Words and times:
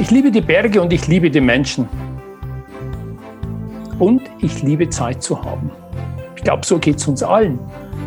Ich 0.00 0.10
liebe 0.10 0.30
die 0.30 0.40
Berge 0.40 0.80
und 0.80 0.94
ich 0.94 1.08
liebe 1.08 1.30
die 1.30 1.42
Menschen. 1.42 1.86
Und 3.98 4.22
ich 4.38 4.62
liebe 4.62 4.88
Zeit 4.88 5.22
zu 5.22 5.44
haben. 5.44 5.70
Ich 6.36 6.42
glaube, 6.42 6.64
so 6.64 6.78
geht 6.78 6.96
es 6.96 7.06
uns 7.06 7.22
allen. 7.22 7.58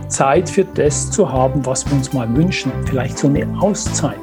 Zeit 0.07 0.49
für 0.49 0.65
das 0.65 1.11
zu 1.11 1.31
haben, 1.31 1.63
was 1.67 1.85
wir 1.85 1.95
uns 1.95 2.11
mal 2.11 2.35
wünschen. 2.35 2.71
Vielleicht 2.85 3.19
so 3.19 3.27
eine 3.27 3.47
Auszeit. 3.61 4.17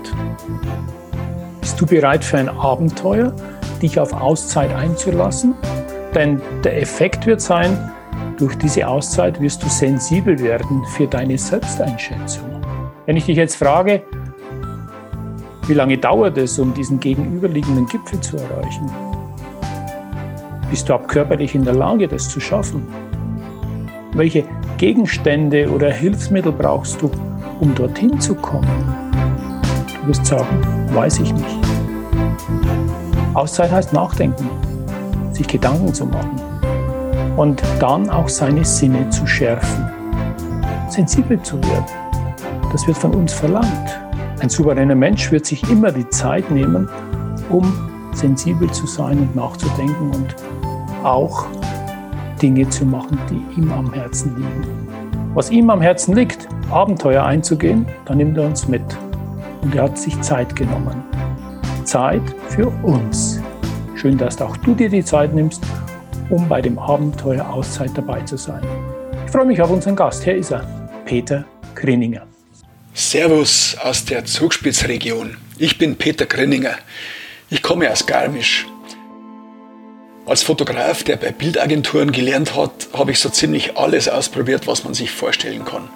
Bist 1.60 1.80
du 1.80 1.86
bereit 1.86 2.24
für 2.24 2.38
ein 2.38 2.48
Abenteuer, 2.48 3.32
dich 3.80 4.00
auf 4.00 4.12
Auszeit 4.14 4.74
einzulassen? 4.74 5.54
Denn 6.12 6.42
der 6.64 6.82
Effekt 6.82 7.24
wird 7.26 7.40
sein, 7.40 7.92
durch 8.36 8.58
diese 8.58 8.88
Auszeit 8.88 9.40
wirst 9.40 9.62
du 9.62 9.68
sensibel 9.68 10.40
werden 10.40 10.82
für 10.96 11.06
deine 11.06 11.38
Selbsteinschätzung. 11.38 12.50
Wenn 13.06 13.16
ich 13.16 13.26
dich 13.26 13.36
jetzt 13.36 13.54
frage, 13.54 14.02
wie 15.70 15.74
lange 15.74 15.96
dauert 15.96 16.36
es, 16.36 16.58
um 16.58 16.74
diesen 16.74 16.98
gegenüberliegenden 16.98 17.86
Gipfel 17.86 18.20
zu 18.20 18.36
erreichen? 18.36 18.90
Bist 20.68 20.88
du 20.88 20.98
körperlich 20.98 21.54
in 21.54 21.64
der 21.64 21.74
Lage, 21.74 22.08
das 22.08 22.28
zu 22.28 22.40
schaffen? 22.40 22.88
Welche 24.14 24.44
Gegenstände 24.78 25.70
oder 25.70 25.92
Hilfsmittel 25.92 26.50
brauchst 26.50 27.00
du, 27.00 27.08
um 27.60 27.72
dorthin 27.72 28.20
zu 28.20 28.34
kommen? 28.34 28.66
Du 30.00 30.08
wirst 30.08 30.26
sagen, 30.26 30.88
weiß 30.92 31.20
ich 31.20 31.32
nicht. 31.32 31.58
Auszeit 33.34 33.70
heißt 33.70 33.92
nachdenken, 33.92 34.50
sich 35.30 35.46
Gedanken 35.46 35.94
zu 35.94 36.04
machen 36.04 36.34
und 37.36 37.62
dann 37.78 38.10
auch 38.10 38.28
seine 38.28 38.64
Sinne 38.64 39.08
zu 39.10 39.24
schärfen, 39.24 39.88
sensibel 40.88 41.40
zu 41.42 41.62
werden. 41.62 41.86
Das 42.72 42.84
wird 42.88 42.98
von 42.98 43.14
uns 43.14 43.32
verlangt. 43.32 44.09
Ein 44.40 44.48
souveräner 44.48 44.94
Mensch 44.94 45.30
wird 45.30 45.44
sich 45.44 45.68
immer 45.70 45.92
die 45.92 46.08
Zeit 46.08 46.50
nehmen, 46.50 46.88
um 47.50 47.70
sensibel 48.14 48.70
zu 48.70 48.86
sein 48.86 49.18
und 49.18 49.36
nachzudenken 49.36 50.10
und 50.14 50.34
auch 51.04 51.46
Dinge 52.40 52.66
zu 52.70 52.86
machen, 52.86 53.18
die 53.28 53.60
ihm 53.60 53.70
am 53.70 53.92
Herzen 53.92 54.34
liegen. 54.36 54.88
Was 55.34 55.50
ihm 55.50 55.68
am 55.68 55.82
Herzen 55.82 56.14
liegt, 56.14 56.48
Abenteuer 56.70 57.22
einzugehen, 57.22 57.86
dann 58.06 58.16
nimmt 58.16 58.38
er 58.38 58.46
uns 58.46 58.66
mit. 58.66 58.82
Und 59.60 59.74
er 59.74 59.84
hat 59.84 59.98
sich 59.98 60.18
Zeit 60.22 60.56
genommen. 60.56 61.04
Zeit 61.84 62.22
für 62.48 62.68
uns. 62.82 63.40
Schön, 63.94 64.16
dass 64.16 64.40
auch 64.40 64.56
du 64.56 64.74
dir 64.74 64.88
die 64.88 65.04
Zeit 65.04 65.34
nimmst, 65.34 65.62
um 66.30 66.48
bei 66.48 66.62
dem 66.62 66.78
Abenteuer 66.78 67.46
Auszeit 67.46 67.90
dabei 67.94 68.22
zu 68.22 68.38
sein. 68.38 68.62
Ich 69.26 69.32
freue 69.32 69.44
mich 69.44 69.60
auf 69.60 69.70
unseren 69.70 69.96
Gast. 69.96 70.24
Hier 70.24 70.36
ist 70.36 70.50
er, 70.50 70.64
Peter 71.04 71.44
Grinninger. 71.74 72.29
Servus 72.92 73.76
aus 73.80 74.04
der 74.04 74.24
Zugspitzregion. 74.24 75.36
Ich 75.58 75.78
bin 75.78 75.94
Peter 75.94 76.26
Grinninger. 76.26 76.74
Ich 77.48 77.62
komme 77.62 77.90
aus 77.90 78.04
Garmisch. 78.04 78.66
Als 80.26 80.42
Fotograf, 80.42 81.04
der 81.04 81.16
bei 81.16 81.30
Bildagenturen 81.30 82.10
gelernt 82.10 82.56
hat, 82.56 82.88
habe 82.92 83.12
ich 83.12 83.20
so 83.20 83.28
ziemlich 83.28 83.76
alles 83.76 84.08
ausprobiert, 84.08 84.66
was 84.66 84.82
man 84.82 84.94
sich 84.94 85.12
vorstellen 85.12 85.64
kann. 85.64 85.88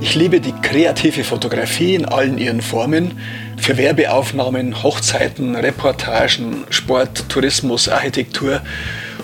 Ich 0.00 0.14
liebe 0.14 0.40
die 0.40 0.54
kreative 0.62 1.22
Fotografie 1.22 1.94
in 1.94 2.06
allen 2.06 2.38
ihren 2.38 2.62
Formen 2.62 3.20
für 3.58 3.76
Werbeaufnahmen, 3.76 4.82
Hochzeiten, 4.82 5.54
Reportagen, 5.54 6.64
Sport, 6.70 7.28
Tourismus, 7.28 7.88
Architektur 7.88 8.62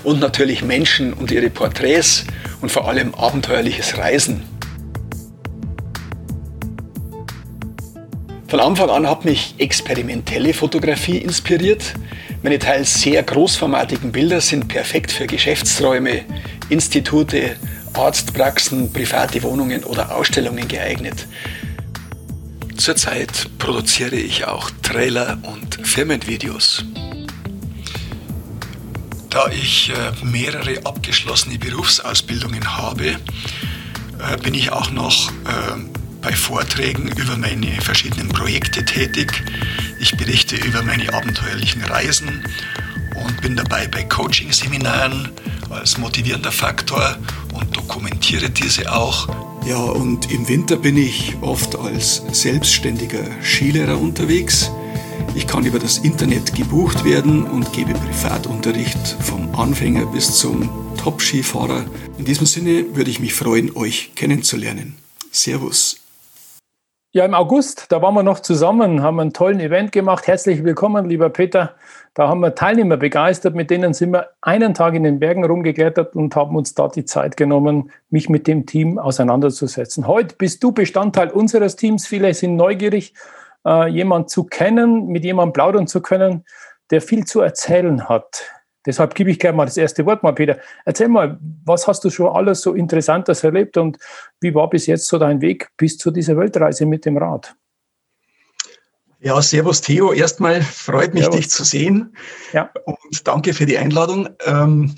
und 0.04 0.20
natürlich 0.20 0.62
Menschen 0.62 1.14
und 1.14 1.30
ihre 1.30 1.48
Porträts 1.48 2.26
und 2.60 2.70
vor 2.70 2.88
allem 2.88 3.14
abenteuerliches 3.14 3.96
Reisen. 3.96 4.51
Von 8.52 8.60
Anfang 8.60 8.90
an 8.90 9.08
hat 9.08 9.24
mich 9.24 9.54
experimentelle 9.56 10.52
Fotografie 10.52 11.16
inspiriert. 11.16 11.94
Meine 12.42 12.58
teils 12.58 13.00
sehr 13.00 13.22
großformatigen 13.22 14.12
Bilder 14.12 14.42
sind 14.42 14.68
perfekt 14.68 15.10
für 15.10 15.26
Geschäftsräume, 15.26 16.26
Institute, 16.68 17.56
Arztpraxen, 17.94 18.92
private 18.92 19.42
Wohnungen 19.42 19.84
oder 19.84 20.14
Ausstellungen 20.14 20.68
geeignet. 20.68 21.26
Zurzeit 22.76 23.48
produziere 23.56 24.16
ich 24.16 24.44
auch 24.44 24.68
Trailer 24.82 25.38
und 25.44 25.86
Firmenvideos. 25.86 26.84
Da 29.30 29.48
ich 29.48 29.88
äh, 29.88 30.26
mehrere 30.26 30.84
abgeschlossene 30.84 31.56
Berufsausbildungen 31.56 32.76
habe, 32.76 33.06
äh, 33.06 34.36
bin 34.42 34.52
ich 34.52 34.70
auch 34.72 34.90
noch 34.90 35.30
äh, 35.30 36.01
bei 36.22 36.32
Vorträgen 36.32 37.08
über 37.16 37.36
meine 37.36 37.80
verschiedenen 37.80 38.28
Projekte 38.28 38.84
tätig. 38.84 39.32
Ich 39.98 40.16
berichte 40.16 40.56
über 40.56 40.82
meine 40.82 41.12
abenteuerlichen 41.12 41.82
Reisen 41.82 42.44
und 43.16 43.40
bin 43.42 43.56
dabei 43.56 43.88
bei 43.88 44.04
Coaching-Seminaren 44.04 45.30
als 45.68 45.98
motivierender 45.98 46.52
Faktor 46.52 47.18
und 47.52 47.76
dokumentiere 47.76 48.50
diese 48.50 48.92
auch. 48.92 49.28
Ja, 49.66 49.78
und 49.78 50.30
im 50.30 50.48
Winter 50.48 50.76
bin 50.76 50.96
ich 50.96 51.34
oft 51.40 51.76
als 51.76 52.22
selbstständiger 52.30 53.24
Skilehrer 53.42 54.00
unterwegs. 54.00 54.70
Ich 55.34 55.46
kann 55.46 55.64
über 55.64 55.78
das 55.78 55.98
Internet 55.98 56.54
gebucht 56.54 57.04
werden 57.04 57.44
und 57.44 57.72
gebe 57.72 57.94
Privatunterricht 57.94 59.16
vom 59.20 59.54
Anfänger 59.54 60.06
bis 60.06 60.38
zum 60.38 60.68
Top-Skifahrer. 60.98 61.84
In 62.18 62.24
diesem 62.24 62.46
Sinne 62.46 62.94
würde 62.94 63.10
ich 63.10 63.18
mich 63.18 63.34
freuen, 63.34 63.74
euch 63.76 64.12
kennenzulernen. 64.14 64.94
Servus. 65.30 66.01
Ja, 67.14 67.26
im 67.26 67.34
August, 67.34 67.92
da 67.92 68.00
waren 68.00 68.14
wir 68.14 68.22
noch 68.22 68.40
zusammen, 68.40 69.02
haben 69.02 69.20
einen 69.20 69.34
tollen 69.34 69.60
Event 69.60 69.92
gemacht. 69.92 70.26
Herzlich 70.26 70.64
willkommen, 70.64 71.10
lieber 71.10 71.28
Peter. 71.28 71.74
Da 72.14 72.26
haben 72.26 72.40
wir 72.40 72.54
Teilnehmer 72.54 72.96
begeistert, 72.96 73.54
mit 73.54 73.68
denen 73.68 73.92
sind 73.92 74.12
wir 74.12 74.30
einen 74.40 74.72
Tag 74.72 74.94
in 74.94 75.02
den 75.02 75.18
Bergen 75.18 75.44
rumgeklettert 75.44 76.16
und 76.16 76.34
haben 76.34 76.56
uns 76.56 76.74
da 76.74 76.88
die 76.88 77.04
Zeit 77.04 77.36
genommen, 77.36 77.90
mich 78.08 78.30
mit 78.30 78.46
dem 78.46 78.64
Team 78.64 78.98
auseinanderzusetzen. 78.98 80.06
Heute 80.06 80.36
bist 80.36 80.64
du 80.64 80.72
Bestandteil 80.72 81.28
unseres 81.28 81.76
Teams. 81.76 82.06
Viele 82.06 82.32
sind 82.32 82.56
neugierig, 82.56 83.12
äh, 83.66 83.88
jemanden 83.90 84.28
zu 84.28 84.44
kennen, 84.44 85.08
mit 85.08 85.22
jemandem 85.22 85.52
plaudern 85.52 85.86
zu 85.86 86.00
können, 86.00 86.46
der 86.90 87.02
viel 87.02 87.26
zu 87.26 87.42
erzählen 87.42 88.08
hat. 88.08 88.46
Deshalb 88.84 89.14
gebe 89.14 89.30
ich 89.30 89.38
gleich 89.38 89.54
mal 89.54 89.64
das 89.64 89.76
erste 89.76 90.04
Wort 90.06 90.22
mal, 90.22 90.32
Peter. 90.32 90.58
Erzähl 90.84 91.08
mal, 91.08 91.38
was 91.64 91.86
hast 91.86 92.04
du 92.04 92.10
schon 92.10 92.34
alles 92.34 92.62
so 92.62 92.74
Interessantes 92.74 93.44
erlebt 93.44 93.76
und 93.76 93.98
wie 94.40 94.54
war 94.54 94.68
bis 94.68 94.86
jetzt 94.86 95.06
so 95.06 95.18
dein 95.18 95.40
Weg 95.40 95.68
bis 95.76 95.98
zu 95.98 96.10
dieser 96.10 96.36
Weltreise 96.36 96.84
mit 96.86 97.04
dem 97.04 97.16
Rad? 97.16 97.54
Ja, 99.20 99.40
Servus 99.40 99.80
Theo. 99.80 100.12
Erstmal 100.12 100.62
freut 100.62 101.14
mich, 101.14 101.24
servus. 101.24 101.38
dich 101.38 101.50
zu 101.50 101.64
sehen. 101.64 102.16
Ja. 102.52 102.70
Und 102.84 103.28
danke 103.28 103.54
für 103.54 103.66
die 103.66 103.78
Einladung. 103.78 104.28
Ähm, 104.44 104.96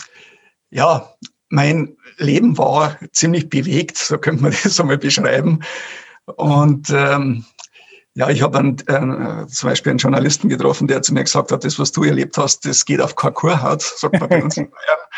ja, 0.71 1.15
mein 1.51 1.97
Leben 2.17 2.57
war 2.57 2.99
ziemlich 3.13 3.51
bewegt, 3.51 3.99
so 3.99 4.17
könnte 4.17 4.43
man 4.43 4.55
das 4.63 4.81
einmal 4.81 4.97
beschreiben. 4.97 5.61
Und 6.25 6.89
ähm, 6.89 7.45
ja, 8.17 8.31
ich 8.31 8.43
habe 8.43 8.59
äh, 8.59 9.47
zum 9.47 9.69
Beispiel 9.69 9.91
einen 9.91 9.99
Journalisten 9.99 10.49
getroffen, 10.49 10.87
der 10.87 11.03
zu 11.03 11.13
mir 11.13 11.25
gesagt 11.25 11.51
hat, 11.51 11.65
das, 11.65 11.79
was 11.81 11.91
du 11.91 12.05
erlebt 12.05 12.39
hast, 12.39 12.65
das 12.65 12.85
geht 12.85 13.01
auf 13.01 13.17
Kurhaut, 13.17 13.83
sagt 13.83 14.21
man 14.21 14.29
bei 14.29 14.43
uns 14.43 14.57
in 14.57 14.71
Bayern. 14.71 14.99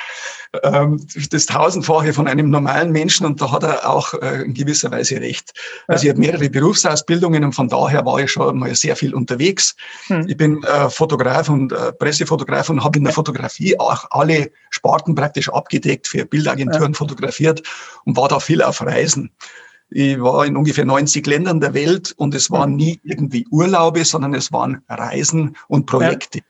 Ähm, 0.62 1.04
das 1.30 1.46
tausendfache 1.46 2.12
von 2.12 2.28
einem 2.28 2.50
normalen 2.50 2.92
Menschen 2.92 3.26
und 3.26 3.40
da 3.42 3.50
hat 3.50 3.62
er 3.64 3.90
auch 3.90 4.14
äh, 4.14 4.42
in 4.42 4.54
gewisser 4.54 4.90
Weise 4.90 5.20
recht. 5.20 5.52
Also 5.86 6.04
ich 6.04 6.10
habe 6.10 6.20
mehrere 6.20 6.48
Berufsausbildungen 6.48 7.44
und 7.44 7.52
von 7.52 7.68
daher 7.68 8.06
war 8.06 8.20
ich 8.20 8.30
schon 8.30 8.58
mal 8.58 8.74
sehr 8.74 8.96
viel 8.96 9.14
unterwegs. 9.14 9.76
Hm. 10.06 10.26
Ich 10.28 10.36
bin 10.36 10.62
äh, 10.62 10.88
Fotograf 10.88 11.48
und 11.48 11.72
äh, 11.72 11.92
Pressefotograf 11.92 12.70
und 12.70 12.82
habe 12.82 12.96
in 12.96 13.04
der 13.04 13.12
Fotografie 13.12 13.78
auch 13.78 14.06
alle 14.10 14.50
Sparten 14.70 15.14
praktisch 15.14 15.48
abgedeckt, 15.48 16.06
für 16.06 16.24
Bildagenturen 16.24 16.92
ja. 16.92 16.96
fotografiert 16.98 17.62
und 18.04 18.16
war 18.16 18.28
da 18.28 18.40
viel 18.40 18.62
auf 18.62 18.80
Reisen. 18.80 19.32
Ich 19.88 20.20
war 20.20 20.44
in 20.44 20.56
ungefähr 20.56 20.84
90 20.84 21.26
Ländern 21.26 21.60
der 21.60 21.74
Welt 21.74 22.12
und 22.16 22.34
es 22.34 22.50
waren 22.50 22.74
nie 22.74 23.00
irgendwie 23.04 23.46
Urlaube, 23.50 24.04
sondern 24.04 24.34
es 24.34 24.52
waren 24.52 24.82
Reisen 24.88 25.56
und 25.68 25.86
Projekte. 25.86 26.38
Ja. 26.38 26.44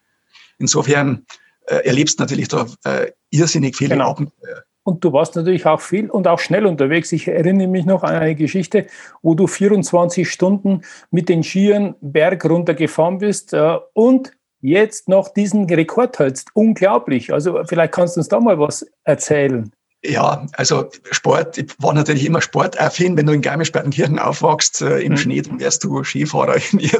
Insofern 0.58 1.26
äh, 1.66 1.86
erlebst 1.86 2.18
natürlich 2.18 2.48
da 2.48 2.66
äh, 2.84 3.12
irrsinnig 3.30 3.76
viele 3.76 3.96
genau. 3.96 4.10
Abenteuer. 4.10 4.62
Und 4.84 5.02
du 5.02 5.12
warst 5.12 5.34
natürlich 5.34 5.66
auch 5.66 5.80
viel 5.80 6.08
und 6.08 6.28
auch 6.28 6.38
schnell 6.38 6.64
unterwegs. 6.64 7.10
Ich 7.10 7.26
erinnere 7.26 7.66
mich 7.66 7.84
noch 7.84 8.04
an 8.04 8.14
eine 8.14 8.36
Geschichte, 8.36 8.86
wo 9.20 9.34
du 9.34 9.48
24 9.48 10.30
Stunden 10.30 10.82
mit 11.10 11.28
den 11.28 11.42
Skiern 11.42 11.96
Berg 12.00 12.44
runtergefahren 12.44 13.18
bist 13.18 13.52
äh, 13.52 13.78
und 13.94 14.30
jetzt 14.60 15.08
noch 15.08 15.28
diesen 15.28 15.68
Rekord 15.68 16.18
hältst. 16.20 16.50
Unglaublich. 16.54 17.32
Also 17.32 17.60
vielleicht 17.64 17.92
kannst 17.92 18.16
du 18.16 18.20
uns 18.20 18.28
da 18.28 18.38
mal 18.38 18.60
was 18.60 18.86
erzählen. 19.02 19.72
Ja, 20.08 20.46
also 20.52 20.88
Sport, 21.10 21.58
ich 21.58 21.74
war 21.78 21.92
natürlich 21.92 22.24
immer 22.24 22.40
sportaffin. 22.40 23.16
Wenn 23.16 23.26
du 23.26 23.32
in 23.32 23.42
Garmisch-Partenkirchen 23.42 24.18
aufwachst, 24.18 24.82
äh, 24.82 25.00
im 25.00 25.12
mhm. 25.12 25.16
Schnee, 25.16 25.42
dann 25.42 25.58
wärst 25.58 25.84
du 25.84 26.04
Skifahrer. 26.04 26.56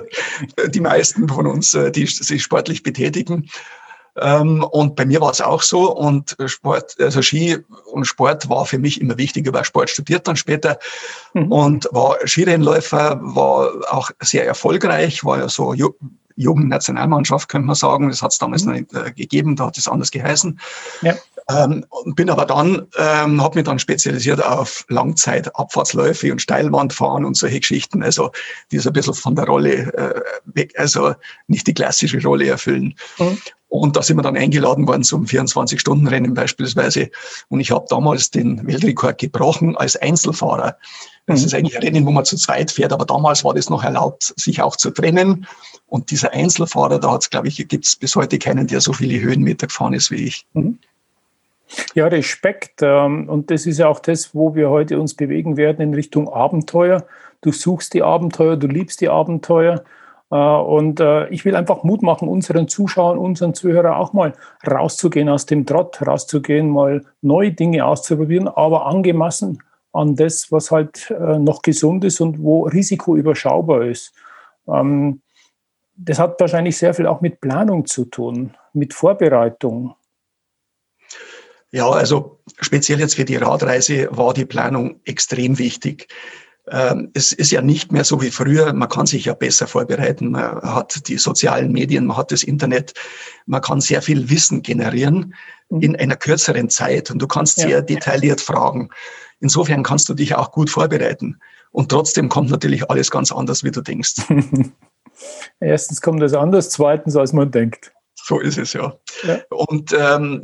die 0.69 0.81
meisten 0.81 1.29
von 1.29 1.47
uns, 1.47 1.75
äh, 1.75 1.91
die 1.91 2.07
sich 2.07 2.43
sportlich 2.43 2.83
betätigen. 2.83 3.49
Ähm, 4.19 4.65
und 4.65 4.97
bei 4.97 5.05
mir 5.05 5.21
war 5.21 5.31
es 5.31 5.41
auch 5.41 5.63
so. 5.63 5.95
Und 5.95 6.37
Sport, 6.47 6.97
also 6.99 7.23
Ski 7.23 7.59
und 7.93 8.07
Sport 8.07 8.49
war 8.49 8.67
für 8.67 8.79
mich 8.79 9.01
immer 9.01 9.19
wichtig. 9.19 9.47
Ich 9.47 9.53
war 9.53 9.65
Sport 9.65 9.91
studiert 9.91 10.27
dann 10.27 10.37
später 10.37 10.79
mhm. 11.35 11.53
und 11.53 11.89
war 11.93 12.17
Skirennläufer, 12.25 13.21
war 13.23 13.71
auch 13.91 14.11
sehr 14.21 14.47
erfolgreich, 14.47 15.25
war 15.25 15.39
ja 15.39 15.49
so 15.49 15.75
Jugendnationalmannschaft, 16.37 17.49
könnte 17.49 17.67
man 17.67 17.77
sagen. 17.77 18.09
Das 18.09 18.23
hat 18.23 18.33
es 18.33 18.39
damals 18.39 18.65
mhm. 18.65 18.69
noch 18.71 18.79
nicht 18.79 18.95
äh, 18.95 19.13
gegeben, 19.13 19.57
da 19.57 19.67
hat 19.67 19.79
es 19.79 19.89
anders 19.89 20.11
geheißen. 20.11 20.59
Ja. 21.03 21.15
Ähm, 21.49 21.85
bin 22.15 22.29
aber 22.29 22.45
dann, 22.45 22.87
ähm, 22.99 23.41
habe 23.41 23.59
mich 23.59 23.65
dann 23.65 23.79
spezialisiert 23.79 24.45
auf 24.45 24.85
Langzeitabfahrtsläufe 24.89 26.33
und 26.33 26.43
Steilwandfahren 26.43 27.25
und 27.25 27.37
solche 27.37 27.61
Geschichten, 27.61 28.03
also 28.03 28.33
die 28.73 28.79
so 28.79 28.91
ein 28.91 28.95
bisschen 28.95 29.15
von 29.15 29.37
der 29.37 29.47
Rolle 29.47 29.93
äh, 29.95 30.21
weg, 30.47 30.75
also 30.77 31.15
nicht 31.47 31.67
die 31.69 31.75
klassische 31.75 32.21
Rolle 32.21 32.49
erfüllen. 32.49 32.95
Mhm. 33.19 33.39
Und 33.69 33.97
da 33.97 34.03
sind 34.03 34.17
wir 34.17 34.23
dann 34.23 34.37
eingeladen 34.37 34.87
worden 34.87 35.03
zum 35.03 35.25
24-Stunden-Rennen 35.25 36.35
beispielsweise. 36.35 37.11
Und 37.49 37.61
ich 37.61 37.71
habe 37.71 37.87
damals 37.89 38.31
den 38.31 38.67
Weltrekord 38.67 39.19
gebrochen 39.19 39.77
als 39.77 39.97
Einzelfahrer. 39.97 40.77
Das 41.27 41.41
mhm. 41.41 41.47
ist 41.47 41.55
eigentlich 41.55 41.77
ein 41.77 41.83
Rennen, 41.83 42.07
wo 42.07 42.11
man 42.11 42.25
zu 42.25 42.37
zweit 42.37 42.71
fährt, 42.71 42.93
aber 42.93 43.05
damals 43.05 43.45
war 43.45 43.55
das 43.55 43.71
noch 43.71 43.85
erlaubt, 43.85 44.35
sich 44.37 44.63
auch 44.63 44.77
zu 44.77 44.91
trennen. 44.91 45.47
Und 45.87 46.11
dieser 46.11 46.33
Einzelfahrer, 46.33 46.99
da 46.99 47.13
hat 47.13 47.23
es, 47.23 47.31
glaube 47.31 47.49
ich, 47.49 47.57
gibt 47.69 47.87
es 47.87 47.97
bis 47.97 48.17
heute 48.17 48.39
keinen, 48.39 48.67
der 48.67 48.81
so 48.81 48.93
viele 48.93 49.21
Höhenmeter 49.21 49.67
gefahren 49.67 49.95
ist 49.95 50.11
wie 50.11 50.27
ich. 50.27 50.47
Mhm. 50.53 50.79
Ja, 51.95 52.07
Respekt. 52.07 52.81
Ähm, 52.83 53.29
und 53.29 53.51
das 53.51 53.67
ist 53.67 53.79
ja 53.79 53.89
auch 53.89 54.01
das, 54.01 54.35
wo 54.35 54.55
wir 54.55 54.71
heute 54.71 55.01
uns 55.01 55.15
bewegen 55.15 55.57
werden 55.57 55.81
in 55.81 55.95
Richtung 55.95 56.29
Abenteuer. 56.29 57.05
Du 57.41 57.53
suchst 57.53 57.95
die 57.95 58.03
Abenteuer, 58.03 58.57
du 58.57 58.67
liebst 58.67 59.01
die 59.01 59.09
Abenteuer. 59.09 59.83
Äh, 60.31 60.37
und 60.37 61.01
äh, 61.01 61.29
ich 61.29 61.45
will 61.45 61.57
einfach 61.57 61.83
Mut 61.83 62.03
machen, 62.03 62.29
unseren 62.29 62.69
Zuschauern, 62.69 63.19
unseren 63.19 63.55
Zuhörern 63.55 63.95
auch 63.95 64.13
mal 64.13 64.33
rauszugehen 64.67 65.29
aus 65.29 65.47
dem 65.47 65.67
Trott, 65.67 66.05
rauszugehen, 66.07 66.71
mal 66.71 67.05
neue 67.23 67.53
Dinge 67.53 67.85
auszuprobieren, 67.85 68.49
aber 68.49 68.87
angemessen 68.87 69.63
an 69.93 70.15
das, 70.15 70.53
was 70.53 70.71
halt 70.71 71.11
äh, 71.11 71.39
noch 71.39 71.63
gesund 71.63 72.05
ist 72.05 72.21
und 72.21 72.43
wo 72.43 72.65
Risiko 72.65 73.17
überschaubar 73.17 73.83
ist. 73.83 74.13
Ähm, 74.69 75.23
das 75.97 76.19
hat 76.19 76.39
wahrscheinlich 76.41 76.77
sehr 76.77 76.93
viel 76.93 77.07
auch 77.07 77.23
mit 77.23 77.41
Planung 77.41 77.87
zu 77.87 78.05
tun, 78.05 78.55
mit 78.75 78.93
Vorbereitung. 78.93 79.95
Ja, 81.73 81.91
also 81.91 82.41
speziell 82.61 83.01
jetzt 83.01 83.17
für 83.17 83.25
die 83.25 83.37
Radreise 83.37 84.09
war 84.11 84.33
die 84.33 84.45
Planung 84.45 85.01
extrem 85.05 85.59
wichtig. 85.59 86.09
Ähm, 86.69 87.11
es 87.15 87.33
ist 87.33 87.53
ja 87.53 87.63
nicht 87.63 87.93
mehr 87.93 88.05
so 88.05 88.21
wie 88.21 88.31
früher. 88.31 88.73
Man 88.73 88.89
kann 88.89 89.07
sich 89.07 89.27
ja 89.27 89.35
besser 89.35 89.67
vorbereiten. 89.67 90.31
Man 90.33 90.61
hat 90.63 91.09
die 91.09 91.19
sozialen 91.19 91.73
Medien, 91.73 92.07
man 92.07 92.17
hat 92.17 92.33
das 92.33 92.43
Internet. 92.43 92.93
Man 93.47 93.61
kann 93.61 93.81
sehr 93.81 94.03
viel 94.03 94.31
Wissen 94.31 94.63
generieren 94.63 95.35
mhm. 95.69 95.81
in 95.81 95.97
einer 95.97 96.17
kürzeren 96.17 96.71
Zeit 96.71 97.11
und 97.11 97.21
du 97.21 97.27
kannst 97.27 97.57
sehr 97.57 97.69
ja. 97.69 97.81
detailliert 97.83 98.41
fragen. 98.41 98.91
Insofern 99.41 99.83
kannst 99.83 100.09
du 100.09 100.15
dich 100.15 100.35
auch 100.35 100.51
gut 100.51 100.71
vorbereiten. 100.71 101.39
Und 101.71 101.91
trotzdem 101.91 102.29
kommt 102.29 102.51
natürlich 102.51 102.91
alles 102.91 103.11
ganz 103.11 103.31
anders, 103.31 103.63
wie 103.63 103.71
du 103.71 103.83
denkst. 103.83 104.15
Erstens 105.61 106.01
kommt 106.01 106.23
es 106.23 106.33
anders, 106.33 106.71
zweitens, 106.71 107.17
als 107.17 107.33
man 107.33 107.51
denkt. 107.51 107.93
So 108.15 108.41
ist 108.41 108.59
es 108.59 108.73
ja. 108.73 108.95
ja. 109.25 109.41
Und 109.51 109.95
ähm, 109.97 110.43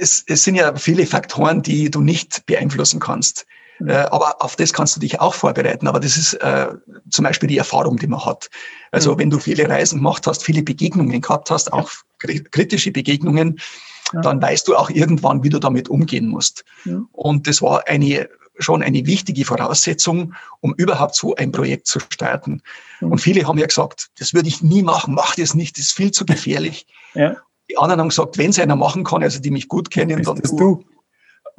es, 0.00 0.24
es 0.26 0.44
sind 0.44 0.54
ja 0.54 0.74
viele 0.76 1.06
Faktoren, 1.06 1.62
die 1.62 1.90
du 1.90 2.00
nicht 2.00 2.46
beeinflussen 2.46 3.00
kannst. 3.00 3.46
Mhm. 3.78 3.90
Äh, 3.90 3.92
aber 4.10 4.42
auf 4.42 4.56
das 4.56 4.72
kannst 4.72 4.96
du 4.96 5.00
dich 5.00 5.20
auch 5.20 5.34
vorbereiten. 5.34 5.86
Aber 5.86 6.00
das 6.00 6.16
ist 6.16 6.34
äh, 6.34 6.68
zum 7.10 7.24
Beispiel 7.24 7.48
die 7.48 7.58
Erfahrung, 7.58 7.96
die 7.96 8.06
man 8.06 8.24
hat. 8.24 8.50
Also 8.90 9.14
mhm. 9.14 9.18
wenn 9.18 9.30
du 9.30 9.38
viele 9.38 9.68
Reisen 9.68 9.98
gemacht 9.98 10.26
hast, 10.26 10.44
viele 10.44 10.62
Begegnungen 10.62 11.20
gehabt 11.20 11.50
hast, 11.50 11.72
auch 11.72 11.90
kritische 12.18 12.90
Begegnungen, 12.90 13.60
ja. 14.12 14.20
dann 14.20 14.42
weißt 14.42 14.66
du 14.66 14.76
auch 14.76 14.90
irgendwann, 14.90 15.42
wie 15.42 15.50
du 15.50 15.58
damit 15.58 15.88
umgehen 15.88 16.28
musst. 16.28 16.64
Ja. 16.84 17.00
Und 17.12 17.46
das 17.46 17.62
war 17.62 17.86
eine 17.86 18.28
schon 18.60 18.82
eine 18.82 19.06
wichtige 19.06 19.44
Voraussetzung, 19.44 20.34
um 20.60 20.74
überhaupt 20.74 21.14
so 21.14 21.36
ein 21.36 21.52
Projekt 21.52 21.86
zu 21.86 22.00
starten. 22.00 22.60
Mhm. 23.00 23.12
Und 23.12 23.18
viele 23.20 23.46
haben 23.46 23.58
ja 23.58 23.66
gesagt, 23.66 24.10
das 24.18 24.34
würde 24.34 24.48
ich 24.48 24.62
nie 24.62 24.82
machen, 24.82 25.14
mach 25.14 25.36
das 25.36 25.54
nicht, 25.54 25.78
das 25.78 25.86
ist 25.86 25.92
viel 25.92 26.10
zu 26.10 26.26
gefährlich. 26.26 26.86
Ja. 27.14 27.36
Die 27.70 27.76
anderen 27.76 28.00
haben 28.00 28.08
gesagt, 28.08 28.38
wenn 28.38 28.50
es 28.50 28.58
einer 28.58 28.76
machen 28.76 29.04
kann, 29.04 29.22
also 29.22 29.40
die 29.40 29.50
mich 29.50 29.68
gut 29.68 29.90
kennen, 29.90 30.22
dann 30.22 30.36
du. 30.36 30.56
du. 30.56 30.84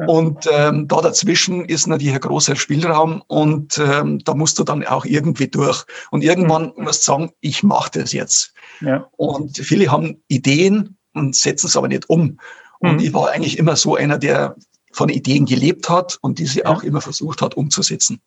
Und 0.07 0.47
ähm, 0.50 0.88
da 0.88 1.01
dazwischen 1.01 1.65
ist 1.65 1.85
natürlich 1.85 2.13
ein 2.13 2.21
großer 2.21 2.56
Spielraum 2.56 3.21
und 3.27 3.77
ähm, 3.79 4.19
da 4.19 4.33
musst 4.33 4.57
du 4.57 4.63
dann 4.63 4.85
auch 4.85 5.03
irgendwie 5.03 5.50
durch. 5.50 5.83
Und 6.09 6.23
irgendwann 6.23 6.71
mhm. 6.77 6.85
musst 6.85 7.06
du 7.06 7.11
sagen, 7.11 7.31
ich 7.41 7.63
mache 7.63 8.00
das 8.00 8.13
jetzt. 8.13 8.53
Ja. 8.79 9.09
Und 9.17 9.57
viele 9.57 9.91
haben 9.91 10.23
Ideen 10.29 10.97
und 11.13 11.35
setzen 11.35 11.67
es 11.67 11.75
aber 11.75 11.89
nicht 11.89 12.09
um. 12.09 12.39
Und 12.79 12.94
mhm. 12.94 13.00
ich 13.00 13.13
war 13.13 13.31
eigentlich 13.31 13.57
immer 13.57 13.75
so 13.75 13.95
einer, 13.95 14.17
der 14.17 14.56
von 14.94 15.09
Ideen 15.09 15.45
gelebt 15.45 15.89
hat 15.89 16.17
und 16.21 16.39
diese 16.39 16.61
ja. 16.61 16.67
auch 16.67 16.83
immer 16.83 17.01
versucht 17.01 17.41
hat 17.41 17.56
umzusetzen 17.56 18.21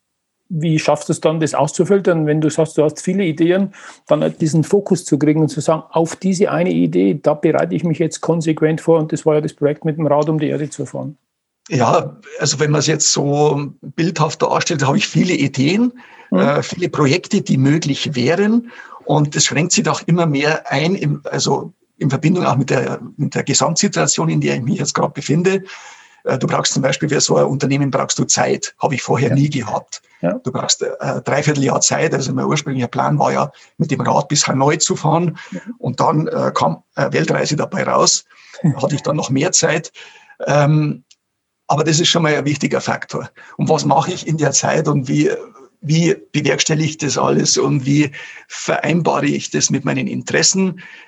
wie 0.55 0.77
schaffst 0.77 1.09
du 1.09 1.13
es 1.13 1.21
dann, 1.21 1.39
das 1.39 1.55
auszufiltern, 1.55 2.27
wenn 2.27 2.39
du 2.39 2.49
sagst, 2.49 2.77
du 2.77 2.83
hast 2.83 3.01
viele 3.01 3.23
Ideen, 3.23 3.73
dann 4.07 4.21
halt 4.21 4.39
diesen 4.39 4.63
Fokus 4.63 5.03
zu 5.03 5.17
kriegen 5.17 5.41
und 5.41 5.49
zu 5.49 5.61
sagen, 5.61 5.83
auf 5.89 6.15
diese 6.15 6.51
eine 6.51 6.71
Idee, 6.71 7.19
da 7.21 7.33
bereite 7.33 7.73
ich 7.73 7.83
mich 7.83 7.97
jetzt 7.97 8.21
konsequent 8.21 8.79
vor 8.79 8.99
und 8.99 9.11
das 9.11 9.25
war 9.25 9.35
ja 9.35 9.41
das 9.41 9.53
Projekt 9.53 9.83
mit 9.83 9.97
dem 9.97 10.05
Rad 10.05 10.29
um 10.29 10.39
die 10.39 10.47
Erde 10.47 10.69
zu 10.69 10.85
fahren. 10.85 11.17
Ja, 11.69 12.17
also 12.39 12.59
wenn 12.59 12.71
man 12.71 12.79
es 12.79 12.87
jetzt 12.87 13.11
so 13.11 13.73
bildhaft 13.81 14.41
darstellt, 14.41 14.85
habe 14.85 14.97
ich 14.97 15.07
viele 15.07 15.33
Ideen, 15.33 15.93
mhm. 16.29 16.39
äh, 16.39 16.61
viele 16.61 16.89
Projekte, 16.89 17.41
die 17.41 17.57
möglich 17.57 18.15
wären 18.15 18.69
und 19.05 19.35
das 19.35 19.45
schränkt 19.45 19.71
sich 19.71 19.87
auch 19.89 20.01
immer 20.05 20.27
mehr 20.27 20.71
ein, 20.71 20.93
im, 20.93 21.21
also 21.23 21.73
in 21.97 22.11
Verbindung 22.11 22.45
auch 22.45 22.57
mit 22.57 22.69
der, 22.69 23.01
mit 23.17 23.33
der 23.33 23.43
Gesamtsituation, 23.43 24.29
in 24.29 24.41
der 24.41 24.55
ich 24.55 24.61
mich 24.61 24.77
jetzt 24.77 24.93
gerade 24.93 25.13
befinde. 25.13 25.63
Äh, 26.23 26.37
du 26.37 26.47
brauchst 26.47 26.73
zum 26.73 26.81
Beispiel 26.81 27.09
für 27.09 27.21
so 27.21 27.37
ein 27.37 27.45
Unternehmen 27.45 27.91
brauchst 27.91 28.17
du 28.19 28.25
Zeit, 28.25 28.75
habe 28.79 28.95
ich 28.95 29.01
vorher 29.01 29.29
ja. 29.29 29.35
nie 29.35 29.49
gehabt. 29.49 30.01
Ja. 30.21 30.33
Du 30.43 30.51
brauchst 30.51 30.81
äh, 30.81 31.21
dreiviertel 31.21 31.63
Jahr 31.63 31.81
Zeit. 31.81 32.13
Also 32.13 32.33
mein 32.33 32.45
ursprünglicher 32.45 32.87
Plan 32.87 33.19
war 33.19 33.33
ja, 33.33 33.51
mit 33.77 33.91
dem 33.91 34.01
Rad 34.01 34.27
bis 34.29 34.47
Hanoi 34.47 34.77
zu 34.77 34.95
fahren. 34.95 35.37
Ja. 35.51 35.61
Und 35.79 35.99
dann 35.99 36.27
äh, 36.27 36.51
kam 36.53 36.83
äh, 36.95 37.11
Weltreise 37.11 37.55
dabei 37.55 37.83
raus. 37.83 38.25
Hatte 38.81 38.95
ich 38.95 39.03
dann 39.03 39.17
noch 39.17 39.29
mehr 39.29 39.51
Zeit. 39.51 39.91
Ähm, 40.45 41.03
aber 41.67 41.83
das 41.83 41.99
ist 41.99 42.09
schon 42.09 42.23
mal 42.23 42.35
ein 42.35 42.45
wichtiger 42.45 42.81
Faktor. 42.81 43.29
Und 43.57 43.69
was 43.69 43.85
mache 43.85 44.11
ich 44.11 44.27
in 44.27 44.37
der 44.37 44.51
Zeit 44.51 44.87
und 44.87 45.07
wie, 45.07 45.31
wie 45.83 46.15
bewerkstellige 46.31 46.89
ich 46.89 46.97
das 46.97 47.17
alles 47.17 47.57
und 47.57 47.85
wie 47.85 48.11
vereinbare 48.47 49.25
ich 49.25 49.51
das 49.51 49.69
mit 49.69 49.85
meinen 49.85 50.07
Interessen, 50.07 50.65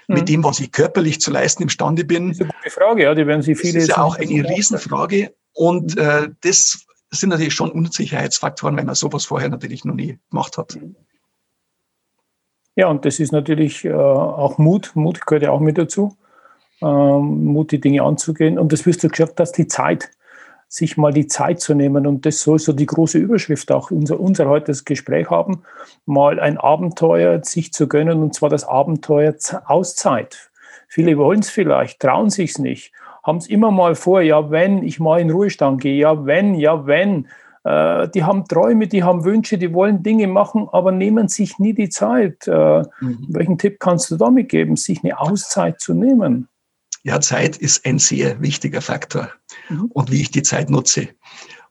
mhm. 0.08 0.15
mit 0.15 0.29
dem, 0.29 0.44
was 0.44 0.60
ich 0.60 0.72
körperlich 0.72 1.22
zu 1.22 1.32
leisten 1.32 1.63
imstande 1.63 2.03
bin? 2.03 2.29
Das 2.29 2.38
ist 2.38 2.41
eine 2.44 2.51
gute 2.51 2.70
Frage, 2.70 3.03
ja, 3.03 3.15
die 3.15 3.25
werden 3.25 3.41
Sie 3.41 3.55
viele. 3.55 3.75
Das 3.75 3.84
ist 3.84 3.89
ja 3.89 4.03
auch 4.03 4.17
eine 4.17 4.50
Riesenfrage 4.50 5.34
und 5.53 5.98
äh, 5.98 6.29
das 6.41 6.86
sind 7.10 7.29
natürlich 7.29 7.53
schon 7.53 7.72
Unsicherheitsfaktoren, 7.72 8.75
wenn 8.75 8.86
man 8.86 8.96
sowas 8.96 9.25
vorher 9.25 9.50
natürlich 9.50 9.86
noch 9.86 9.96
nie 9.96 10.20
gemacht 10.29 10.58
hat. 10.58 10.77
Ja, 12.75 12.88
und 12.88 13.05
das 13.05 13.22
ist 13.22 13.32
natürlich 13.32 13.86
äh, 13.86 13.94
auch 13.94 14.58
Mut. 14.58 14.91
Mut 14.96 15.25
gehört 15.25 15.44
ja 15.44 15.51
auch 15.51 15.62
mit 15.62 15.77
dazu. 15.77 16.17
Ähm, 16.82 17.46
Mut, 17.46 17.72
die 17.72 17.79
Dinge 17.79 18.03
anzugehen. 18.03 18.60
Und 18.60 18.74
das 18.74 18.86
wirst 18.86 19.01
du 19.03 19.08
geschafft, 19.08 19.39
dass 19.39 19.53
die 19.53 19.67
Zeit 19.67 20.12
sich 20.75 20.98
mal 20.98 21.13
die 21.13 21.27
Zeit 21.27 21.62
zu 21.62 21.74
nehmen. 21.74 22.05
Und 22.05 22.25
das 22.25 22.41
soll 22.41 22.60
so 22.60 22.74
die 22.74 22.86
große 22.86 23.17
Überschrift 23.17 23.72
auch 23.72 23.91
unser, 23.91 24.20
unser 24.20 24.50
heutiges 24.50 24.84
Gespräch 24.84 25.29
haben, 25.29 25.62
mal 26.05 26.38
ein 26.38 26.58
Abenteuer 26.58 27.41
sich 27.46 27.72
zu 27.72 27.88
gönnen, 27.88 28.22
und 28.22 28.34
zwar 28.34 28.50
das 28.50 28.65
Abenteuer 28.65 29.36
Auszeit. 29.67 30.51
Viele 30.89 31.17
wollen 31.17 31.39
es 31.39 31.50
vielleicht, 31.50 32.01
trauen 32.01 32.29
sich 32.29 32.51
es 32.51 32.60
nicht, 32.60 32.91
haben 33.24 33.38
es 33.38 33.48
immer 33.48 33.72
mal 33.72 33.96
vor, 33.96 34.20
ja, 34.20 34.51
wenn 34.51 34.84
ich 34.84 35.00
mal 35.00 35.22
in 35.22 35.29
Ruhestand 35.29 35.79
gehe, 35.79 35.98
ja, 35.98 36.25
wenn, 36.25 36.55
ja, 36.55 36.86
wenn. 36.86 37.27
Äh, 37.63 38.10
die 38.10 38.25
haben 38.25 38.46
Träume, 38.46 38.88
die 38.88 39.03
haben 39.03 39.24
Wünsche, 39.24 39.58
die 39.58 39.74
wollen 39.74 40.03
Dinge 40.03 40.27
machen, 40.27 40.67
aber 40.74 40.91
nehmen 40.91 41.29
sich 41.29 41.58
nie 41.58 41.74
die 41.74 41.89
Zeit. 41.89 42.48
Äh, 42.48 42.84
mhm. 43.00 43.25
Welchen 43.29 43.58
Tipp 43.58 43.79
kannst 43.79 44.12
du 44.12 44.17
damit 44.17 44.50
geben, 44.50 44.75
sich 44.75 45.05
eine 45.05 45.17
Auszeit 45.22 45.79
zu 45.79 45.94
nehmen? 45.94 46.50
Ja, 47.06 47.22
Zeit 47.22 47.56
ist 47.56 47.86
ein 47.86 48.00
sehr 48.00 48.42
wichtiger 48.42 48.82
Faktor 48.82 49.30
mhm. 49.70 49.92
und 49.94 50.12
wie 50.12 50.22
ich 50.22 50.32
die 50.32 50.42
Zeit 50.42 50.72
nutze. 50.72 51.10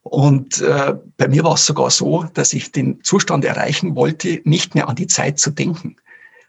Und 0.01 0.61
äh, 0.61 0.95
bei 1.17 1.27
mir 1.27 1.43
war 1.43 1.55
es 1.55 1.65
sogar 1.65 1.91
so, 1.91 2.23
dass 2.33 2.53
ich 2.53 2.71
den 2.71 3.03
Zustand 3.03 3.43
erreichen 3.43 3.97
wollte, 3.97 4.39
nicht 4.45 4.75
mehr 4.75 4.87
an 4.87 4.95
die 4.95 5.07
Zeit 5.07 5.37
zu 5.37 5.51
denken, 5.51 5.97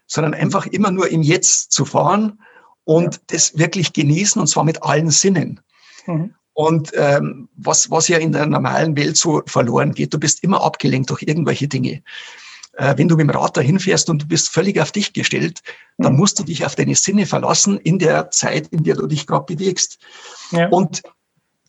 sondern 0.05 0.33
einfach 0.33 0.67
immer 0.67 0.89
nur 0.89 1.09
im 1.09 1.21
Jetzt 1.21 1.73
zu 1.73 1.83
fahren 1.83 2.39
und 2.85 3.15
ja. 3.15 3.21
das 3.27 3.57
wirklich 3.57 3.91
genießen 3.91 4.39
und 4.39 4.47
zwar 4.47 4.63
mit 4.63 4.81
allen 4.83 5.09
Sinnen. 5.09 5.59
Mhm. 6.05 6.33
Und 6.53 6.91
ähm, 6.95 7.49
was, 7.57 7.91
was 7.91 8.07
ja 8.07 8.19
in 8.19 8.31
der 8.31 8.45
normalen 8.45 8.95
Welt 8.95 9.17
so 9.17 9.43
verloren 9.47 9.93
geht, 9.95 10.13
du 10.13 10.17
bist 10.17 10.45
immer 10.45 10.63
abgelenkt 10.63 11.09
durch 11.09 11.23
irgendwelche 11.23 11.67
Dinge. 11.67 12.03
Äh, 12.77 12.95
wenn 12.97 13.07
du 13.07 13.15
mit 13.15 13.27
dem 13.27 13.31
Rad 13.31 13.57
dahin 13.57 13.79
fährst 13.79 14.09
und 14.09 14.21
du 14.21 14.27
bist 14.27 14.49
völlig 14.49 14.79
auf 14.79 14.91
dich 14.91 15.11
gestellt, 15.11 15.61
dann 15.97 16.13
mhm. 16.13 16.19
musst 16.19 16.37
du 16.37 16.43
dich 16.43 16.63
auf 16.63 16.75
deine 16.75 16.95
Sinne 16.95 17.25
verlassen 17.25 17.77
in 17.79 17.97
der 17.97 18.29
Zeit, 18.29 18.67
in 18.67 18.83
der 18.83 18.95
du 18.95 19.07
dich 19.07 19.25
gerade 19.25 19.55
bewegst. 19.55 19.97
Ja. 20.51 20.69
Und 20.69 21.01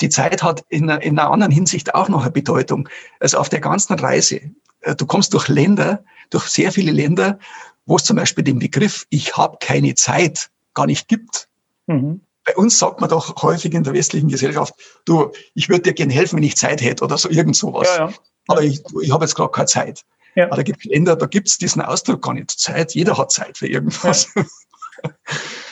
die 0.03 0.11
Zeit 0.11 0.43
hat 0.43 0.65
in, 0.69 0.91
in 0.91 1.19
einer 1.19 1.31
anderen 1.31 1.53
Hinsicht 1.53 1.95
auch 1.95 2.11
noch 2.11 2.23
eine 2.23 2.31
Bedeutung. 2.31 2.89
Also 3.21 3.39
auf 3.39 3.49
der 3.49 3.61
ganzen 3.61 3.99
Reise, 3.99 4.41
äh, 4.83 4.95
du 4.95 5.07
kommst 5.07 5.33
durch 5.33 5.49
Länder, 5.49 6.05
durch 6.29 6.45
sehr 6.45 6.73
viele 6.73 6.93
Länder, 6.93 7.39
wo 7.87 7.97
es 7.97 8.05
zum 8.05 8.17
Beispiel 8.17 8.45
den 8.45 8.59
Begriff 8.59 9.07
Ich 9.09 9.35
habe 9.35 9.57
keine 9.61 9.95
Zeit 9.95 10.51
gar 10.75 10.85
nicht 10.85 11.09
gibt. 11.09 11.49
Mhm. 11.87 12.21
Bei 12.45 12.55
uns 12.55 12.79
sagt 12.79 13.01
man 13.01 13.09
doch 13.09 13.43
häufig 13.43 13.73
in 13.73 13.83
der 13.83 13.95
westlichen 13.95 14.29
Gesellschaft, 14.29 14.75
du, 15.07 15.33
ich 15.55 15.71
würde 15.71 15.83
dir 15.83 15.95
gerne 15.95 16.13
helfen, 16.13 16.37
wenn 16.37 16.43
ich 16.43 16.57
Zeit 16.57 16.83
hätte 16.83 17.03
oder 17.05 17.17
so 17.17 17.31
irgend 17.31 17.57
sowas. 17.57 17.89
Ja, 17.97 18.09
ja. 18.09 18.15
Aber 18.47 18.63
ich, 18.63 18.83
ich 19.03 19.11
habe 19.11 19.25
jetzt 19.25 19.35
gerade 19.35 19.51
keine 19.51 19.67
Zeit. 19.67 20.05
Ja. 20.39 20.47
Aber 20.47 20.55
da 20.55 20.63
gibt 20.63 20.79
es 20.79 20.85
Länder, 20.85 21.17
da 21.17 21.27
gibt 21.27 21.49
es 21.49 21.59
diesen 21.59 21.83
Ausdruck 21.83 22.23
gar 22.23 22.33
nicht. 22.33 22.53
Zeit, 22.53 22.95
jeder 22.95 23.19
hat 23.19 23.33
Zeit 23.33 23.59
für 23.59 23.67
irgendwas. 23.67 24.29
Ja. 24.37 24.45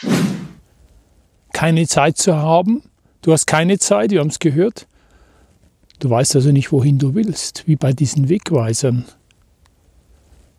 Keine 1.52 1.86
Zeit 1.86 2.18
zu 2.18 2.36
haben. 2.36 2.82
Du 3.22 3.32
hast 3.32 3.46
keine 3.46 3.78
Zeit, 3.78 4.10
wir 4.10 4.18
haben 4.20 4.28
es 4.28 4.40
gehört. 4.40 4.88
Du 6.00 6.10
weißt 6.10 6.34
also 6.34 6.50
nicht, 6.50 6.70
wohin 6.72 6.98
du 6.98 7.14
willst, 7.14 7.66
wie 7.66 7.76
bei 7.76 7.92
diesen 7.92 8.28
Wegweisern. 8.28 9.04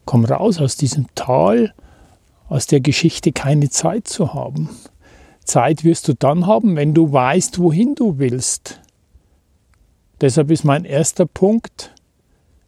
Komm 0.06 0.24
raus 0.26 0.60
aus 0.60 0.78
diesem 0.78 1.08
Tal, 1.14 1.74
aus 2.48 2.66
der 2.66 2.80
Geschichte 2.80 3.34
keine 3.34 3.70
Zeit 3.70 4.08
zu 4.08 4.34
haben. 4.34 4.70
Zeit 5.44 5.84
wirst 5.84 6.08
du 6.08 6.14
dann 6.14 6.48
haben, 6.48 6.78
wenn 6.78 6.94
du 6.94 7.12
weißt, 7.12 7.60
wohin 7.60 7.94
du 7.94 8.20
willst. 8.20 8.82
Deshalb 10.22 10.50
ist 10.50 10.64
mein 10.64 10.86
erster 10.86 11.26
Punkt, 11.26 11.94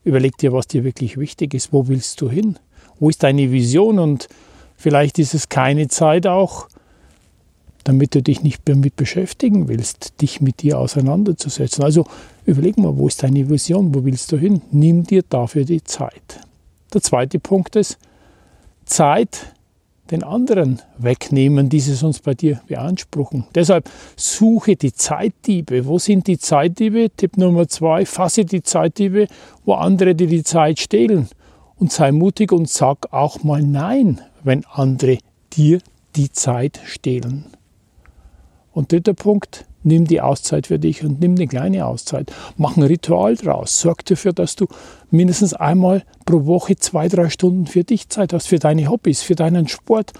Überleg 0.03 0.37
dir, 0.37 0.53
was 0.53 0.67
dir 0.67 0.83
wirklich 0.83 1.17
wichtig 1.17 1.53
ist. 1.53 1.73
Wo 1.73 1.87
willst 1.87 2.21
du 2.21 2.29
hin? 2.29 2.57
Wo 2.99 3.09
ist 3.09 3.23
deine 3.23 3.51
Vision? 3.51 3.99
Und 3.99 4.27
vielleicht 4.77 5.19
ist 5.19 5.33
es 5.33 5.49
keine 5.49 5.87
Zeit 5.87 6.25
auch, 6.27 6.67
damit 7.83 8.15
du 8.15 8.21
dich 8.21 8.43
nicht 8.43 8.61
damit 8.65 8.95
beschäftigen 8.95 9.67
willst, 9.67 10.21
dich 10.21 10.41
mit 10.41 10.61
dir 10.61 10.79
auseinanderzusetzen. 10.79 11.83
Also 11.83 12.05
überleg 12.45 12.77
mal, 12.77 12.97
wo 12.97 13.07
ist 13.07 13.23
deine 13.23 13.49
Vision? 13.49 13.93
Wo 13.95 14.03
willst 14.03 14.31
du 14.31 14.37
hin? 14.37 14.61
Nimm 14.71 15.03
dir 15.03 15.23
dafür 15.27 15.65
die 15.65 15.83
Zeit. 15.83 16.41
Der 16.93 17.01
zweite 17.01 17.39
Punkt 17.39 17.75
ist, 17.75 17.97
Zeit 18.85 19.53
den 20.11 20.23
anderen 20.23 20.81
wegnehmen, 20.97 21.69
die 21.69 21.79
sie 21.79 21.93
sonst 21.93 22.23
bei 22.23 22.33
dir 22.33 22.61
beanspruchen. 22.67 23.45
Deshalb 23.55 23.89
suche 24.15 24.75
die 24.75 24.93
Zeitdiebe. 24.93 25.85
Wo 25.85 25.99
sind 25.99 26.27
die 26.27 26.37
Zeitdiebe? 26.37 27.09
Tipp 27.15 27.37
Nummer 27.37 27.67
zwei, 27.67 28.05
fasse 28.05 28.45
die 28.45 28.63
Zeitdiebe, 28.63 29.27
wo 29.65 29.73
andere 29.73 30.15
dir 30.15 30.27
die 30.27 30.43
Zeit 30.43 30.79
stehlen. 30.79 31.27
Und 31.75 31.91
sei 31.91 32.11
mutig 32.11 32.51
und 32.51 32.69
sag 32.69 33.13
auch 33.13 33.43
mal 33.43 33.61
Nein, 33.61 34.21
wenn 34.43 34.65
andere 34.65 35.19
dir 35.53 35.79
die 36.15 36.31
Zeit 36.31 36.81
stehlen. 36.85 37.45
Und 38.79 38.93
dritter 38.93 39.13
Punkt, 39.13 39.65
nimm 39.83 40.07
die 40.07 40.21
Auszeit 40.21 40.67
für 40.67 40.79
dich 40.79 41.03
und 41.03 41.19
nimm 41.19 41.35
eine 41.35 41.47
kleine 41.47 41.85
Auszeit. 41.85 42.31
Mach 42.55 42.77
ein 42.77 42.83
Ritual 42.83 43.35
draus. 43.35 43.81
Sorg 43.81 44.05
dafür, 44.05 44.31
dass 44.31 44.55
du 44.55 44.67
mindestens 45.11 45.53
einmal 45.53 46.05
pro 46.25 46.45
Woche 46.45 46.77
zwei, 46.77 47.09
drei 47.09 47.29
Stunden 47.29 47.67
für 47.67 47.83
dich 47.83 48.07
Zeit 48.07 48.31
hast, 48.31 48.47
für 48.47 48.57
deine 48.57 48.89
Hobbys, 48.89 49.21
für 49.21 49.35
deinen 49.35 49.67
Sport 49.67 50.13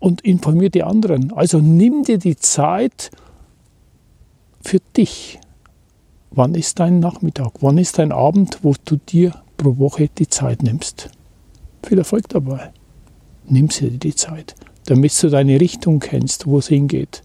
und 0.00 0.22
informier 0.22 0.68
die 0.68 0.82
anderen. 0.82 1.32
Also 1.32 1.60
nimm 1.60 2.02
dir 2.02 2.18
die 2.18 2.34
Zeit 2.34 3.12
für 4.60 4.80
dich. 4.96 5.38
Wann 6.32 6.56
ist 6.56 6.80
dein 6.80 6.98
Nachmittag? 6.98 7.52
Wann 7.60 7.78
ist 7.78 8.00
dein 8.00 8.10
Abend, 8.10 8.58
wo 8.62 8.74
du 8.84 8.96
dir 8.96 9.32
pro 9.58 9.78
Woche 9.78 10.08
die 10.18 10.26
Zeit 10.26 10.64
nimmst? 10.64 11.08
Viel 11.84 11.98
Erfolg 11.98 12.28
dabei. 12.30 12.72
Nimm 13.46 13.68
dir 13.68 13.92
die 13.92 14.16
Zeit, 14.16 14.56
damit 14.86 15.22
du 15.22 15.30
deine 15.30 15.60
Richtung 15.60 16.00
kennst, 16.00 16.46
wo 16.46 16.58
es 16.58 16.68
hingeht 16.68 17.22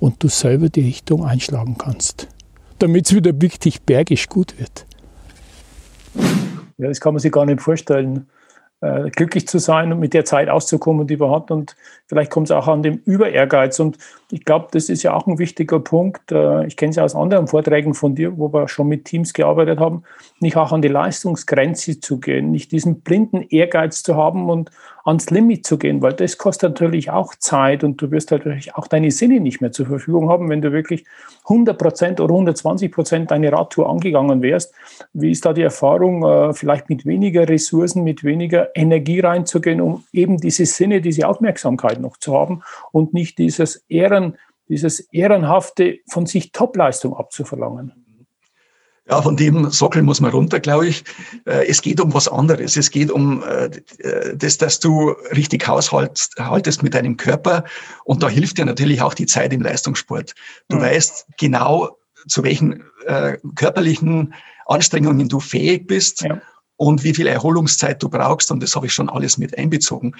und 0.00 0.22
du 0.22 0.28
selber 0.28 0.68
die 0.68 0.82
Richtung 0.82 1.24
einschlagen 1.24 1.76
kannst, 1.78 2.28
damit 2.78 3.06
es 3.06 3.14
wieder 3.14 3.40
wirklich 3.40 3.82
bergisch 3.82 4.28
gut 4.28 4.58
wird. 4.58 4.86
Ja, 6.78 6.88
das 6.88 7.00
kann 7.00 7.14
man 7.14 7.20
sich 7.20 7.32
gar 7.32 7.46
nicht 7.46 7.62
vorstellen, 7.62 8.26
äh, 8.82 9.10
glücklich 9.10 9.48
zu 9.48 9.58
sein 9.58 9.92
und 9.92 10.00
mit 10.00 10.12
der 10.12 10.24
Zeit 10.24 10.50
auszukommen, 10.50 11.06
die 11.06 11.16
man 11.16 11.30
hat. 11.30 11.50
Und 11.50 11.76
vielleicht 12.06 12.30
kommt 12.30 12.48
es 12.48 12.50
auch 12.50 12.68
an 12.68 12.82
dem 12.82 13.00
Über-Ehrgeiz. 13.04 13.80
Und 13.80 13.96
ich 14.30 14.44
glaube, 14.44 14.68
das 14.72 14.88
ist 14.88 15.02
ja 15.02 15.14
auch 15.14 15.26
ein 15.26 15.38
wichtiger 15.38 15.78
Punkt. 15.78 16.32
Äh, 16.32 16.66
ich 16.66 16.76
kenne 16.76 16.90
es 16.90 16.96
ja 16.96 17.04
aus 17.04 17.14
anderen 17.14 17.46
Vorträgen 17.46 17.94
von 17.94 18.14
dir, 18.14 18.36
wo 18.38 18.52
wir 18.52 18.68
schon 18.68 18.88
mit 18.88 19.04
Teams 19.04 19.32
gearbeitet 19.32 19.78
haben, 19.78 20.02
nicht 20.40 20.56
auch 20.56 20.72
an 20.72 20.82
die 20.82 20.88
Leistungsgrenze 20.88 22.00
zu 22.00 22.18
gehen, 22.18 22.50
nicht 22.50 22.72
diesen 22.72 23.00
blinden 23.00 23.42
Ehrgeiz 23.42 24.02
zu 24.02 24.16
haben 24.16 24.50
und 24.50 24.70
ans 25.06 25.30
Limit 25.30 25.64
zu 25.64 25.78
gehen, 25.78 26.02
weil 26.02 26.14
das 26.14 26.36
kostet 26.36 26.70
natürlich 26.70 27.10
auch 27.10 27.36
Zeit 27.36 27.84
und 27.84 28.02
du 28.02 28.10
wirst 28.10 28.32
natürlich 28.32 28.74
auch 28.74 28.88
deine 28.88 29.12
Sinne 29.12 29.38
nicht 29.38 29.60
mehr 29.60 29.70
zur 29.70 29.86
Verfügung 29.86 30.28
haben, 30.28 30.48
wenn 30.50 30.60
du 30.60 30.72
wirklich 30.72 31.04
100 31.44 31.78
Prozent 31.78 32.20
oder 32.20 32.34
120 32.34 32.90
Prozent 32.90 33.30
deine 33.30 33.52
Radtour 33.52 33.88
angegangen 33.88 34.42
wärst. 34.42 34.74
Wie 35.12 35.30
ist 35.30 35.46
da 35.46 35.52
die 35.52 35.62
Erfahrung, 35.62 36.24
äh, 36.24 36.52
vielleicht 36.54 36.88
mit 36.88 37.06
weniger 37.06 37.48
Ressourcen, 37.48 38.02
mit 38.02 38.24
weniger 38.24 38.70
Energie 38.74 39.20
reinzugehen, 39.20 39.80
um 39.80 40.02
eben 40.12 40.38
diese 40.38 40.66
Sinne, 40.66 41.00
diese 41.00 41.28
Aufmerksamkeit 41.28 42.00
noch 42.00 42.16
zu 42.16 42.34
haben 42.34 42.62
und 42.90 43.14
nicht 43.14 43.38
dieses 43.38 43.84
Ehren, 43.88 44.15
dieses 44.68 45.00
Ehrenhafte 45.12 45.98
von 46.10 46.26
sich 46.26 46.52
Topleistung 46.52 47.14
abzuverlangen? 47.14 48.06
Ja, 49.08 49.22
von 49.22 49.36
dem 49.36 49.70
Sockel 49.70 50.02
muss 50.02 50.20
man 50.20 50.32
runter, 50.32 50.58
glaube 50.58 50.88
ich. 50.88 51.04
Äh, 51.44 51.68
es 51.68 51.80
geht 51.80 52.00
um 52.00 52.12
was 52.12 52.26
anderes. 52.26 52.76
Es 52.76 52.90
geht 52.90 53.10
um 53.10 53.44
äh, 53.44 53.70
das, 54.34 54.58
dass 54.58 54.80
du 54.80 55.10
richtig 55.30 55.68
haushaltest 55.68 56.82
mit 56.82 56.94
deinem 56.94 57.16
Körper. 57.16 57.64
Und 58.04 58.24
da 58.24 58.28
hilft 58.28 58.58
dir 58.58 58.64
natürlich 58.64 59.02
auch 59.02 59.14
die 59.14 59.26
Zeit 59.26 59.52
im 59.52 59.62
Leistungssport. 59.62 60.34
Du 60.68 60.76
mhm. 60.76 60.80
weißt 60.80 61.26
genau, 61.38 61.96
zu 62.26 62.42
welchen 62.42 62.82
äh, 63.06 63.38
körperlichen 63.54 64.34
Anstrengungen 64.66 65.28
du 65.28 65.38
fähig 65.38 65.86
bist 65.86 66.22
ja. 66.22 66.40
und 66.74 67.04
wie 67.04 67.14
viel 67.14 67.28
Erholungszeit 67.28 68.02
du 68.02 68.08
brauchst. 68.08 68.50
Und 68.50 68.60
das 68.60 68.74
habe 68.74 68.86
ich 68.86 68.92
schon 68.92 69.08
alles 69.08 69.38
mit 69.38 69.56
einbezogen. 69.56 70.16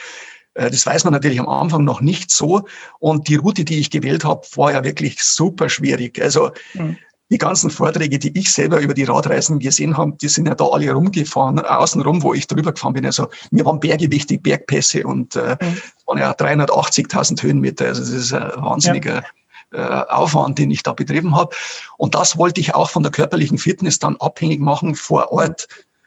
Das 0.57 0.87
weiß 0.87 1.05
man 1.05 1.13
natürlich 1.13 1.39
am 1.39 1.49
Anfang 1.49 1.85
noch 1.85 2.01
nicht 2.01 2.31
so. 2.31 2.63
Und 2.99 3.29
die 3.29 3.37
Route, 3.37 3.65
die 3.65 3.79
ich 3.79 3.91
gewählt 3.91 4.25
habe, 4.25 4.47
war 4.55 4.73
ja 4.73 4.85
wirklich 4.85 5.23
super 5.23 5.69
schwierig. 5.69 6.21
Also 6.21 6.51
mhm 6.75 6.97
die 7.31 7.39
ganzen 7.39 7.71
Vorträge, 7.71 8.19
die 8.19 8.39
ich 8.39 8.53
selber 8.53 8.79
über 8.79 8.95
die 8.95 9.05
Radreisen 9.05 9.59
gesehen 9.59 9.97
habe, 9.97 10.13
die 10.21 10.29
sind 10.29 10.47
ja 10.47 10.55
da 10.55 10.67
alle 10.67 10.93
rumgefahren, 10.93 11.59
außenrum, 11.59 12.23
wo 12.23 12.35
ich 12.35 12.47
drüber 12.47 12.73
gefahren 12.73 12.93
bin. 12.93 13.05
Also 13.05 13.29
mir 13.51 13.65
waren 13.65 13.81
Berge 13.81 14.11
wichtig, 14.13 14.43
Bergpässe 14.43 15.05
und 15.05 15.35
äh, 15.35 15.57
mhm. 15.61 15.79
waren 16.07 16.19
ja 16.19 16.33
380.000 16.33 17.43
Höhenmeter. 17.43 17.87
Also 17.87 18.03
das 18.03 18.11
ist 18.11 18.33
ein 18.33 18.51
wahnsinniger 18.63 19.25
ja. 19.73 20.05
äh, 20.05 20.13
Aufwand, 20.13 20.59
den 20.59 20.71
ich 20.71 20.85
da 20.85 20.93
betrieben 20.93 21.35
habe. 21.35 21.55
Und 21.97 22.15
das 22.15 22.39
wollte 22.39 22.61
ich 22.61 22.77
auch 22.77 22.91
von 22.91 23.03
der 23.03 23.11
körperlichen 23.11 23.59
Fitness 23.59 23.99
dann 23.99 24.17
abhängig 24.17 24.61
machen 24.61 24.95
vor 24.95 25.33
Ort 25.33 25.67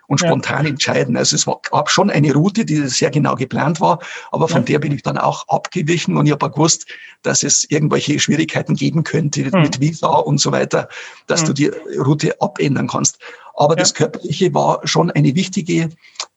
und 0.10 0.18
spontan 0.18 0.66
ja. 0.66 0.72
entscheiden. 0.72 1.16
Also 1.16 1.36
es 1.36 1.48
war, 1.48 1.62
gab 1.70 1.90
schon 1.90 2.10
eine 2.10 2.34
Route, 2.34 2.66
die 2.66 2.76
sehr 2.88 3.12
genau 3.12 3.36
geplant 3.36 3.80
war, 3.80 4.00
aber 4.32 4.48
von 4.48 4.62
ja. 4.62 4.66
der 4.66 4.80
bin 4.80 4.92
ich 4.92 5.04
dann 5.04 5.18
auch 5.18 5.48
abgewichen 5.48 6.18
und 6.18 6.26
ich 6.26 6.32
habe 6.32 6.50
gewusst, 6.50 6.88
dass 7.22 7.44
es 7.44 7.64
irgendwelche 7.70 8.20
Schwierigkeiten 8.20 8.76
geben 8.76 9.04
könnte 9.04 9.44
mhm. 9.44 9.62
mit 9.62 9.80
Visa 9.80 10.08
und 10.08 10.40
so 10.40 10.52
weiter, 10.52 10.90
dass 11.28 11.44
mhm. 11.44 11.46
du 11.46 11.54
die 11.54 11.72
Route 11.98 12.42
abändern 12.42 12.88
kannst. 12.88 13.20
Aber 13.54 13.76
ja. 13.76 13.82
das 13.82 13.94
Körperliche 13.94 14.54
war 14.54 14.86
schon 14.88 15.12
eine 15.12 15.36
wichtige 15.36 15.90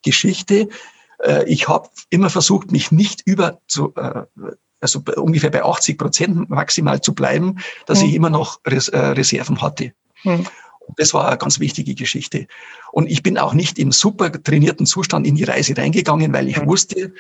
Geschichte. 0.05 0.69
Äh, 1.25 1.45
ich 1.47 1.67
habe 1.67 1.89
immer 2.11 2.29
versucht, 2.29 2.73
mich 2.73 2.93
nicht 2.93 3.23
über 3.25 3.59
zu, 3.69 3.95
äh, 3.97 4.25
also 4.83 5.03
ungefähr 5.17 5.51
bei 5.51 5.65
80 5.65 5.97
Prozent 5.97 6.51
maximal 6.51 7.01
zu 7.01 7.15
bleiben, 7.15 7.59
dass 7.87 8.03
mhm. 8.03 8.09
ich 8.09 8.15
immer 8.17 8.31
noch 8.31 8.61
äh, 8.65 8.75
Reserven 8.75 9.63
hatte. 9.63 9.93
Das 10.97 11.15
war 11.15 11.29
eine 11.29 11.39
ganz 11.39 11.61
wichtige 11.61 11.95
Geschichte. 11.95 12.47
Und 12.93 13.11
ich 13.11 13.23
bin 13.23 13.39
auch 13.39 13.55
nicht 13.55 13.79
im 13.79 13.93
super 13.93 14.31
trainierten 14.31 14.87
Zustand 14.87 15.27
in 15.27 15.35
die 15.35 15.45
Reise 15.45 15.77
reingegangen, 15.77 16.33
weil 16.33 16.49
ich 16.49 16.61
mhm. 16.61 16.69
wusste, 16.69 17.13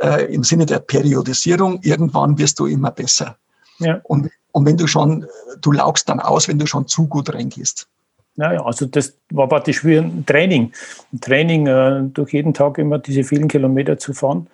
äh, 0.00 0.32
im 0.32 0.44
Sinne 0.44 0.66
der 0.66 0.78
Periodisierung, 0.78 1.80
irgendwann 1.82 2.38
wirst 2.38 2.58
du 2.58 2.66
immer 2.66 2.90
besser. 2.90 3.36
Ja. 3.78 4.00
Und, 4.04 4.30
und 4.52 4.66
wenn 4.66 4.76
du 4.76 4.86
schon, 4.86 5.26
du 5.60 5.72
laugst 5.72 6.08
dann 6.08 6.20
aus, 6.20 6.48
wenn 6.48 6.58
du 6.58 6.66
schon 6.66 6.86
zu 6.86 7.06
gut 7.06 7.32
reingehst. 7.32 7.88
Ja, 8.36 8.64
also 8.64 8.86
das 8.86 9.14
war 9.30 9.48
praktisch 9.48 9.84
wie 9.84 9.98
ein 9.98 10.24
Training. 10.24 10.72
Ein 11.12 11.20
Training, 11.20 11.66
äh, 11.66 12.02
durch 12.04 12.32
jeden 12.32 12.54
Tag 12.54 12.78
immer 12.78 12.98
diese 12.98 13.24
vielen 13.24 13.48
Kilometer 13.48 13.98
zu 13.98 14.14
fahren. 14.14 14.46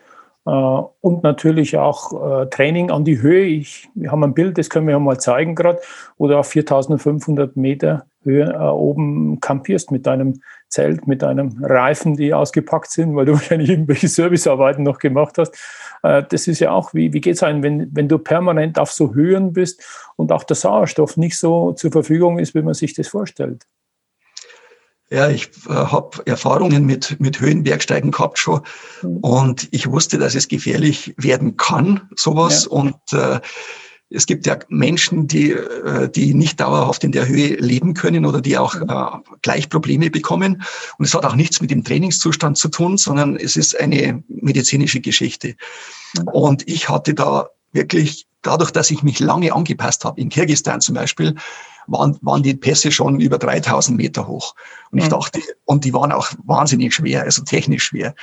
Äh, 0.47 0.51
und 0.51 1.23
natürlich 1.23 1.77
auch 1.77 2.43
äh, 2.43 2.47
Training 2.47 2.91
an 2.91 3.05
die 3.05 3.21
Höhe. 3.21 3.45
Ich, 3.45 3.89
wir 3.95 4.13
haben 4.13 4.25
ein 4.25 4.35
Bild, 4.35 4.59
das 4.59 4.71
können 4.71 4.87
wir 4.87 4.93
ja 4.93 4.99
mal 4.99 5.19
zeigen 5.19 5.55
gerade, 5.55 5.81
wo 6.19 6.29
du 6.29 6.39
auf 6.39 6.49
4500 6.49 7.57
Meter 7.57 8.07
Höhe 8.23 8.53
äh, 8.53 8.59
oben 8.59 9.41
kampierst 9.41 9.91
mit 9.91 10.07
deinem 10.07 10.41
Zelt 10.69 11.07
mit 11.07 11.23
einem 11.23 11.63
Reifen, 11.63 12.17
die 12.17 12.35
ausgepackt 12.35 12.91
sind, 12.91 13.15
weil 13.17 13.25
du 13.25 13.33
wahrscheinlich 13.35 13.71
irgendwelche 13.71 14.09
Servicearbeiten 14.09 14.85
noch 14.85 14.99
gemacht 14.99 15.39
hast. 15.39 15.57
Äh, 16.03 16.25
das 16.29 16.47
ist 16.47 16.61
ja 16.61 16.73
auch, 16.73 16.93
wie, 16.95 17.13
wie 17.13 17.21
geht 17.21 17.37
es 17.37 17.43
einem, 17.43 17.63
wenn, 17.63 17.89
wenn 17.93 18.09
du 18.09 18.19
permanent 18.19 18.79
auf 18.79 18.93
so 18.93 19.15
Höhen 19.15 19.53
bist 19.53 19.83
und 20.17 20.33
auch 20.33 20.45
der 20.45 20.57
Sauerstoff 20.57 21.17
nicht 21.17 21.39
so 21.39 21.73
zur 21.73 21.93
Verfügung 21.93 22.39
ist, 22.39 22.55
wie 22.55 22.63
man 22.63 22.75
sich 22.75 22.95
das 22.95 23.09
vorstellt? 23.09 23.67
Ja, 25.11 25.31
ich 25.31 25.51
äh, 25.69 25.73
habe 25.73 26.27
Erfahrungen 26.27 26.85
mit, 26.85 27.21
mit 27.21 27.41
Höhenbergsteigen 27.41 28.11
gehabt 28.11 28.39
schon 28.39 28.63
mhm. 29.03 29.19
und 29.19 29.69
ich 29.71 29.89
wusste, 29.89 30.19
dass 30.19 30.35
es 30.35 30.49
gefährlich 30.49 31.15
werden 31.17 31.57
kann, 31.57 32.09
sowas. 32.17 32.65
Ja. 32.65 32.71
Und 32.73 32.97
äh, 33.13 33.41
es 34.11 34.27
gibt 34.27 34.47
ja 34.47 34.59
Menschen, 34.69 35.27
die, 35.27 35.53
äh, 35.53 36.09
die 36.09 36.35
nicht 36.35 36.61
dauerhaft 36.61 37.05
in 37.05 37.13
der 37.13 37.27
Höhe 37.27 37.55
leben 37.57 37.95
können 37.95 38.27
oder 38.27 38.41
die 38.41 38.59
auch 38.59 38.75
mhm. 38.75 38.89
äh, 38.89 39.37
gleich 39.43 39.69
Probleme 39.69 40.11
bekommen. 40.11 40.63
Und 40.99 41.05
es 41.05 41.15
hat 41.15 41.25
auch 41.25 41.37
nichts 41.37 41.61
mit 41.61 41.71
dem 41.71 41.85
Trainingszustand 41.85 42.59
zu 42.59 42.69
tun, 42.69 42.99
sondern 42.99 43.37
es 43.37 43.57
ist 43.57 43.79
eine 43.79 44.25
medizinische 44.29 45.01
Geschichte. 45.01 45.55
Mhm. 46.19 46.29
Und 46.29 46.69
ich 46.69 46.89
hatte 46.89 47.15
da 47.15 47.49
wirklich, 47.73 48.27
dadurch, 48.43 48.71
dass 48.73 48.91
ich 48.91 49.03
mich 49.03 49.21
lange 49.21 49.53
angepasst 49.53 50.05
habe, 50.05 50.21
in 50.21 50.29
Kirgistan 50.29 50.81
zum 50.81 50.95
Beispiel, 50.95 51.35
waren, 51.87 52.19
waren 52.21 52.43
die 52.43 52.55
Pässe 52.55 52.91
schon 52.93 53.21
über 53.21 53.39
3000 53.39 53.97
Meter 53.97 54.27
hoch. 54.27 54.55
Und 54.91 54.99
ich 54.99 55.07
mhm. 55.07 55.11
dachte, 55.11 55.41
und 55.65 55.85
die 55.85 55.93
waren 55.93 56.13
auch 56.13 56.29
wahnsinnig 56.45 56.95
schwer, 56.95 57.23
also 57.23 57.43
technisch 57.43 57.85
schwer. 57.85 58.15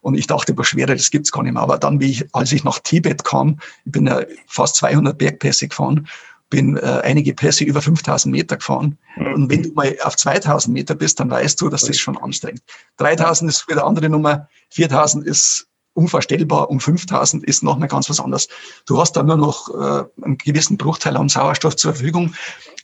Und 0.00 0.14
ich 0.14 0.26
dachte, 0.26 0.56
was 0.56 0.68
schwerer, 0.68 0.94
das 0.94 1.10
gibt's 1.10 1.32
gar 1.32 1.42
nicht 1.42 1.52
mehr. 1.52 1.62
Aber 1.62 1.78
dann, 1.78 2.00
wie 2.00 2.10
ich, 2.10 2.34
als 2.34 2.52
ich 2.52 2.64
nach 2.64 2.78
Tibet 2.78 3.24
kam, 3.24 3.58
ich 3.84 3.92
bin 3.92 4.06
ja 4.06 4.22
fast 4.46 4.76
200 4.76 5.16
Bergpässe 5.16 5.68
gefahren, 5.68 6.08
bin 6.48 6.76
äh, 6.76 7.00
einige 7.02 7.34
Pässe 7.34 7.64
über 7.64 7.82
5000 7.82 8.32
Meter 8.32 8.56
gefahren. 8.56 8.98
Mhm. 9.16 9.34
Und 9.34 9.50
wenn 9.50 9.62
du 9.64 9.72
mal 9.72 9.96
auf 10.02 10.16
2000 10.16 10.72
Meter 10.72 10.94
bist, 10.94 11.18
dann 11.18 11.30
weißt 11.30 11.60
du, 11.60 11.68
dass 11.68 11.82
das 11.82 11.98
schon 11.98 12.16
anstrengend. 12.16 12.62
3000 12.98 13.50
ist 13.50 13.68
wieder 13.68 13.84
andere 13.84 14.08
Nummer, 14.08 14.48
4000 14.70 15.26
ist 15.26 15.66
unvorstellbar 15.96 16.70
und 16.70 16.82
5000 16.82 17.44
ist 17.44 17.62
noch 17.62 17.78
mal 17.78 17.86
ganz 17.86 18.08
was 18.10 18.20
anderes. 18.20 18.48
Du 18.86 18.98
hast 18.98 19.12
da 19.12 19.22
nur 19.22 19.36
noch 19.36 19.68
äh, 19.70 20.04
einen 20.22 20.38
gewissen 20.38 20.76
Bruchteil 20.76 21.16
an 21.16 21.28
Sauerstoff 21.28 21.76
zur 21.76 21.94
Verfügung. 21.94 22.34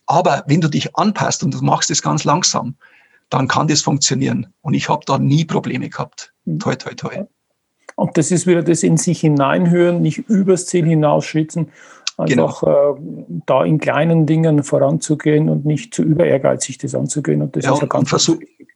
Aber 0.07 0.45
wenn 0.47 0.61
du 0.61 0.69
dich 0.69 0.97
anpasst 0.97 1.45
und 1.45 1.55
du 1.55 1.63
machst 1.63 1.91
es 1.91 2.03
ganz 2.03 2.25
langsam, 2.25 2.75
dann 3.31 3.49
kann 3.49 3.69
das 3.69 3.83
funktionieren. 3.83 4.49
Und 4.61 4.75
ich 4.75 4.89
habe 4.89 5.03
da 5.07 5.19
nie 5.19 5.45
Probleme 5.45 5.89
gehabt. 5.89 6.33
Mhm. 6.45 6.59
Toi, 6.59 6.75
toi, 6.77 6.95
toi. 6.95 7.25
Und 7.95 8.17
das 8.17 8.31
ist 8.31 8.47
wieder 8.47 8.63
das 8.63 8.83
in 8.83 8.97
sich 8.97 9.21
hineinhören, 9.21 10.03
nicht 10.03 10.19
übers 10.29 10.67
Ziel 10.67 10.87
hinausschwitzen, 10.87 11.69
einfach 12.17 12.63
genau. 12.63 12.95
äh, 12.95 13.01
da 13.47 13.65
in 13.65 13.79
kleinen 13.79 14.27
Dingen 14.27 14.63
voranzugehen 14.63 15.49
und 15.49 15.67
nicht 15.67 15.95
zu 15.95 16.03
über 16.03 16.25
ehrgeizig 16.27 16.79
das 16.79 16.95
anzugehen. 16.95 17.43
Und 17.43 17.55
das 17.57 17.65
ja, 17.65 17.75
ist 17.75 17.81
ja 17.81 17.87
ganz 17.87 18.09
versuch, 18.09 18.41
ja 18.41 18.67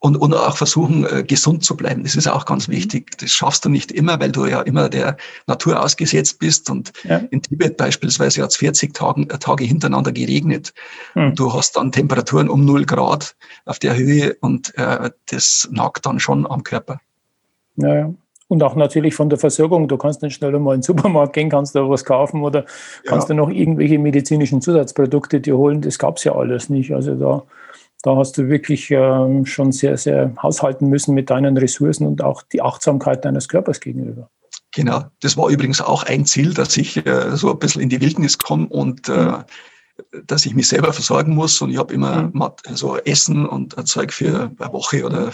und, 0.00 0.16
und 0.16 0.32
auch 0.34 0.56
versuchen, 0.56 1.04
äh, 1.04 1.24
gesund 1.24 1.64
zu 1.64 1.76
bleiben. 1.76 2.04
Das 2.04 2.14
ist 2.14 2.28
auch 2.28 2.44
ganz 2.44 2.68
mhm. 2.68 2.72
wichtig. 2.72 3.18
Das 3.18 3.30
schaffst 3.30 3.64
du 3.64 3.68
nicht 3.68 3.90
immer, 3.90 4.20
weil 4.20 4.30
du 4.30 4.46
ja 4.46 4.60
immer 4.62 4.88
der 4.88 5.16
Natur 5.46 5.82
ausgesetzt 5.82 6.38
bist. 6.38 6.70
Und 6.70 6.92
ja. 7.04 7.20
in 7.30 7.42
Tibet 7.42 7.76
beispielsweise 7.76 8.42
hat 8.42 8.50
es 8.50 8.56
40 8.56 8.94
Tagen, 8.94 9.28
äh, 9.28 9.38
Tage 9.38 9.64
hintereinander 9.64 10.12
geregnet. 10.12 10.72
Mhm. 11.14 11.34
du 11.34 11.52
hast 11.52 11.76
dann 11.76 11.92
Temperaturen 11.92 12.48
um 12.48 12.64
0 12.64 12.84
Grad 12.84 13.36
auf 13.64 13.78
der 13.78 13.96
Höhe 13.96 14.36
und 14.40 14.76
äh, 14.76 15.10
das 15.30 15.68
nagt 15.72 16.06
dann 16.06 16.20
schon 16.20 16.46
am 16.46 16.62
Körper. 16.62 17.00
Ja, 17.76 17.94
ja. 17.94 18.14
Und 18.48 18.62
auch 18.62 18.76
natürlich 18.76 19.14
von 19.14 19.28
der 19.28 19.38
Versorgung. 19.38 19.88
Du 19.88 19.98
kannst 19.98 20.22
nicht 20.22 20.34
schnell 20.34 20.58
mal 20.58 20.74
in 20.74 20.80
den 20.80 20.82
Supermarkt 20.82 21.34
gehen, 21.34 21.50
kannst 21.50 21.74
da 21.74 21.88
was 21.88 22.04
kaufen 22.04 22.42
oder 22.42 22.64
kannst 23.04 23.28
ja. 23.28 23.34
du 23.34 23.42
noch 23.42 23.50
irgendwelche 23.50 23.98
medizinischen 23.98 24.62
Zusatzprodukte 24.62 25.40
dir 25.40 25.58
holen. 25.58 25.82
Das 25.82 25.98
gab 25.98 26.16
es 26.16 26.24
ja 26.24 26.34
alles 26.34 26.70
nicht. 26.70 26.94
Also 26.94 27.14
da 27.14 27.42
da 28.02 28.16
hast 28.16 28.38
du 28.38 28.48
wirklich 28.48 28.90
ähm, 28.90 29.44
schon 29.44 29.72
sehr, 29.72 29.96
sehr 29.96 30.32
haushalten 30.40 30.88
müssen 30.88 31.14
mit 31.14 31.30
deinen 31.30 31.56
Ressourcen 31.56 32.06
und 32.06 32.22
auch 32.22 32.42
die 32.42 32.62
Achtsamkeit 32.62 33.24
deines 33.24 33.48
Körpers 33.48 33.80
gegenüber. 33.80 34.30
Genau, 34.72 35.04
das 35.20 35.36
war 35.36 35.48
übrigens 35.48 35.80
auch 35.80 36.04
ein 36.04 36.24
Ziel, 36.24 36.54
dass 36.54 36.76
ich 36.76 37.04
äh, 37.06 37.36
so 37.36 37.50
ein 37.50 37.58
bisschen 37.58 37.82
in 37.82 37.88
die 37.88 38.00
Wildnis 38.00 38.38
komme 38.38 38.68
und 38.68 39.08
äh, 39.08 39.12
mhm. 39.12 39.44
dass 40.26 40.46
ich 40.46 40.54
mich 40.54 40.68
selber 40.68 40.92
versorgen 40.92 41.34
muss. 41.34 41.60
Und 41.60 41.70
ich 41.70 41.78
habe 41.78 41.92
immer 41.92 42.30
mhm. 42.32 42.52
so 42.74 42.96
Essen 42.98 43.46
und 43.46 43.76
ein 43.76 43.86
Zeug 43.86 44.12
für 44.12 44.52
eine 44.56 44.72
Woche 44.72 45.04
oder 45.04 45.26
mhm. 45.26 45.32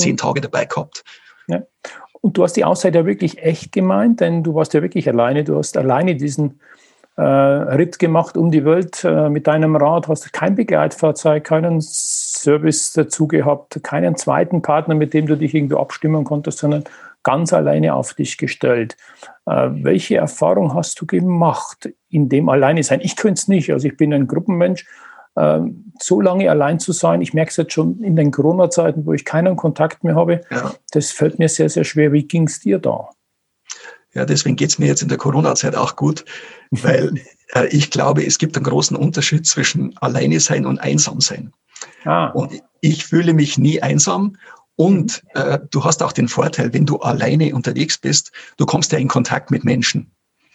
zehn 0.00 0.16
Tage 0.16 0.40
dabei 0.40 0.64
gehabt. 0.64 1.04
Ja. 1.48 1.62
Und 2.22 2.36
du 2.36 2.42
hast 2.42 2.54
die 2.54 2.64
Auszeit 2.64 2.94
ja 2.94 3.04
wirklich 3.06 3.38
echt 3.38 3.72
gemeint, 3.72 4.20
denn 4.20 4.42
du 4.42 4.54
warst 4.54 4.72
ja 4.72 4.82
wirklich 4.82 5.08
alleine. 5.08 5.44
Du 5.44 5.58
hast 5.58 5.76
alleine 5.76 6.16
diesen 6.16 6.60
äh, 7.16 7.22
Ritt 7.22 7.98
gemacht 7.98 8.36
um 8.36 8.50
die 8.50 8.64
Welt 8.64 9.02
äh, 9.04 9.28
mit 9.28 9.46
deinem 9.46 9.74
Rad, 9.76 10.08
hast 10.08 10.32
kein 10.32 10.54
Begleitfahrzeug, 10.54 11.44
keinen 11.44 11.80
Service 11.80 12.92
dazu 12.92 13.26
gehabt, 13.26 13.80
keinen 13.82 14.16
zweiten 14.16 14.62
Partner, 14.62 14.94
mit 14.94 15.14
dem 15.14 15.26
du 15.26 15.36
dich 15.36 15.54
irgendwo 15.54 15.78
abstimmen 15.78 16.24
konntest, 16.24 16.58
sondern 16.58 16.84
ganz 17.22 17.52
alleine 17.52 17.94
auf 17.94 18.14
dich 18.14 18.36
gestellt. 18.36 18.96
Äh, 19.46 19.68
welche 19.72 20.16
Erfahrung 20.16 20.74
hast 20.74 21.00
du 21.00 21.06
gemacht 21.06 21.88
in 22.10 22.28
dem 22.28 22.48
Alleine 22.48 22.82
sein? 22.82 23.00
Ich 23.02 23.16
könnte 23.16 23.40
es 23.40 23.48
nicht, 23.48 23.72
also 23.72 23.88
ich 23.88 23.96
bin 23.96 24.12
ein 24.12 24.26
Gruppenmensch. 24.26 24.86
Äh, 25.36 25.60
so 25.98 26.20
lange 26.20 26.50
allein 26.50 26.78
zu 26.78 26.92
sein, 26.92 27.22
ich 27.22 27.32
merke 27.32 27.50
es 27.50 27.56
jetzt 27.56 27.72
schon 27.72 28.02
in 28.02 28.14
den 28.14 28.30
Corona-Zeiten, 28.30 29.06
wo 29.06 29.14
ich 29.14 29.24
keinen 29.24 29.56
Kontakt 29.56 30.04
mehr 30.04 30.16
habe, 30.16 30.42
ja. 30.50 30.72
das 30.92 31.12
fällt 31.12 31.38
mir 31.38 31.48
sehr, 31.48 31.70
sehr 31.70 31.84
schwer. 31.84 32.12
Wie 32.12 32.24
ging 32.24 32.46
es 32.46 32.60
dir 32.60 32.78
da? 32.78 33.08
Ja, 34.16 34.24
deswegen 34.24 34.56
geht's 34.56 34.78
mir 34.78 34.86
jetzt 34.86 35.02
in 35.02 35.08
der 35.08 35.18
Corona-Zeit 35.18 35.76
auch 35.76 35.94
gut, 35.94 36.24
weil 36.70 37.20
äh, 37.54 37.66
ich 37.66 37.90
glaube, 37.90 38.24
es 38.24 38.38
gibt 38.38 38.56
einen 38.56 38.64
großen 38.64 38.96
Unterschied 38.96 39.46
zwischen 39.46 39.94
alleine 39.98 40.40
sein 40.40 40.64
und 40.64 40.78
einsam 40.78 41.20
sein. 41.20 41.52
Ah. 42.04 42.28
Und 42.28 42.62
ich 42.80 43.04
fühle 43.04 43.34
mich 43.34 43.58
nie 43.58 43.82
einsam. 43.82 44.38
Und 44.74 45.22
äh, 45.34 45.58
du 45.70 45.84
hast 45.84 46.02
auch 46.02 46.12
den 46.12 46.28
Vorteil, 46.28 46.72
wenn 46.72 46.86
du 46.86 46.98
alleine 47.00 47.54
unterwegs 47.54 47.98
bist, 47.98 48.32
du 48.56 48.64
kommst 48.64 48.90
ja 48.92 48.98
in 48.98 49.08
Kontakt 49.08 49.50
mit 49.50 49.64
Menschen. 49.64 50.10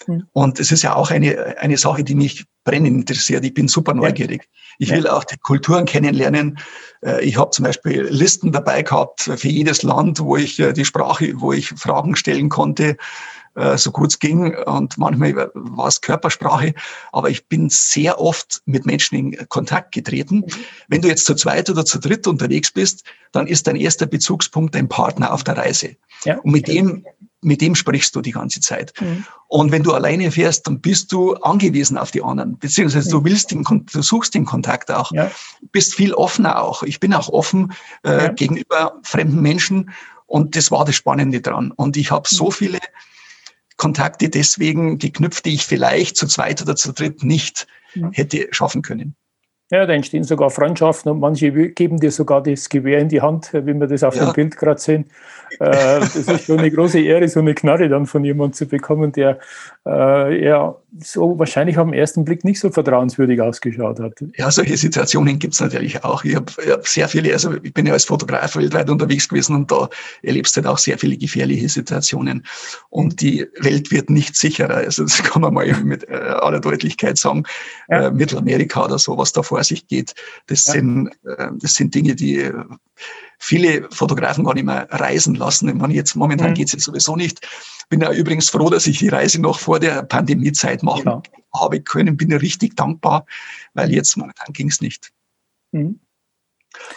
Mhm. 0.07 0.27
Und 0.33 0.59
es 0.59 0.71
ist 0.71 0.81
ja 0.81 0.95
auch 0.95 1.11
eine, 1.11 1.57
eine 1.59 1.77
Sache, 1.77 2.03
die 2.03 2.15
mich 2.15 2.45
brennend 2.63 2.87
interessiert. 2.87 3.43
Ich 3.43 3.53
bin 3.53 3.67
super 3.67 3.93
neugierig. 3.93 4.47
Ich 4.77 4.91
will 4.91 5.07
auch 5.07 5.23
die 5.23 5.37
Kulturen 5.37 5.85
kennenlernen. 5.85 6.59
Äh, 7.03 7.23
ich 7.23 7.37
habe 7.37 7.51
zum 7.51 7.65
Beispiel 7.65 8.01
Listen 8.09 8.51
dabei 8.51 8.83
gehabt 8.83 9.21
für 9.21 9.47
jedes 9.47 9.83
Land, 9.83 10.19
wo 10.19 10.37
ich 10.37 10.59
äh, 10.59 10.73
die 10.73 10.85
Sprache, 10.85 11.33
wo 11.35 11.53
ich 11.53 11.69
Fragen 11.69 12.15
stellen 12.15 12.49
konnte. 12.49 12.97
Äh, 13.55 13.77
so 13.77 13.91
gut 13.91 14.11
es 14.11 14.19
ging 14.19 14.55
und 14.55 14.97
manchmal 14.97 15.51
war 15.53 15.87
es 15.87 15.99
Körpersprache, 15.99 16.73
aber 17.11 17.29
ich 17.29 17.47
bin 17.47 17.69
sehr 17.69 18.19
oft 18.19 18.61
mit 18.65 18.85
Menschen 18.85 19.17
in 19.17 19.49
Kontakt 19.49 19.93
getreten. 19.93 20.37
Mhm. 20.37 20.51
Wenn 20.87 21.01
du 21.01 21.09
jetzt 21.09 21.25
zu 21.25 21.35
zweit 21.35 21.69
oder 21.69 21.83
zu 21.83 21.99
dritt 21.99 22.27
unterwegs 22.27 22.71
bist, 22.71 23.03
dann 23.33 23.47
ist 23.47 23.67
dein 23.67 23.75
erster 23.75 24.05
Bezugspunkt 24.05 24.75
dein 24.75 24.87
Partner 24.87 25.33
auf 25.33 25.43
der 25.43 25.57
Reise. 25.57 25.97
Ja. 26.23 26.39
Und 26.39 26.51
mit 26.51 26.67
dem 26.67 27.05
mit 27.41 27.61
dem 27.61 27.75
sprichst 27.75 28.15
du 28.15 28.21
die 28.21 28.31
ganze 28.31 28.61
Zeit. 28.61 28.93
Mhm. 29.01 29.25
Und 29.47 29.71
wenn 29.71 29.83
du 29.83 29.93
alleine 29.93 30.31
fährst, 30.31 30.67
dann 30.67 30.79
bist 30.79 31.11
du 31.11 31.33
angewiesen 31.35 31.97
auf 31.97 32.11
die 32.11 32.21
anderen, 32.21 32.57
beziehungsweise 32.57 33.09
du 33.09 33.23
willst 33.23 33.51
den, 33.51 33.63
du 33.63 34.01
suchst 34.01 34.33
den 34.33 34.45
Kontakt 34.45 34.91
auch, 34.91 35.11
ja. 35.11 35.31
bist 35.71 35.95
viel 35.95 36.13
offener 36.13 36.61
auch. 36.61 36.83
Ich 36.83 36.99
bin 36.99 37.13
auch 37.13 37.29
offen 37.29 37.73
äh, 38.03 38.25
ja. 38.25 38.27
gegenüber 38.29 38.99
fremden 39.03 39.41
Menschen 39.41 39.91
und 40.27 40.55
das 40.55 40.71
war 40.71 40.85
das 40.85 40.95
Spannende 40.95 41.41
dran. 41.41 41.71
Und 41.71 41.97
ich 41.97 42.11
habe 42.11 42.27
so 42.29 42.45
mhm. 42.45 42.51
viele 42.51 42.79
Kontakte 43.77 44.29
deswegen 44.29 44.99
geknüpft, 44.99 45.45
die 45.45 45.55
ich 45.55 45.65
vielleicht 45.65 46.15
zu 46.15 46.27
zweit 46.27 46.61
oder 46.61 46.75
zu 46.75 46.93
dritt 46.93 47.23
nicht 47.23 47.67
mhm. 47.95 48.11
hätte 48.11 48.47
schaffen 48.51 48.83
können. 48.83 49.15
Ja, 49.71 49.85
da 49.85 49.93
entstehen 49.93 50.25
sogar 50.25 50.49
Freundschaften 50.49 51.09
und 51.13 51.21
manche 51.21 51.49
geben 51.69 51.97
dir 51.97 52.11
sogar 52.11 52.43
das 52.43 52.67
Gewehr 52.67 52.99
in 52.99 53.07
die 53.07 53.21
Hand, 53.21 53.53
wie 53.53 53.73
wir 53.73 53.87
das 53.87 54.03
auf 54.03 54.17
ja. 54.17 54.25
dem 54.25 54.33
Bild 54.33 54.57
gerade 54.57 54.81
sehen. 54.81 55.05
Äh, 55.59 55.99
das 56.01 56.15
ist 56.17 56.43
schon 56.43 56.59
eine 56.59 56.69
große 56.69 56.99
Ehre, 56.99 57.25
so 57.29 57.39
eine 57.39 57.53
Knarre 57.53 57.87
dann 57.87 58.05
von 58.05 58.25
jemandem 58.25 58.51
zu 58.51 58.67
bekommen, 58.67 59.13
der 59.13 59.39
äh, 59.85 60.45
ja 60.45 60.75
so 60.99 61.39
wahrscheinlich 61.39 61.77
am 61.77 61.93
ersten 61.93 62.25
Blick 62.25 62.43
nicht 62.43 62.59
so 62.59 62.69
vertrauenswürdig 62.69 63.41
ausgeschaut 63.41 63.99
hat. 63.99 64.13
Ja, 64.35 64.51
solche 64.51 64.75
Situationen 64.75 65.39
gibt 65.39 65.53
es 65.53 65.59
natürlich 65.61 66.03
auch. 66.03 66.23
Ich 66.23 66.35
habe 66.35 66.51
hab 66.69 66.87
sehr 66.87 67.07
viele, 67.07 67.31
also 67.31 67.53
ich 67.63 67.73
bin 67.73 67.85
ja 67.85 67.93
als 67.93 68.05
Fotograf 68.05 68.55
weltweit 68.55 68.89
unterwegs 68.89 69.29
gewesen 69.29 69.55
und 69.55 69.71
da 69.71 69.89
erlebst 70.21 70.55
du 70.55 70.61
halt 70.61 70.67
auch 70.67 70.77
sehr 70.77 70.97
viele 70.97 71.17
gefährliche 71.17 71.69
Situationen. 71.69 72.45
Und 72.89 73.21
die 73.21 73.47
Welt 73.59 73.91
wird 73.91 74.09
nicht 74.09 74.35
sicherer. 74.35 74.75
Also 74.75 75.03
das 75.03 75.23
kann 75.23 75.41
man 75.41 75.53
mal 75.53 75.73
mit 75.83 76.07
äh, 76.09 76.13
aller 76.13 76.59
Deutlichkeit 76.59 77.17
sagen. 77.17 77.43
Ja. 77.87 78.07
Äh, 78.07 78.11
Mittelamerika 78.11 78.85
oder 78.85 78.99
so, 78.99 79.17
was 79.17 79.31
da 79.31 79.43
vor 79.43 79.63
sich 79.63 79.87
geht, 79.87 80.13
das, 80.47 80.67
ja. 80.67 80.73
sind, 80.73 81.11
äh, 81.25 81.47
das 81.59 81.75
sind 81.75 81.95
Dinge, 81.95 82.15
die 82.15 82.51
viele 83.41 83.89
Fotografen 83.91 84.43
gar 84.43 84.53
nicht 84.53 84.65
mehr 84.65 84.87
reisen 84.91 85.33
lassen. 85.33 85.67
Ich 85.67 85.75
meine, 85.75 85.95
jetzt 85.95 86.15
momentan 86.15 86.51
mhm. 86.51 86.53
geht 86.53 86.67
es 86.67 86.73
jetzt 86.73 86.83
sowieso 86.83 87.15
nicht. 87.15 87.41
Bin 87.89 87.99
ja 87.99 88.11
übrigens 88.11 88.49
froh, 88.51 88.69
dass 88.69 88.85
ich 88.85 88.99
die 88.99 89.09
Reise 89.09 89.41
noch 89.41 89.59
vor 89.59 89.79
der 89.79 90.03
Pandemiezeit 90.03 90.83
machen 90.83 91.05
ja. 91.05 91.21
habe 91.53 91.81
können. 91.81 92.17
Bin 92.17 92.29
ja 92.29 92.37
richtig 92.37 92.75
dankbar, 92.75 93.25
weil 93.73 93.91
jetzt 93.91 94.15
momentan 94.15 94.53
ging 94.53 94.69
es 94.69 94.79
nicht. 94.79 95.11
Mhm. 95.71 95.99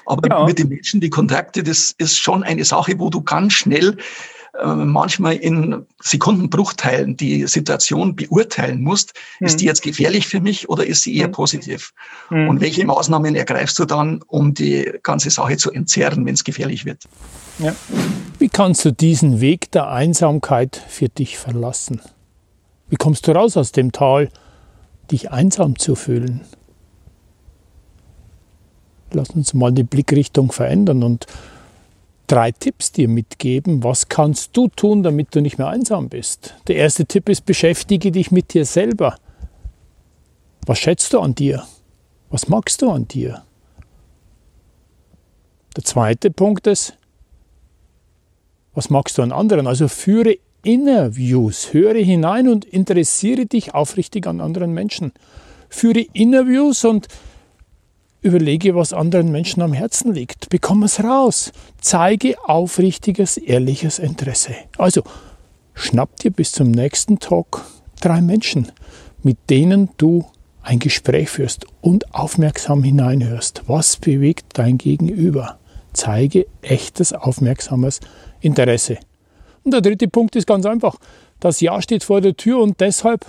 Aber 0.04 0.28
ja. 0.28 0.44
mit 0.44 0.59
den 0.59 0.68
Menschen, 0.68 1.00
die 1.00 1.11
Kontakte, 1.11 1.62
das 1.62 1.94
ist 1.96 2.18
schon 2.18 2.42
eine 2.42 2.64
Sache, 2.64 2.98
wo 2.98 3.09
du 3.09 3.22
ganz 3.22 3.54
schnell 3.54 3.96
manchmal 4.62 5.34
in 5.34 5.84
Sekundenbruchteilen 6.00 7.16
die 7.16 7.46
Situation 7.46 8.14
beurteilen 8.14 8.82
musst, 8.82 9.14
mhm. 9.40 9.46
ist 9.46 9.60
die 9.60 9.64
jetzt 9.64 9.82
gefährlich 9.82 10.26
für 10.28 10.40
mich 10.40 10.68
oder 10.68 10.86
ist 10.86 11.02
sie 11.02 11.16
eher 11.16 11.28
mhm. 11.28 11.32
positiv? 11.32 11.92
Mhm. 12.30 12.48
Und 12.48 12.60
welche 12.60 12.84
Maßnahmen 12.84 13.34
ergreifst 13.34 13.78
du 13.78 13.84
dann, 13.84 14.22
um 14.28 14.54
die 14.54 14.92
ganze 15.02 15.30
Sache 15.30 15.56
zu 15.56 15.72
entzerren, 15.72 16.24
wenn 16.24 16.34
es 16.34 16.44
gefährlich 16.44 16.84
wird? 16.84 17.04
Ja. 17.58 17.74
Wie 18.38 18.48
kannst 18.48 18.84
du 18.84 18.92
diesen 18.92 19.40
Weg 19.40 19.70
der 19.72 19.90
Einsamkeit 19.90 20.80
für 20.88 21.08
dich 21.08 21.38
verlassen? 21.38 22.00
Wie 22.88 22.96
kommst 22.96 23.26
du 23.26 23.32
raus 23.32 23.56
aus 23.56 23.72
dem 23.72 23.90
Tal, 23.90 24.28
dich 25.10 25.30
einsam 25.32 25.78
zu 25.78 25.94
fühlen? 25.94 26.42
Lass 29.12 29.30
uns 29.30 29.54
mal 29.54 29.72
die 29.72 29.84
Blickrichtung 29.84 30.52
verändern 30.52 31.02
und 31.02 31.26
drei 32.26 32.52
Tipps 32.52 32.92
dir 32.92 33.08
mitgeben. 33.08 33.82
Was 33.82 34.08
kannst 34.08 34.56
du 34.56 34.68
tun, 34.68 35.02
damit 35.02 35.34
du 35.34 35.40
nicht 35.40 35.58
mehr 35.58 35.68
einsam 35.68 36.08
bist? 36.08 36.54
Der 36.68 36.76
erste 36.76 37.06
Tipp 37.06 37.28
ist, 37.28 37.44
beschäftige 37.44 38.12
dich 38.12 38.30
mit 38.30 38.54
dir 38.54 38.64
selber. 38.64 39.16
Was 40.66 40.78
schätzt 40.78 41.12
du 41.12 41.20
an 41.20 41.34
dir? 41.34 41.64
Was 42.30 42.48
magst 42.48 42.82
du 42.82 42.90
an 42.90 43.06
dir? 43.06 43.44
Der 45.76 45.84
zweite 45.84 46.30
Punkt 46.30 46.66
ist, 46.66 46.96
was 48.74 48.90
magst 48.90 49.18
du 49.18 49.22
an 49.22 49.32
anderen? 49.32 49.66
Also 49.66 49.88
führe 49.88 50.38
Interviews, 50.62 51.72
höre 51.72 52.02
hinein 52.02 52.48
und 52.48 52.64
interessiere 52.64 53.46
dich 53.46 53.74
aufrichtig 53.74 54.26
an 54.26 54.40
anderen 54.40 54.72
Menschen. 54.72 55.12
Führe 55.68 56.06
Interviews 56.12 56.84
und 56.84 57.08
Überlege, 58.24 58.74
was 58.74 58.94
anderen 58.94 59.30
Menschen 59.30 59.62
am 59.62 59.74
Herzen 59.74 60.14
liegt. 60.14 60.48
Bekomme 60.48 60.87
es 60.87 61.04
raus. 61.04 61.52
Zeige 61.80 62.37
aufrichtiges, 62.48 63.37
ehrliches 63.37 63.98
Interesse. 63.98 64.54
Also, 64.78 65.02
schnapp 65.74 66.16
dir 66.16 66.30
bis 66.30 66.52
zum 66.52 66.70
nächsten 66.70 67.18
Talk 67.18 67.66
drei 68.00 68.22
Menschen, 68.22 68.72
mit 69.22 69.37
denen 69.50 69.90
du 69.98 70.24
ein 70.62 70.78
Gespräch 70.78 71.28
führst 71.28 71.66
und 71.82 72.14
aufmerksam 72.14 72.82
hineinhörst. 72.82 73.64
Was 73.66 73.98
bewegt 73.98 74.46
dein 74.54 74.78
Gegenüber? 74.78 75.58
Zeige 75.92 76.46
echtes, 76.62 77.12
aufmerksames 77.12 78.00
Interesse. 78.40 78.96
Und 79.64 79.74
der 79.74 79.82
dritte 79.82 80.08
Punkt 80.08 80.34
ist 80.34 80.46
ganz 80.46 80.64
einfach. 80.64 80.96
Das 81.40 81.60
Jahr 81.60 81.82
steht 81.82 82.04
vor 82.04 82.22
der 82.22 82.37
Tür 82.37 82.60
und 82.60 82.80
deshalb 82.80 83.26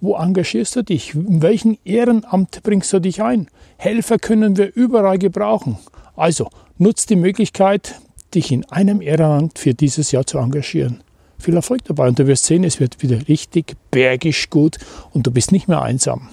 wo 0.00 0.16
engagierst 0.16 0.76
du 0.76 0.82
dich? 0.82 1.14
In 1.14 1.42
welchem 1.42 1.78
Ehrenamt 1.84 2.62
bringst 2.62 2.92
du 2.92 3.00
dich 3.00 3.22
ein? 3.22 3.48
Helfer 3.78 4.18
können 4.18 4.56
wir 4.56 4.74
überall 4.74 5.18
gebrauchen. 5.18 5.78
Also 6.16 6.48
nutzt 6.78 7.10
die 7.10 7.16
Möglichkeit, 7.16 8.00
dich 8.34 8.52
in 8.52 8.64
einem 8.70 9.00
Ehrenamt 9.00 9.58
für 9.58 9.74
dieses 9.74 10.12
Jahr 10.12 10.26
zu 10.26 10.38
engagieren. 10.38 11.02
Viel 11.38 11.56
Erfolg 11.56 11.84
dabei 11.84 12.08
und 12.08 12.18
du 12.18 12.26
wirst 12.26 12.44
sehen, 12.44 12.64
es 12.64 12.80
wird 12.80 13.02
wieder 13.02 13.28
richtig 13.28 13.76
bergisch 13.90 14.50
gut 14.50 14.78
und 15.12 15.26
du 15.26 15.30
bist 15.30 15.52
nicht 15.52 15.68
mehr 15.68 15.82
einsam. 15.82 16.28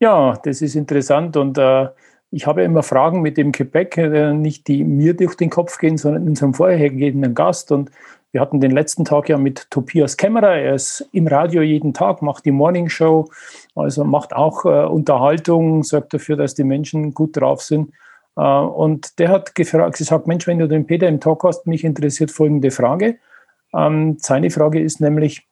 Ja, 0.00 0.38
das 0.42 0.62
ist 0.62 0.74
interessant 0.74 1.36
und 1.36 1.56
äh, 1.58 1.88
ich 2.30 2.46
habe 2.46 2.62
immer 2.64 2.82
Fragen 2.82 3.22
mit 3.22 3.36
dem 3.36 3.52
Quebec, 3.52 3.96
äh, 3.98 4.32
nicht 4.32 4.66
die 4.66 4.84
mir 4.84 5.14
durch 5.14 5.36
den 5.36 5.48
Kopf 5.48 5.78
gehen, 5.78 5.96
sondern 5.96 6.26
unserem 6.26 6.54
vorhergehenden 6.54 7.34
Gast 7.34 7.70
und 7.70 7.90
wir 8.32 8.40
hatten 8.40 8.60
den 8.60 8.70
letzten 8.70 9.04
Tag 9.04 9.28
ja 9.28 9.36
mit 9.36 9.70
Tobias 9.70 10.16
Kämmerer. 10.16 10.56
Er 10.56 10.74
ist 10.74 11.06
im 11.12 11.26
Radio 11.26 11.60
jeden 11.60 11.92
Tag, 11.92 12.22
macht 12.22 12.46
die 12.46 12.50
Morning 12.50 12.88
Show, 12.88 13.28
also 13.76 14.04
macht 14.04 14.32
auch 14.32 14.64
äh, 14.64 14.86
Unterhaltung, 14.86 15.82
sorgt 15.82 16.14
dafür, 16.14 16.36
dass 16.36 16.54
die 16.54 16.64
Menschen 16.64 17.12
gut 17.12 17.36
drauf 17.36 17.62
sind. 17.62 17.92
Äh, 18.36 18.42
und 18.42 19.18
der 19.18 19.28
hat 19.28 19.54
gefragt, 19.54 19.98
gesagt, 19.98 20.26
Mensch, 20.26 20.46
wenn 20.46 20.58
du 20.58 20.66
den 20.66 20.86
Peter 20.86 21.08
im 21.08 21.20
Talk 21.20 21.44
hast, 21.44 21.66
mich 21.66 21.84
interessiert 21.84 22.30
folgende 22.30 22.70
Frage. 22.70 23.18
Ähm, 23.74 24.16
seine 24.18 24.50
Frage 24.50 24.80
ist 24.80 25.00
nämlich, 25.00 25.46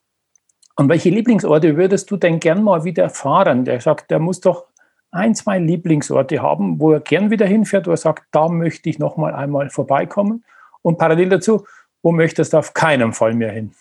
an 0.77 0.89
welche 0.89 1.11
Lieblingsorte 1.11 1.77
würdest 1.77 2.11
du 2.11 2.17
denn 2.17 2.41
gern 2.41 2.63
mal 2.65 2.85
wieder 2.85 3.11
fahren? 3.11 3.67
Der 3.67 3.79
sagt, 3.83 4.11
der 4.11 4.19
muss 4.19 4.41
doch 4.41 4.65
ein, 5.11 5.35
zwei 5.35 5.59
Lieblingsorte 5.59 6.41
haben, 6.41 6.81
wo 6.81 6.93
er 6.93 7.01
gern 7.01 7.31
wieder 7.31 7.45
hinfährt, 7.45 7.87
wo 7.87 7.91
er 7.91 7.99
sagt, 7.99 8.25
da 8.31 8.49
möchte 8.49 8.89
ich 8.89 8.99
noch 8.99 9.19
mal 9.19 9.35
einmal 9.35 9.69
vorbeikommen. 9.69 10.45
Und 10.81 10.97
parallel 10.97 11.29
dazu, 11.29 11.67
wo 12.03 12.13
möchtest 12.13 12.53
du 12.53 12.59
auf 12.59 12.75
keinen 12.75 13.13
Fall 13.13 13.35
mehr 13.35 13.53
hin? 13.53 13.73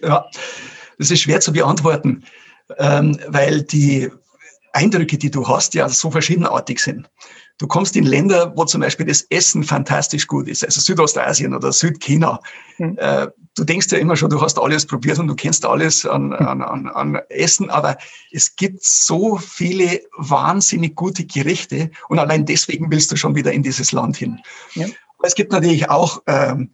Ja, 0.00 0.26
das 0.98 1.10
ist 1.10 1.20
schwer 1.20 1.40
zu 1.40 1.52
beantworten, 1.52 2.24
ähm, 2.78 3.18
weil 3.28 3.62
die 3.62 4.10
Eindrücke, 4.72 5.18
die 5.18 5.30
du 5.30 5.46
hast, 5.46 5.74
ja 5.74 5.88
so 5.88 6.10
verschiedenartig 6.10 6.80
sind. 6.80 7.08
Du 7.58 7.68
kommst 7.68 7.94
in 7.94 8.04
Länder, 8.04 8.52
wo 8.56 8.64
zum 8.64 8.80
Beispiel 8.80 9.06
das 9.06 9.22
Essen 9.30 9.62
fantastisch 9.62 10.26
gut 10.26 10.48
ist, 10.48 10.64
also 10.64 10.80
Südostasien 10.80 11.54
oder 11.54 11.72
Südchina. 11.72 12.40
Mhm. 12.78 12.98
Äh, 12.98 13.28
du 13.56 13.64
denkst 13.64 13.92
ja 13.92 13.98
immer 13.98 14.16
schon, 14.16 14.30
du 14.30 14.40
hast 14.40 14.58
alles 14.58 14.84
probiert 14.84 15.20
und 15.20 15.28
du 15.28 15.36
kennst 15.36 15.64
alles 15.64 16.04
an, 16.04 16.36
hm. 16.36 16.46
an, 16.46 16.62
an, 16.62 16.88
an 16.88 17.20
Essen, 17.28 17.70
aber 17.70 17.96
es 18.32 18.56
gibt 18.56 18.82
so 18.82 19.36
viele 19.36 20.00
wahnsinnig 20.16 20.96
gute 20.96 21.24
Gerichte 21.24 21.90
und 22.08 22.18
allein 22.18 22.44
deswegen 22.44 22.90
willst 22.90 23.12
du 23.12 23.16
schon 23.16 23.36
wieder 23.36 23.52
in 23.52 23.62
dieses 23.62 23.92
Land 23.92 24.16
hin. 24.16 24.40
Ja. 24.74 24.86
Es 25.22 25.36
gibt 25.36 25.52
natürlich 25.52 25.88
auch 25.88 26.22
ähm, 26.26 26.70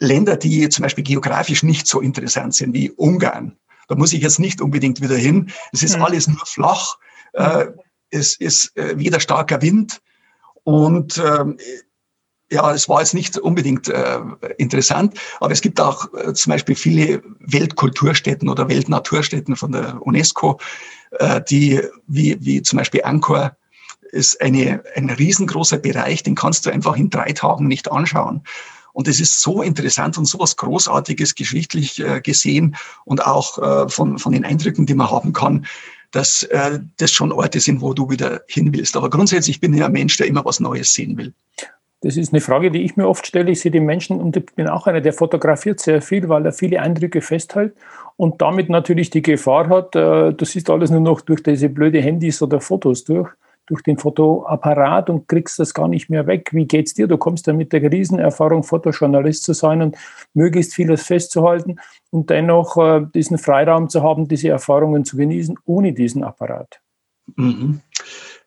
Länder, 0.00 0.36
die 0.36 0.68
zum 0.68 0.82
Beispiel 0.82 1.04
geografisch 1.04 1.62
nicht 1.62 1.86
so 1.86 2.00
interessant 2.00 2.54
sind 2.54 2.74
wie 2.74 2.90
Ungarn. 2.90 3.56
Da 3.88 3.94
muss 3.94 4.12
ich 4.12 4.22
jetzt 4.22 4.40
nicht 4.40 4.60
unbedingt 4.60 5.00
wieder 5.00 5.16
hin. 5.16 5.50
Es 5.72 5.82
ist 5.82 5.96
mhm. 5.96 6.02
alles 6.02 6.26
nur 6.26 6.44
flach. 6.46 6.96
Äh, 7.34 7.66
es 8.10 8.34
ist 8.36 8.76
äh, 8.76 8.98
weder 8.98 9.20
starker 9.20 9.62
Wind 9.62 10.00
und 10.64 11.18
ähm, 11.18 11.58
ja, 12.50 12.72
es 12.72 12.88
war 12.88 13.00
jetzt 13.00 13.14
nicht 13.14 13.38
unbedingt 13.38 13.88
äh, 13.88 14.20
interessant, 14.58 15.18
aber 15.38 15.52
es 15.52 15.60
gibt 15.60 15.80
auch 15.80 16.12
äh, 16.14 16.32
zum 16.34 16.50
Beispiel 16.50 16.74
viele 16.74 17.22
Weltkulturstätten 17.38 18.48
oder 18.48 18.68
Weltnaturstätten 18.68 19.54
von 19.54 19.72
der 19.72 20.04
UNESCO, 20.04 20.58
äh, 21.12 21.40
die 21.48 21.80
wie, 22.08 22.36
wie 22.40 22.62
zum 22.62 22.78
Beispiel 22.78 23.02
Angkor 23.04 23.56
ist 24.10 24.40
eine, 24.40 24.82
ein 24.96 25.10
riesengroßer 25.10 25.78
Bereich, 25.78 26.24
den 26.24 26.34
kannst 26.34 26.66
du 26.66 26.70
einfach 26.70 26.96
in 26.96 27.10
drei 27.10 27.32
Tagen 27.32 27.68
nicht 27.68 27.90
anschauen. 27.90 28.42
Und 28.92 29.08
es 29.08 29.20
ist 29.20 29.40
so 29.40 29.62
interessant 29.62 30.18
und 30.18 30.24
so 30.24 30.38
was 30.38 30.56
Großartiges 30.56 31.34
geschichtlich 31.34 32.00
äh, 32.00 32.20
gesehen 32.20 32.76
und 33.04 33.26
auch 33.26 33.58
äh, 33.58 33.88
von, 33.88 34.18
von 34.18 34.32
den 34.32 34.44
Eindrücken, 34.44 34.86
die 34.86 34.94
man 34.94 35.10
haben 35.10 35.32
kann, 35.32 35.66
dass 36.10 36.42
äh, 36.44 36.80
das 36.98 37.12
schon 37.12 37.32
Orte 37.32 37.60
sind, 37.60 37.80
wo 37.80 37.94
du 37.94 38.10
wieder 38.10 38.42
hin 38.48 38.72
willst. 38.74 38.96
Aber 38.96 39.10
grundsätzlich 39.10 39.60
bin 39.60 39.74
ich 39.74 39.84
ein 39.84 39.92
Mensch, 39.92 40.16
der 40.16 40.26
immer 40.26 40.44
was 40.44 40.60
Neues 40.60 40.92
sehen 40.92 41.16
will. 41.16 41.32
Das 42.02 42.16
ist 42.16 42.32
eine 42.32 42.40
Frage, 42.40 42.70
die 42.70 42.82
ich 42.82 42.96
mir 42.96 43.06
oft 43.06 43.26
stelle. 43.26 43.50
Ich 43.50 43.60
sehe 43.60 43.70
die 43.70 43.80
Menschen 43.80 44.20
und 44.20 44.34
ich 44.36 44.46
bin 44.56 44.68
auch 44.68 44.86
einer, 44.86 45.02
der 45.02 45.12
fotografiert 45.12 45.80
sehr 45.80 46.00
viel, 46.00 46.28
weil 46.30 46.46
er 46.46 46.52
viele 46.52 46.80
Eindrücke 46.80 47.20
festhält 47.20 47.74
und 48.16 48.40
damit 48.40 48.70
natürlich 48.70 49.10
die 49.10 49.22
Gefahr 49.22 49.68
hat, 49.68 49.94
äh, 49.94 50.32
du 50.32 50.44
siehst 50.44 50.70
alles 50.70 50.90
nur 50.90 51.00
noch 51.00 51.20
durch 51.20 51.42
diese 51.42 51.68
blöde 51.68 52.00
Handys 52.00 52.40
oder 52.40 52.60
Fotos 52.60 53.04
durch 53.04 53.28
durch 53.70 53.82
den 53.82 53.98
Fotoapparat 53.98 55.08
und 55.10 55.28
kriegst 55.28 55.58
das 55.60 55.72
gar 55.72 55.86
nicht 55.86 56.10
mehr 56.10 56.26
weg. 56.26 56.50
Wie 56.52 56.66
geht's 56.66 56.92
dir? 56.92 57.06
Du 57.06 57.16
kommst 57.16 57.46
ja 57.46 57.52
mit 57.52 57.72
der 57.72 57.90
Riesenerfahrung, 57.90 58.64
Fotojournalist 58.64 59.44
zu 59.44 59.52
sein 59.52 59.80
und 59.80 59.96
möglichst 60.34 60.74
vieles 60.74 61.02
festzuhalten 61.02 61.76
und 62.10 62.30
dennoch 62.30 62.76
äh, 62.76 63.06
diesen 63.14 63.38
Freiraum 63.38 63.88
zu 63.88 64.02
haben, 64.02 64.26
diese 64.26 64.48
Erfahrungen 64.48 65.04
zu 65.04 65.16
genießen, 65.16 65.56
ohne 65.64 65.92
diesen 65.92 66.24
Apparat. 66.24 66.80
Mhm. 67.36 67.80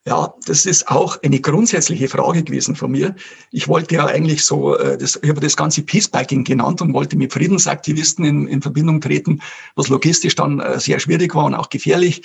Ja, 0.06 0.34
das 0.46 0.66
ist 0.66 0.90
auch 0.90 1.18
eine 1.24 1.40
grundsätzliche 1.40 2.10
Frage 2.10 2.44
gewesen 2.44 2.76
von 2.76 2.92
mir. 2.92 3.16
Ich 3.52 3.70
wollte 3.70 3.96
ja 3.96 4.06
eigentlich 4.06 4.44
so, 4.44 4.78
äh, 4.78 4.98
das, 4.98 5.18
ich 5.24 5.30
habe 5.30 5.40
das 5.40 5.56
ganze 5.56 5.84
Peacebiking 5.84 6.44
genannt 6.44 6.82
und 6.82 6.94
wollte 6.94 7.16
mit 7.16 7.32
Friedensaktivisten 7.32 8.26
in, 8.26 8.48
in 8.48 8.62
Verbindung 8.62 9.00
treten, 9.00 9.42
was 9.76 9.88
logistisch 9.88 10.36
dann 10.36 10.60
äh, 10.60 10.78
sehr 10.82 11.00
schwierig 11.00 11.34
war 11.34 11.46
und 11.46 11.54
auch 11.54 11.70
gefährlich. 11.70 12.24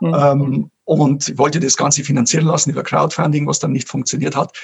Mhm. 0.00 0.14
Ähm, 0.14 0.70
und 0.88 1.36
wollte 1.36 1.60
das 1.60 1.76
Ganze 1.76 2.02
finanzieren 2.02 2.46
lassen 2.46 2.70
über 2.70 2.82
Crowdfunding, 2.82 3.46
was 3.46 3.58
dann 3.58 3.72
nicht 3.72 3.88
funktioniert 3.88 4.34
hat. 4.34 4.58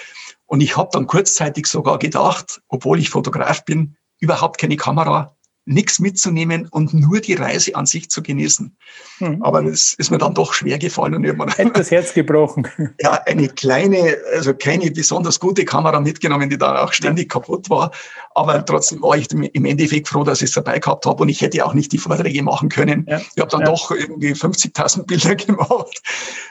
Und 0.46 0.62
ich 0.62 0.74
habe 0.74 0.88
dann 0.90 1.06
kurzzeitig 1.06 1.66
sogar 1.66 1.98
gedacht, 1.98 2.62
obwohl 2.68 2.98
ich 2.98 3.10
Fotograf 3.10 3.66
bin, 3.66 3.96
überhaupt 4.20 4.58
keine 4.58 4.76
Kamera, 4.76 5.37
nichts 5.66 5.98
mitzunehmen 5.98 6.66
und 6.70 6.94
nur 6.94 7.20
die 7.20 7.34
Reise 7.34 7.74
an 7.74 7.84
sich 7.84 8.08
zu 8.08 8.22
genießen. 8.22 8.74
Mhm. 9.18 9.42
Aber 9.42 9.62
das 9.62 9.92
ist 9.98 10.10
mir 10.10 10.16
dann 10.16 10.32
doch 10.32 10.54
schwer 10.54 10.78
gefallen. 10.78 11.14
Und 11.14 11.24
ich 11.24 11.58
Hätte 11.58 11.72
das 11.72 11.90
Herz 11.90 12.14
gebrochen. 12.14 12.68
Ja, 13.00 13.22
eine 13.26 13.48
kleine, 13.48 14.16
also 14.34 14.54
keine 14.54 14.90
besonders 14.90 15.40
gute 15.40 15.64
Kamera 15.64 16.00
mitgenommen, 16.00 16.48
die 16.48 16.56
dann 16.56 16.76
auch 16.76 16.92
ständig 16.92 17.30
kaputt 17.30 17.68
war. 17.68 17.90
Aber 18.35 18.64
trotzdem 18.64 19.01
war 19.03 19.16
ich 19.16 19.31
im 19.33 19.64
Endeffekt 19.64 20.09
froh, 20.09 20.25
dass 20.25 20.42
ich 20.42 20.49
es 20.49 20.53
dabei 20.53 20.79
gehabt 20.79 21.07
habe 21.07 21.23
und 21.23 21.29
ich 21.31 21.40
hätte 21.40 21.64
auch 21.64 21.73
nicht 21.73 21.92
die 21.92 21.99
Vorträge 21.99 22.42
machen 22.42 22.68
können. 22.68 23.07
Ja. 23.09 23.18
Ich 23.18 23.40
habe 23.40 23.51
dann 23.51 23.61
ja. 23.61 23.66
doch 23.66 23.90
irgendwie 23.90 24.33
50.000 24.33 25.07
Bilder 25.07 25.35
gemacht. 25.37 26.03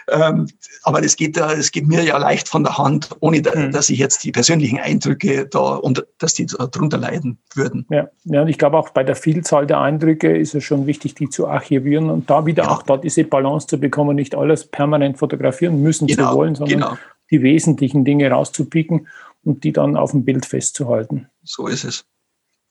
Ähm, 0.09 0.47
aber 0.81 1.01
das 1.01 1.15
geht, 1.15 1.37
das 1.37 1.71
geht 1.71 1.87
mir 1.87 2.03
ja 2.03 2.17
leicht 2.17 2.47
von 2.47 2.63
der 2.63 2.77
Hand, 2.77 3.09
ohne 3.19 3.37
mhm. 3.37 3.71
dass 3.71 3.89
ich 3.89 3.99
jetzt 3.99 4.23
die 4.23 4.31
persönlichen 4.31 4.79
Eindrücke 4.79 5.45
da 5.45 5.75
und 5.75 6.05
dass 6.17 6.33
die 6.33 6.47
darunter 6.47 6.97
leiden 6.97 7.37
würden. 7.53 7.85
Ja, 7.89 8.07
ja 8.23 8.41
und 8.41 8.47
ich 8.47 8.57
glaube 8.57 8.77
auch 8.77 8.89
bei 8.89 9.03
bei 9.03 9.07
der 9.07 9.15
Vielzahl 9.17 9.67
der 9.67 9.81
Eindrücke 9.81 10.37
ist 10.37 10.55
es 10.55 10.63
schon 10.63 10.87
wichtig, 10.87 11.13
die 11.15 11.27
zu 11.27 11.45
archivieren 11.47 12.09
und 12.09 12.29
da 12.29 12.45
wieder 12.45 12.63
ja. 12.63 12.69
auch 12.69 12.83
da 12.83 12.95
diese 12.95 13.25
Balance 13.25 13.67
zu 13.67 13.77
bekommen, 13.77 14.15
nicht 14.15 14.33
alles 14.33 14.65
permanent 14.65 15.17
fotografieren 15.17 15.81
müssen 15.81 16.07
genau, 16.07 16.31
zu 16.31 16.37
wollen, 16.37 16.55
sondern 16.55 16.79
genau. 16.79 16.97
die 17.29 17.41
wesentlichen 17.41 18.05
Dinge 18.05 18.29
rauszupicken. 18.31 19.07
Und 19.43 19.63
die 19.63 19.71
dann 19.71 19.97
auf 19.97 20.11
dem 20.11 20.25
Bild 20.25 20.45
festzuhalten. 20.45 21.27
So 21.43 21.67
ist 21.67 21.83
es. 21.83 22.05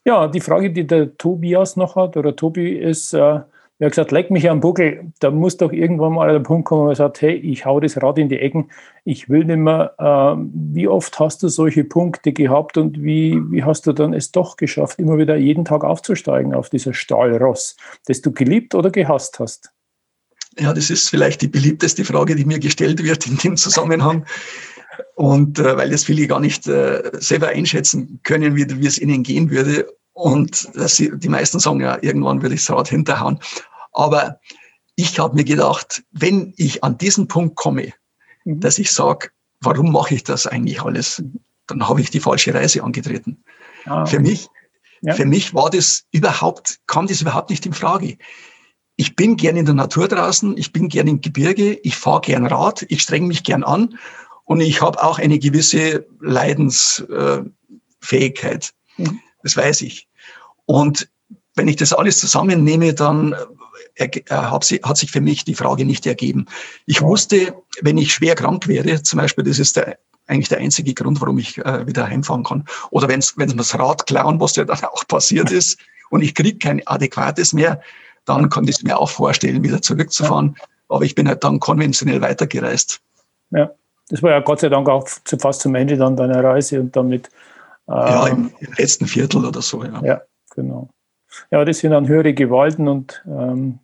Ja, 0.04 0.26
die 0.26 0.40
Frage, 0.40 0.72
die 0.72 0.86
der 0.86 1.16
Tobias 1.16 1.76
noch 1.76 1.94
hat, 1.94 2.16
oder 2.16 2.34
Tobi, 2.34 2.70
ist, 2.70 3.14
äh, 3.14 3.40
er 3.82 3.86
hat 3.86 3.92
gesagt, 3.92 4.12
leck 4.12 4.30
mich 4.30 4.48
am 4.48 4.60
Buckel. 4.60 5.12
Da 5.18 5.30
muss 5.30 5.56
doch 5.56 5.72
irgendwann 5.72 6.12
mal 6.12 6.32
der 6.32 6.40
Punkt 6.40 6.66
kommen, 6.66 6.86
wo 6.86 6.88
er 6.90 6.94
sagt, 6.94 7.20
hey, 7.20 7.34
ich 7.34 7.64
hau 7.66 7.80
das 7.80 8.00
Rad 8.00 8.18
in 8.18 8.28
die 8.28 8.38
Ecken, 8.38 8.70
ich 9.04 9.28
will 9.28 9.44
nicht 9.44 9.56
mehr. 9.56 9.94
Ähm, 9.98 10.52
wie 10.54 10.86
oft 10.86 11.18
hast 11.18 11.42
du 11.42 11.48
solche 11.48 11.84
Punkte 11.84 12.32
gehabt 12.32 12.78
und 12.78 13.02
wie, 13.02 13.40
wie 13.50 13.64
hast 13.64 13.86
du 13.86 13.92
dann 13.92 14.14
es 14.14 14.30
doch 14.30 14.56
geschafft, 14.56 14.98
immer 14.98 15.18
wieder 15.18 15.36
jeden 15.36 15.64
Tag 15.64 15.82
aufzusteigen 15.82 16.54
auf 16.54 16.70
dieser 16.70 16.94
Stahlross, 16.94 17.76
das 18.06 18.22
du 18.22 18.32
geliebt 18.32 18.74
oder 18.74 18.90
gehasst 18.90 19.40
hast? 19.40 19.72
Ja, 20.58 20.72
das 20.72 20.90
ist 20.90 21.08
vielleicht 21.08 21.42
die 21.42 21.48
beliebteste 21.48 22.04
Frage, 22.04 22.36
die 22.36 22.44
mir 22.44 22.58
gestellt 22.58 23.02
wird 23.02 23.26
in 23.26 23.38
dem 23.38 23.56
Zusammenhang. 23.56 24.26
Und 25.14 25.58
äh, 25.58 25.76
weil 25.76 25.90
das 25.90 26.04
viele 26.04 26.26
gar 26.26 26.40
nicht 26.40 26.66
äh, 26.66 27.10
selber 27.14 27.48
einschätzen 27.48 28.20
können, 28.22 28.56
wie, 28.56 28.66
wie 28.80 28.86
es 28.86 28.98
ihnen 28.98 29.22
gehen 29.22 29.50
würde. 29.50 29.86
Und 30.14 30.68
sie, 30.74 31.10
die 31.14 31.28
meisten 31.28 31.58
sagen 31.58 31.80
ja, 31.80 31.98
irgendwann 32.02 32.42
würde 32.42 32.54
ich 32.54 32.64
das 32.64 32.76
Rad 32.76 32.88
hinterhauen. 32.88 33.38
Aber 33.92 34.40
ich 34.96 35.18
habe 35.18 35.34
mir 35.34 35.44
gedacht, 35.44 36.02
wenn 36.12 36.52
ich 36.56 36.84
an 36.84 36.98
diesen 36.98 37.28
Punkt 37.28 37.56
komme, 37.56 37.92
mhm. 38.44 38.60
dass 38.60 38.78
ich 38.78 38.90
sage, 38.90 39.30
warum 39.60 39.92
mache 39.92 40.14
ich 40.14 40.24
das 40.24 40.46
eigentlich 40.46 40.82
alles, 40.82 41.22
dann 41.66 41.88
habe 41.88 42.00
ich 42.00 42.10
die 42.10 42.20
falsche 42.20 42.54
Reise 42.54 42.82
angetreten. 42.82 43.42
Ah, 43.84 44.06
für 44.06 44.20
mich, 44.20 44.48
ja. 45.00 45.14
für 45.14 45.24
mich 45.24 45.54
war 45.54 45.70
das 45.70 46.04
überhaupt, 46.12 46.80
kam 46.86 47.06
das 47.06 47.20
überhaupt 47.20 47.50
nicht 47.50 47.64
in 47.64 47.72
Frage. 47.72 48.18
Ich 48.96 49.16
bin 49.16 49.36
gern 49.36 49.56
in 49.56 49.64
der 49.64 49.74
Natur 49.74 50.08
draußen, 50.08 50.56
ich 50.56 50.72
bin 50.72 50.88
gern 50.88 51.08
im 51.08 51.20
Gebirge, 51.20 51.74
ich 51.82 51.96
fahre 51.96 52.20
gern 52.20 52.46
Rad, 52.46 52.84
ich 52.88 53.02
streng 53.02 53.26
mich 53.26 53.42
gern 53.42 53.64
an 53.64 53.98
und 54.44 54.60
ich 54.60 54.82
habe 54.82 55.02
auch 55.02 55.18
eine 55.18 55.38
gewisse 55.38 56.06
Leidensfähigkeit. 56.20 58.74
Mhm. 58.96 59.20
Das 59.42 59.56
weiß 59.56 59.80
ich. 59.82 60.08
Und 60.66 61.08
wenn 61.54 61.68
ich 61.68 61.76
das 61.76 61.92
alles 61.92 62.18
zusammennehme, 62.18 62.94
dann 62.94 63.34
äh, 63.94 64.08
hat 64.30 64.64
sich 64.64 65.10
für 65.10 65.20
mich 65.20 65.44
die 65.44 65.54
Frage 65.54 65.84
nicht 65.84 66.06
ergeben. 66.06 66.46
Ich 66.86 67.02
wusste, 67.02 67.54
wenn 67.80 67.98
ich 67.98 68.14
schwer 68.14 68.34
krank 68.34 68.68
wäre, 68.68 69.02
zum 69.02 69.18
Beispiel, 69.18 69.44
das 69.44 69.58
ist 69.58 69.76
der, 69.76 69.98
eigentlich 70.26 70.48
der 70.48 70.58
einzige 70.58 70.94
Grund, 70.94 71.20
warum 71.20 71.38
ich 71.38 71.58
äh, 71.58 71.86
wieder 71.86 72.06
heimfahren 72.06 72.44
kann. 72.44 72.64
Oder 72.90 73.08
wenn 73.08 73.20
es 73.20 73.34
das 73.36 73.78
Rad 73.78 74.06
klauen, 74.06 74.40
was 74.40 74.56
ja 74.56 74.64
dann 74.64 74.84
auch 74.84 75.06
passiert 75.06 75.50
ist, 75.50 75.78
und 76.10 76.22
ich 76.22 76.34
kriege 76.34 76.58
kein 76.58 76.86
adäquates 76.86 77.54
mehr, 77.54 77.80
dann 78.26 78.50
kann 78.50 78.64
ich 78.64 78.76
es 78.76 78.82
mir 78.82 78.98
auch 78.98 79.10
vorstellen, 79.10 79.64
wieder 79.64 79.80
zurückzufahren. 79.80 80.56
Aber 80.88 81.04
ich 81.04 81.14
bin 81.14 81.26
halt 81.26 81.42
dann 81.42 81.58
konventionell 81.58 82.20
weitergereist. 82.20 83.00
Ja, 83.50 83.70
das 84.08 84.22
war 84.22 84.30
ja 84.30 84.40
Gott 84.40 84.60
sei 84.60 84.68
Dank 84.68 84.88
auch 84.88 85.08
fast 85.08 85.62
zum 85.62 85.74
Ende 85.74 85.96
dann 85.96 86.16
deiner 86.16 86.42
Reise 86.42 86.80
und 86.80 86.94
damit. 86.94 87.28
Äh, 87.88 87.92
ja, 87.92 88.26
im, 88.28 88.52
im, 88.60 88.72
letzten 88.76 89.06
Viertel 89.06 89.44
oder 89.44 89.62
so, 89.62 89.84
ja. 89.84 90.00
Ja, 90.04 90.22
genau 90.54 90.88
ja, 91.50 91.64
das 91.64 91.78
sind 91.78 91.92
dann 91.92 92.08
höhere 92.08 92.34
Gewalten 92.34 92.88
und 92.88 93.22
ähm, 93.26 93.78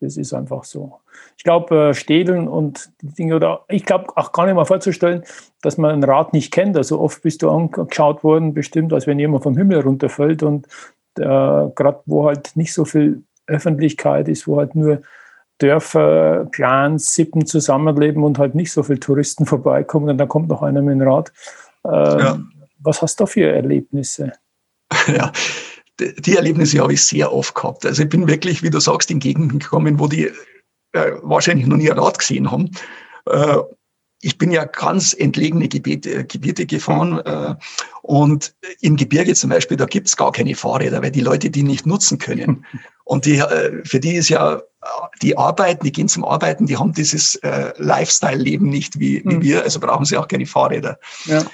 das 0.00 0.16
ist 0.16 0.32
einfach 0.34 0.64
so. 0.64 1.00
Ich 1.36 1.44
glaube, 1.44 1.90
äh, 1.90 1.94
Städeln 1.94 2.48
und 2.48 2.90
die 3.00 3.08
Dinge, 3.08 3.36
oder 3.36 3.64
ich 3.68 3.84
glaube 3.84 4.06
auch 4.16 4.32
gar 4.32 4.46
nicht 4.46 4.54
mal 4.54 4.64
vorzustellen, 4.64 5.24
dass 5.60 5.78
man 5.78 5.92
ein 5.92 6.04
Rad 6.04 6.32
nicht 6.32 6.52
kennt. 6.52 6.76
Also 6.76 7.00
oft 7.00 7.22
bist 7.22 7.42
du 7.42 7.50
angeschaut 7.50 8.24
worden, 8.24 8.54
bestimmt, 8.54 8.92
als 8.92 9.06
wenn 9.06 9.18
jemand 9.18 9.44
vom 9.44 9.56
Himmel 9.56 9.80
runterfällt 9.80 10.42
und 10.42 10.66
äh, 11.18 11.22
gerade 11.22 12.00
wo 12.06 12.26
halt 12.26 12.56
nicht 12.56 12.72
so 12.72 12.84
viel 12.84 13.22
Öffentlichkeit 13.46 14.28
ist, 14.28 14.48
wo 14.48 14.56
halt 14.58 14.74
nur 14.74 15.02
Dörfer, 15.62 16.48
Clans, 16.50 17.14
Sippen 17.14 17.46
zusammenleben 17.46 18.24
und 18.24 18.38
halt 18.38 18.54
nicht 18.54 18.72
so 18.72 18.82
viele 18.82 19.00
Touristen 19.00 19.46
vorbeikommen 19.46 20.08
und 20.08 20.18
dann 20.18 20.28
kommt 20.28 20.48
noch 20.48 20.62
einer 20.62 20.82
mit 20.82 21.00
dem 21.00 21.08
Rad. 21.08 21.32
Ähm, 21.84 21.92
ja. 21.92 22.40
Was 22.80 23.00
hast 23.00 23.20
du 23.20 23.24
da 23.24 23.26
für 23.26 23.46
Erlebnisse? 23.50 24.32
Ja, 25.06 25.32
die 25.98 26.36
Erlebnisse 26.36 26.80
habe 26.80 26.92
ich 26.92 27.04
sehr 27.04 27.32
oft 27.32 27.54
gehabt. 27.54 27.86
Also 27.86 28.02
ich 28.02 28.08
bin 28.08 28.28
wirklich, 28.28 28.62
wie 28.62 28.70
du 28.70 28.78
sagst, 28.78 29.10
in 29.10 29.20
Gegenden 29.20 29.58
gekommen, 29.58 29.98
wo 29.98 30.06
die 30.06 30.30
äh, 30.92 31.12
wahrscheinlich 31.22 31.66
noch 31.66 31.76
nie 31.76 31.90
ein 31.90 31.98
Rad 31.98 32.18
gesehen 32.18 32.50
haben. 32.50 32.70
Äh, 33.26 33.58
ich 34.20 34.38
bin 34.38 34.50
ja 34.50 34.64
ganz 34.64 35.14
entlegene 35.14 35.68
Gebiete, 35.68 36.24
Gebiete 36.24 36.66
gefahren 36.66 37.18
äh, 37.20 37.54
und 38.02 38.54
im 38.80 38.96
Gebirge 38.96 39.34
zum 39.34 39.50
Beispiel, 39.50 39.76
da 39.76 39.86
gibt's 39.86 40.16
gar 40.16 40.32
keine 40.32 40.54
Fahrräder, 40.54 41.02
weil 41.02 41.10
die 41.10 41.20
Leute 41.20 41.50
die 41.50 41.62
nicht 41.62 41.86
nutzen 41.86 42.18
können. 42.18 42.66
Und 43.04 43.26
die, 43.26 43.38
äh, 43.38 43.84
für 43.84 43.98
die 43.98 44.14
ist 44.14 44.28
ja 44.28 44.62
die 45.22 45.36
Arbeiten, 45.36 45.84
die 45.84 45.92
gehen 45.92 46.08
zum 46.08 46.24
Arbeiten, 46.24 46.66
die 46.66 46.76
haben 46.76 46.92
dieses 46.92 47.36
äh, 47.36 47.72
Lifestyle-Leben 47.76 48.68
nicht 48.68 48.98
wie, 48.98 49.22
wie 49.24 49.36
mhm. 49.36 49.42
wir, 49.42 49.62
also 49.62 49.80
brauchen 49.80 50.04
sie 50.04 50.16
auch 50.16 50.28
keine 50.28 50.46
Fahrräder. 50.46 50.98
Ja. 51.24 51.44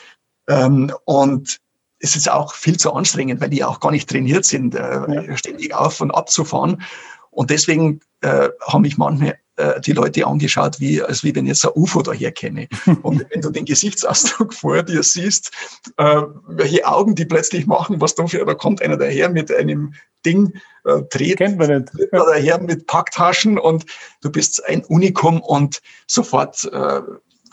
Ähm, 0.48 0.92
und 1.04 1.60
es 2.00 2.16
ist 2.16 2.30
auch 2.30 2.54
viel 2.54 2.78
zu 2.78 2.92
anstrengend, 2.92 3.40
weil 3.40 3.50
die 3.50 3.64
auch 3.64 3.80
gar 3.80 3.90
nicht 3.90 4.08
trainiert 4.08 4.44
sind, 4.44 4.74
äh, 4.74 4.80
ja. 4.80 5.36
ständig 5.36 5.74
auf 5.74 6.00
und 6.00 6.10
ab 6.10 6.30
zu 6.30 6.44
fahren. 6.44 6.82
Und 7.30 7.50
deswegen 7.50 8.00
äh, 8.20 8.48
haben 8.66 8.82
mich 8.82 8.96
manchmal 8.96 9.38
äh, 9.58 9.80
die 9.80 9.92
Leute 9.92 10.26
angeschaut, 10.26 10.80
wie, 10.80 11.02
als 11.02 11.24
wie 11.24 11.34
wenn 11.34 11.46
jetzt 11.46 11.64
ein 11.66 11.72
UFO 11.74 12.02
daher 12.02 12.32
käme. 12.32 12.68
Und 13.02 13.26
wenn 13.30 13.40
du 13.40 13.50
den 13.50 13.64
Gesichtsausdruck 13.64 14.54
vor 14.54 14.82
dir 14.82 15.02
siehst, 15.02 15.52
äh, 15.96 16.22
welche 16.46 16.86
Augen 16.86 17.14
die 17.14 17.24
plötzlich 17.24 17.66
machen, 17.66 18.00
was 18.00 18.14
da 18.14 18.26
für, 18.26 18.44
da 18.44 18.54
kommt 18.54 18.80
einer 18.80 18.96
daher 18.96 19.28
mit 19.28 19.52
einem 19.52 19.94
Ding, 20.24 20.52
äh, 20.88 21.03
dreht. 21.11 21.40
Ja. 21.40 21.81
daher 22.12 22.61
mit 22.61 22.87
Packtaschen 22.87 23.59
und 23.59 23.85
du 24.22 24.31
bist 24.31 24.64
ein 24.66 24.85
Unikum 24.85 25.40
und 25.40 25.81
sofort 26.07 26.64
äh, 26.72 27.01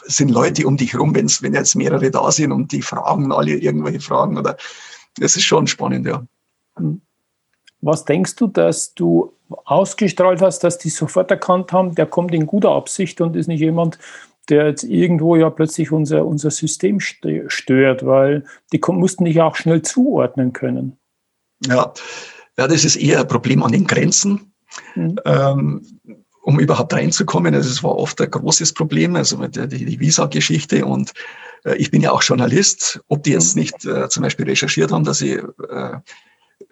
sind 0.05 0.29
Leute 0.29 0.65
um 0.67 0.77
dich 0.77 0.93
herum, 0.93 1.15
wenn's, 1.15 1.41
wenn 1.41 1.53
jetzt 1.53 1.75
mehrere 1.75 2.11
da 2.11 2.31
sind 2.31 2.51
und 2.51 2.71
die 2.71 2.81
fragen 2.81 3.31
alle 3.31 3.51
irgendwelche 3.51 3.99
Fragen 3.99 4.37
oder 4.37 4.55
das 5.19 5.35
ist 5.35 5.43
schon 5.43 5.67
spannend, 5.67 6.05
ja. 6.05 6.25
Hm. 6.77 7.01
Was 7.81 8.05
denkst 8.05 8.35
du, 8.35 8.47
dass 8.47 8.93
du 8.93 9.33
ausgestrahlt 9.65 10.41
hast, 10.41 10.63
dass 10.63 10.77
die 10.77 10.89
sofort 10.89 11.29
erkannt 11.29 11.71
haben, 11.71 11.93
der 11.93 12.07
kommt 12.07 12.33
in 12.33 12.47
guter 12.47 12.71
Absicht 12.71 13.21
und 13.21 13.35
ist 13.35 13.47
nicht 13.47 13.59
jemand, 13.59 13.99
der 14.49 14.67
jetzt 14.67 14.83
irgendwo 14.83 15.35
ja 15.35 15.49
plötzlich 15.49 15.91
unser, 15.91 16.25
unser 16.25 16.51
System 16.51 16.99
stört, 16.99 18.05
weil 18.05 18.45
die 18.71 18.81
mussten 18.87 19.25
dich 19.25 19.41
auch 19.41 19.55
schnell 19.55 19.81
zuordnen 19.81 20.53
können. 20.53 20.97
Ja, 21.65 21.93
ja 22.57 22.67
das 22.67 22.85
ist 22.85 22.95
eher 22.95 23.21
ein 23.21 23.27
Problem 23.27 23.63
an 23.63 23.71
den 23.71 23.87
Grenzen. 23.87 24.51
Mhm. 24.95 25.19
Ähm, 25.25 25.81
um 26.45 26.59
überhaupt 26.59 26.93
reinzukommen. 26.93 27.55
Also 27.55 27.69
es 27.69 27.81
war 27.81 27.97
oft 27.97 28.21
ein 28.21 28.29
großes 28.29 28.73
Problem, 28.73 29.15
also 29.15 29.37
mit 29.37 29.55
der, 29.55 29.65
die, 29.65 29.99
Visa-Geschichte 29.99 30.85
und 30.85 31.11
äh, 31.63 31.75
ich 31.77 31.89
bin 31.89 32.01
ja 32.01 32.11
auch 32.11 32.21
Journalist. 32.21 33.01
Ob 33.07 33.23
die 33.23 33.31
jetzt 33.31 33.55
mhm. 33.55 33.61
nicht 33.61 33.85
äh, 33.85 34.07
zum 34.09 34.21
Beispiel 34.21 34.45
recherchiert 34.45 34.91
haben, 34.91 35.03
dass 35.03 35.21
ich 35.21 35.37
äh, 35.37 35.97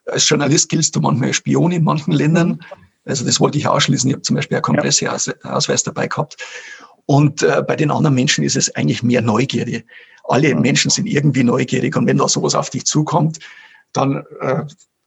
als 0.06 0.30
Journalist 0.30 0.69
giltst 0.69 0.96
du 0.96 1.02
manchmal 1.02 1.34
Spion 1.34 1.72
in 1.72 1.84
manchen 1.84 2.13
Ländern. 2.13 2.50
Mhm. 2.50 2.60
Also 3.06 3.26
das 3.26 3.39
wollte 3.39 3.58
ich 3.58 3.67
ausschließen. 3.67 4.10
Ich 4.10 4.13
habe 4.13 4.22
zum 4.22 4.36
Beispiel 4.36 4.58
einen 4.58 4.63
Kompresseausweis 4.63 5.84
dabei 5.84 6.08
gehabt. 6.08 6.38
Und 7.06 7.41
äh, 7.41 7.63
bei 7.67 7.76
den 7.76 7.89
anderen 7.89 8.15
Menschen 8.15 8.43
ist 8.43 8.56
es 8.56 8.74
eigentlich 8.76 9.02
mehr 9.02 9.22
Neugierde. 9.22 9.84
Alle 10.26 10.54
Menschen 10.56 10.91
sind 10.91 11.08
irgendwie 11.08 11.43
neugierig 11.43 11.96
und 11.98 12.08
wenn 12.08 12.17
da 12.17 12.30
sowas 12.30 12.56
auf 12.56 12.69
dich 12.69 12.86
zukommt, 12.86 13.39
dann 13.91 14.24
äh, 14.39 14.63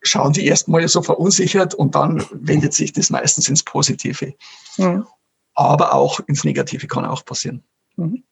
schauen 0.07 0.33
die 0.33 0.47
erstmal 0.47 0.87
so 0.89 1.03
verunsichert 1.03 1.75
und 1.75 1.95
dann 1.95 2.25
wendet 2.33 2.75
sich 2.75 2.93
das 2.93 3.11
meistens 3.11 3.49
ins 3.49 3.63
Positive. 3.63 4.35
Mhm. 4.79 5.07
Aber 5.55 5.95
auch 5.95 6.21
ins 6.21 6.45
Negative 6.45 6.87
kann 6.87 7.05
auch 7.05 7.25
passieren. 7.25 7.63
Mhm. 7.97 8.25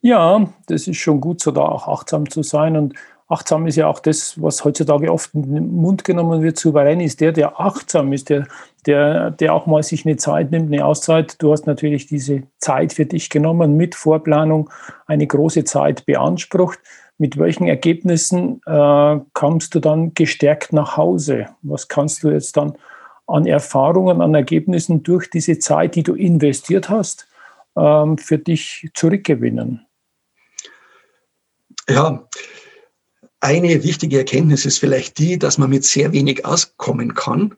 Ja, 0.00 0.52
das 0.66 0.86
ist 0.86 0.98
schon 0.98 1.20
gut, 1.20 1.40
so 1.40 1.50
da 1.50 1.62
auch 1.62 1.88
achtsam 1.88 2.28
zu 2.30 2.42
sein. 2.42 2.76
Und 2.76 2.94
achtsam 3.28 3.66
ist 3.66 3.76
ja 3.76 3.86
auch 3.86 4.00
das, 4.00 4.40
was 4.40 4.64
heutzutage 4.64 5.12
oft 5.12 5.34
in 5.34 5.54
den 5.54 5.74
Mund 5.74 6.04
genommen 6.04 6.42
wird. 6.42 6.58
Souverän 6.58 7.00
ist 7.00 7.20
der, 7.20 7.32
der 7.32 7.60
achtsam 7.60 8.12
ist, 8.12 8.30
der, 8.30 8.46
der, 8.86 9.30
der 9.30 9.54
auch 9.54 9.66
mal 9.66 9.82
sich 9.82 10.06
eine 10.06 10.16
Zeit 10.16 10.50
nimmt, 10.50 10.72
eine 10.72 10.84
Auszeit. 10.84 11.40
Du 11.42 11.52
hast 11.52 11.66
natürlich 11.66 12.06
diese 12.06 12.42
Zeit 12.58 12.92
für 12.92 13.06
dich 13.06 13.28
genommen, 13.30 13.76
mit 13.76 13.94
Vorplanung 13.94 14.70
eine 15.06 15.26
große 15.26 15.64
Zeit 15.64 16.06
beansprucht 16.06 16.78
mit 17.18 17.36
welchen 17.36 17.66
Ergebnissen 17.66 18.62
äh, 18.64 19.20
kommst 19.32 19.74
du 19.74 19.80
dann 19.80 20.14
gestärkt 20.14 20.72
nach 20.72 20.96
Hause? 20.96 21.48
Was 21.62 21.88
kannst 21.88 22.22
du 22.22 22.30
jetzt 22.30 22.56
dann 22.56 22.78
an 23.26 23.44
Erfahrungen, 23.44 24.22
an 24.22 24.34
Ergebnissen 24.34 25.02
durch 25.02 25.28
diese 25.28 25.58
Zeit, 25.58 25.96
die 25.96 26.04
du 26.04 26.14
investiert 26.14 26.88
hast, 26.88 27.28
ähm, 27.76 28.16
für 28.18 28.38
dich 28.38 28.88
zurückgewinnen? 28.94 29.84
Ja, 31.88 32.26
eine 33.40 33.82
wichtige 33.84 34.18
Erkenntnis 34.18 34.64
ist 34.66 34.78
vielleicht 34.78 35.18
die, 35.18 35.38
dass 35.38 35.58
man 35.58 35.70
mit 35.70 35.84
sehr 35.84 36.12
wenig 36.12 36.44
auskommen 36.44 37.14
kann, 37.14 37.54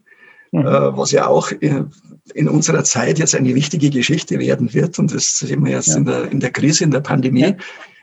mhm. 0.53 0.66
äh, 0.66 0.97
was 0.97 1.11
ja 1.11 1.27
auch 1.27 1.51
in, 1.51 1.90
in, 2.35 2.49
unserer 2.49 2.85
Zeit 2.85 3.19
jetzt 3.19 3.35
eine 3.35 3.55
wichtige 3.55 3.90
Geschichte 3.90 4.38
werden 4.38 4.73
wird. 4.75 4.99
Und 4.99 5.14
das 5.14 5.38
sehen 5.38 5.64
wir 5.64 5.73
jetzt 5.73 5.88
ja. 5.88 5.97
in, 5.97 6.05
der, 6.05 6.31
in 6.31 6.40
der 6.40 6.51
Krise, 6.51 6.85
in 6.85 6.90
der 6.90 7.01
Pandemie. 7.01 7.40
Ja 7.40 7.57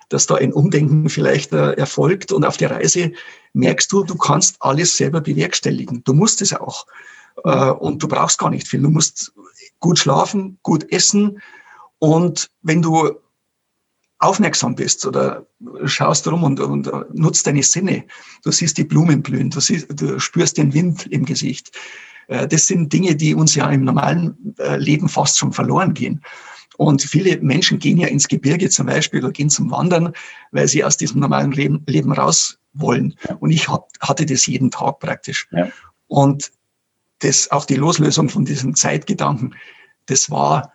dass 0.09 0.25
da 0.25 0.35
ein 0.35 0.53
Umdenken 0.53 1.09
vielleicht 1.09 1.51
äh, 1.51 1.73
erfolgt 1.73 2.31
und 2.31 2.45
auf 2.45 2.57
der 2.57 2.71
Reise 2.71 3.11
merkst 3.53 3.91
du, 3.91 4.03
du 4.03 4.15
kannst 4.15 4.55
alles 4.59 4.95
selber 4.95 5.21
bewerkstelligen. 5.21 6.03
Du 6.03 6.13
musst 6.13 6.41
es 6.41 6.53
auch. 6.53 6.85
Äh, 7.43 7.71
und 7.71 8.01
du 8.01 8.07
brauchst 8.07 8.39
gar 8.39 8.49
nicht 8.49 8.67
viel. 8.67 8.81
Du 8.81 8.89
musst 8.89 9.33
gut 9.79 9.99
schlafen, 9.99 10.59
gut 10.63 10.91
essen. 10.91 11.41
Und 11.99 12.49
wenn 12.61 12.81
du 12.81 13.11
aufmerksam 14.19 14.75
bist 14.75 15.05
oder 15.05 15.45
schaust 15.85 16.27
rum 16.27 16.43
und, 16.43 16.59
und 16.59 16.89
nutzt 17.13 17.45
deine 17.45 17.63
Sinne. 17.63 18.03
Du 18.43 18.51
siehst 18.51 18.77
die 18.77 18.83
Blumen 18.83 19.21
blühen, 19.21 19.49
du, 19.49 19.59
siehst, 19.59 19.87
du 19.89 20.19
spürst 20.19 20.57
den 20.57 20.73
Wind 20.73 21.05
im 21.07 21.25
Gesicht. 21.25 21.71
Äh, 22.27 22.47
das 22.47 22.67
sind 22.67 22.91
Dinge, 22.91 23.15
die 23.15 23.35
uns 23.35 23.55
ja 23.55 23.69
im 23.69 23.83
normalen 23.83 24.55
äh, 24.59 24.77
Leben 24.77 25.09
fast 25.09 25.37
schon 25.37 25.53
verloren 25.53 25.93
gehen. 25.93 26.21
Und 26.77 27.01
viele 27.01 27.39
Menschen 27.41 27.79
gehen 27.79 27.97
ja 27.97 28.07
ins 28.07 28.27
Gebirge 28.27 28.69
zum 28.69 28.85
Beispiel 28.85 29.23
oder 29.23 29.33
gehen 29.33 29.49
zum 29.49 29.71
Wandern, 29.71 30.13
weil 30.51 30.67
sie 30.67 30.83
aus 30.83 30.95
diesem 30.95 31.19
normalen 31.19 31.51
Leben, 31.51 31.83
Leben 31.87 32.11
raus 32.11 32.59
wollen. 32.73 33.15
Und 33.39 33.49
ich 33.49 33.67
hatte 33.67 34.25
das 34.25 34.45
jeden 34.45 34.69
Tag 34.69 34.99
praktisch. 34.99 35.47
Ja. 35.51 35.69
Und 36.07 36.51
das, 37.19 37.49
auch 37.49 37.65
die 37.65 37.75
Loslösung 37.75 38.29
von 38.29 38.45
diesem 38.45 38.75
Zeitgedanken, 38.75 39.55
das 40.05 40.29
war 40.29 40.71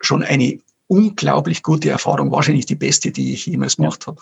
schon 0.00 0.24
eine 0.24 0.58
unglaublich 0.86 1.62
gute 1.62 1.90
Erfahrung, 1.90 2.30
wahrscheinlich 2.32 2.66
die 2.66 2.74
beste, 2.74 3.10
die 3.10 3.32
ich 3.32 3.46
jemals 3.46 3.76
gemacht 3.76 4.06
habe. 4.06 4.20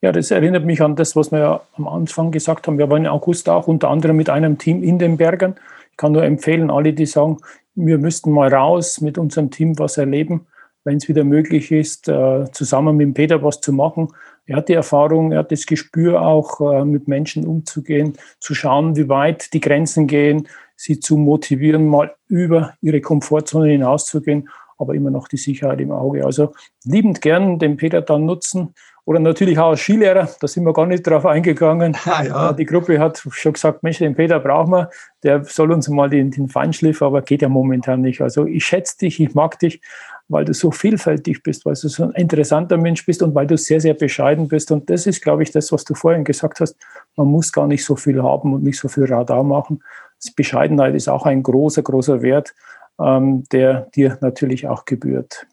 Ja, 0.00 0.12
das 0.12 0.30
erinnert 0.30 0.64
mich 0.64 0.82
an 0.82 0.96
das, 0.96 1.16
was 1.16 1.30
wir 1.30 1.38
ja 1.38 1.60
am 1.76 1.88
Anfang 1.88 2.30
gesagt 2.30 2.66
haben. 2.66 2.78
Wir 2.78 2.90
waren 2.90 3.04
im 3.04 3.12
August 3.12 3.48
auch 3.48 3.68
unter 3.68 3.88
anderem 3.88 4.16
mit 4.16 4.28
einem 4.28 4.58
Team 4.58 4.82
in 4.82 4.98
den 4.98 5.16
Bergen. 5.16 5.54
Ich 5.90 5.96
kann 5.96 6.12
nur 6.12 6.24
empfehlen, 6.24 6.70
alle, 6.70 6.92
die 6.92 7.06
sagen, 7.06 7.38
wir 7.74 7.98
müssten 7.98 8.32
mal 8.32 8.52
raus 8.52 9.00
mit 9.00 9.16
unserem 9.16 9.50
Team 9.50 9.78
was 9.78 9.96
erleben, 9.96 10.46
wenn 10.84 10.96
es 10.96 11.08
wieder 11.08 11.24
möglich 11.24 11.70
ist, 11.70 12.08
äh, 12.08 12.50
zusammen 12.52 12.96
mit 12.96 13.14
Peter 13.14 13.42
was 13.42 13.60
zu 13.60 13.72
machen. 13.72 14.08
Er 14.44 14.56
hat 14.56 14.68
die 14.68 14.74
Erfahrung, 14.74 15.32
er 15.32 15.38
hat 15.38 15.52
das 15.52 15.66
Gespür 15.66 16.20
auch, 16.20 16.60
äh, 16.60 16.84
mit 16.84 17.06
Menschen 17.06 17.46
umzugehen, 17.46 18.14
zu 18.40 18.54
schauen, 18.54 18.96
wie 18.96 19.08
weit 19.08 19.52
die 19.52 19.60
Grenzen 19.60 20.08
gehen, 20.08 20.48
sie 20.76 20.98
zu 20.98 21.16
motivieren, 21.16 21.86
mal 21.86 22.12
über 22.26 22.74
ihre 22.80 23.00
Komfortzone 23.00 23.70
hinauszugehen 23.70 24.48
aber 24.82 24.94
immer 24.94 25.10
noch 25.10 25.28
die 25.28 25.36
Sicherheit 25.36 25.80
im 25.80 25.92
Auge. 25.92 26.24
Also 26.24 26.52
liebend 26.84 27.20
gern 27.22 27.58
den 27.58 27.76
Peter 27.76 28.02
dann 28.02 28.26
nutzen. 28.26 28.74
Oder 29.04 29.18
natürlich 29.18 29.58
auch 29.58 29.70
als 29.70 29.80
Skilehrer, 29.80 30.28
da 30.40 30.46
sind 30.46 30.64
wir 30.64 30.72
gar 30.72 30.86
nicht 30.86 31.04
drauf 31.04 31.26
eingegangen. 31.26 31.96
Ah, 32.04 32.22
ja. 32.24 32.52
Die 32.52 32.66
Gruppe 32.66 33.00
hat 33.00 33.26
schon 33.30 33.54
gesagt, 33.54 33.82
Mensch, 33.82 33.98
den 33.98 34.14
Peter 34.14 34.38
brauchen 34.38 34.70
wir, 34.72 34.90
der 35.22 35.44
soll 35.44 35.72
uns 35.72 35.88
mal 35.88 36.10
den, 36.10 36.30
den 36.30 36.48
Feinschliff, 36.48 37.00
aber 37.02 37.22
geht 37.22 37.42
ja 37.42 37.48
momentan 37.48 38.00
nicht. 38.00 38.20
Also 38.20 38.46
ich 38.46 38.64
schätze 38.64 38.98
dich, 38.98 39.18
ich 39.18 39.34
mag 39.34 39.58
dich, 39.58 39.80
weil 40.28 40.44
du 40.44 40.54
so 40.54 40.70
vielfältig 40.70 41.42
bist, 41.42 41.64
weil 41.64 41.74
du 41.74 41.88
so 41.88 42.04
ein 42.04 42.10
interessanter 42.12 42.76
Mensch 42.76 43.04
bist 43.06 43.22
und 43.22 43.34
weil 43.34 43.46
du 43.46 43.56
sehr, 43.56 43.80
sehr 43.80 43.94
bescheiden 43.94 44.48
bist. 44.48 44.70
Und 44.70 44.88
das 44.88 45.06
ist, 45.06 45.22
glaube 45.22 45.42
ich, 45.42 45.50
das, 45.50 45.72
was 45.72 45.84
du 45.84 45.94
vorhin 45.94 46.24
gesagt 46.24 46.60
hast. 46.60 46.76
Man 47.16 47.28
muss 47.28 47.52
gar 47.52 47.66
nicht 47.66 47.84
so 47.84 47.96
viel 47.96 48.22
haben 48.22 48.54
und 48.54 48.62
nicht 48.62 48.78
so 48.78 48.88
viel 48.88 49.04
Radar 49.04 49.42
machen. 49.42 49.82
Bescheidenheit 50.36 50.94
ist 50.94 51.08
auch 51.08 51.26
ein 51.26 51.42
großer, 51.42 51.82
großer 51.82 52.22
Wert 52.22 52.54
ähm, 53.02 53.44
der 53.52 53.88
dir 53.94 54.18
natürlich 54.20 54.68
auch 54.68 54.84
gebührt. 54.84 55.46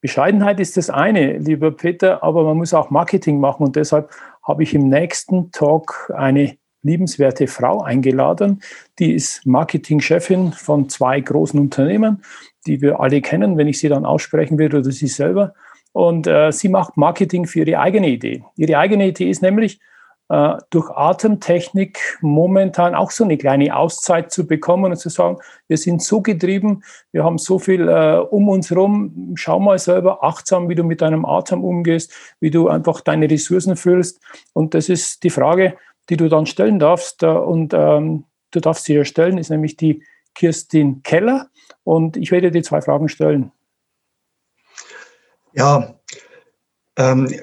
Bescheidenheit 0.00 0.60
ist 0.60 0.76
das 0.76 0.88
eine, 0.88 1.38
lieber 1.38 1.70
Peter, 1.72 2.22
aber 2.22 2.44
man 2.44 2.56
muss 2.56 2.72
auch 2.72 2.90
Marketing 2.90 3.38
machen 3.38 3.66
und 3.66 3.76
deshalb 3.76 4.10
habe 4.42 4.62
ich 4.62 4.74
im 4.74 4.88
nächsten 4.88 5.52
Talk 5.52 6.10
eine 6.16 6.56
liebenswerte 6.82 7.46
Frau 7.46 7.82
eingeladen. 7.82 8.62
Die 8.98 9.12
ist 9.12 9.44
Marketingchefin 9.44 10.52
von 10.52 10.88
zwei 10.88 11.20
großen 11.20 11.60
Unternehmen, 11.60 12.22
die 12.66 12.80
wir 12.80 13.00
alle 13.00 13.20
kennen, 13.20 13.58
wenn 13.58 13.68
ich 13.68 13.78
sie 13.78 13.88
dann 13.88 14.06
aussprechen 14.06 14.58
würde 14.58 14.78
oder 14.78 14.90
sie 14.90 15.06
selber. 15.06 15.52
Und 15.92 16.26
äh, 16.26 16.52
sie 16.52 16.68
macht 16.68 16.96
Marketing 16.96 17.46
für 17.46 17.60
ihre 17.60 17.80
eigene 17.80 18.08
Idee. 18.08 18.44
Ihre 18.56 18.78
eigene 18.78 19.08
Idee 19.08 19.28
ist 19.28 19.42
nämlich, 19.42 19.80
äh, 20.30 20.58
durch 20.70 20.88
Atemtechnik 20.90 22.18
momentan 22.20 22.94
auch 22.94 23.10
so 23.10 23.24
eine 23.24 23.36
kleine 23.36 23.74
Auszeit 23.76 24.30
zu 24.30 24.46
bekommen 24.46 24.92
und 24.92 24.96
zu 24.96 25.08
sagen, 25.08 25.38
wir 25.66 25.76
sind 25.76 26.02
so 26.02 26.20
getrieben, 26.20 26.84
wir 27.10 27.24
haben 27.24 27.36
so 27.36 27.58
viel 27.58 27.88
äh, 27.88 28.18
um 28.30 28.48
uns 28.48 28.70
herum, 28.70 29.32
schau 29.34 29.58
mal 29.58 29.78
selber 29.80 30.22
achtsam, 30.22 30.68
wie 30.68 30.76
du 30.76 30.84
mit 30.84 31.00
deinem 31.00 31.24
Atem 31.24 31.64
umgehst, 31.64 32.12
wie 32.38 32.52
du 32.52 32.68
einfach 32.68 33.00
deine 33.00 33.28
Ressourcen 33.28 33.74
füllst. 33.74 34.20
Und 34.52 34.74
das 34.74 34.88
ist 34.88 35.24
die 35.24 35.30
Frage, 35.30 35.76
die 36.08 36.16
du 36.16 36.28
dann 36.28 36.46
stellen 36.46 36.78
darfst. 36.78 37.24
Äh, 37.24 37.26
und 37.26 37.74
ähm, 37.74 38.24
du 38.52 38.60
darfst 38.60 38.84
sie 38.84 38.94
ja 38.94 39.04
stellen, 39.04 39.36
ist 39.36 39.50
nämlich 39.50 39.76
die 39.76 40.04
Kirstin 40.36 41.02
Keller. 41.02 41.48
Und 41.82 42.16
ich 42.16 42.30
werde 42.30 42.52
dir 42.52 42.62
zwei 42.62 42.80
Fragen 42.80 43.08
stellen. 43.08 43.50
Ja, 45.52 45.96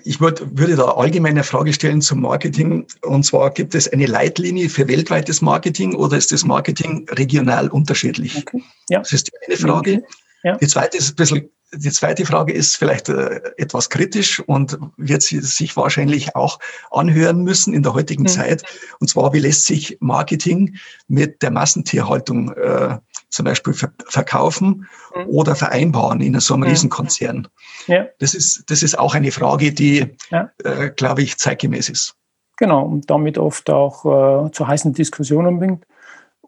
ich 0.03 0.19
würde, 0.19 0.47
würde 0.53 0.75
da 0.75 0.85
allgemeine 0.85 1.43
Frage 1.43 1.73
stellen 1.73 2.01
zum 2.01 2.21
Marketing. 2.21 2.85
Und 3.01 3.23
zwar, 3.23 3.49
gibt 3.49 3.73
es 3.73 3.91
eine 3.91 4.05
Leitlinie 4.05 4.69
für 4.69 4.87
weltweites 4.87 5.41
Marketing 5.41 5.95
oder 5.95 6.17
ist 6.17 6.31
das 6.31 6.45
Marketing 6.45 7.07
regional 7.11 7.69
unterschiedlich? 7.69 8.37
Okay. 8.37 8.63
Ja. 8.89 8.99
Das 8.99 9.13
ist 9.13 9.27
die 9.27 9.31
eine 9.47 9.57
Frage. 9.57 9.93
Okay. 9.93 10.03
Ja. 10.43 10.57
Die 10.57 10.67
zweite 10.67 10.97
ist 10.97 11.09
ein 11.11 11.15
bisschen 11.15 11.49
die 11.73 11.91
zweite 11.91 12.25
Frage 12.25 12.53
ist 12.53 12.77
vielleicht 12.77 13.09
äh, 13.09 13.41
etwas 13.57 13.89
kritisch 13.89 14.39
und 14.39 14.77
wird 14.95 15.21
sie 15.21 15.41
sich 15.41 15.75
wahrscheinlich 15.75 16.35
auch 16.35 16.59
anhören 16.91 17.43
müssen 17.43 17.73
in 17.73 17.83
der 17.83 17.93
heutigen 17.93 18.23
mhm. 18.23 18.27
Zeit. 18.27 18.63
Und 18.99 19.09
zwar, 19.09 19.33
wie 19.33 19.39
lässt 19.39 19.65
sich 19.65 19.97
Marketing 19.99 20.77
mit 21.07 21.41
der 21.41 21.51
Massentierhaltung 21.51 22.53
äh, 22.53 22.97
zum 23.29 23.45
Beispiel 23.45 23.73
ver 23.73 23.91
verkaufen 24.07 24.87
mhm. 25.15 25.25
oder 25.27 25.55
vereinbaren 25.55 26.21
in 26.21 26.39
so 26.39 26.53
einem 26.53 26.63
mhm. 26.63 26.69
Riesenkonzern? 26.69 27.47
Ja. 27.87 28.05
Das, 28.19 28.33
ist, 28.33 28.69
das 28.69 28.83
ist 28.83 28.97
auch 28.97 29.15
eine 29.15 29.31
Frage, 29.31 29.71
die, 29.71 30.15
ja. 30.29 30.49
äh, 30.63 30.89
glaube 30.89 31.21
ich, 31.21 31.37
zeitgemäß 31.37 31.89
ist. 31.89 32.15
Genau, 32.57 32.83
und 32.83 33.09
damit 33.09 33.37
oft 33.37 33.69
auch 33.69 34.47
äh, 34.47 34.51
zu 34.51 34.67
heißen 34.67 34.93
Diskussionen 34.93 35.59
bringt. 35.59 35.85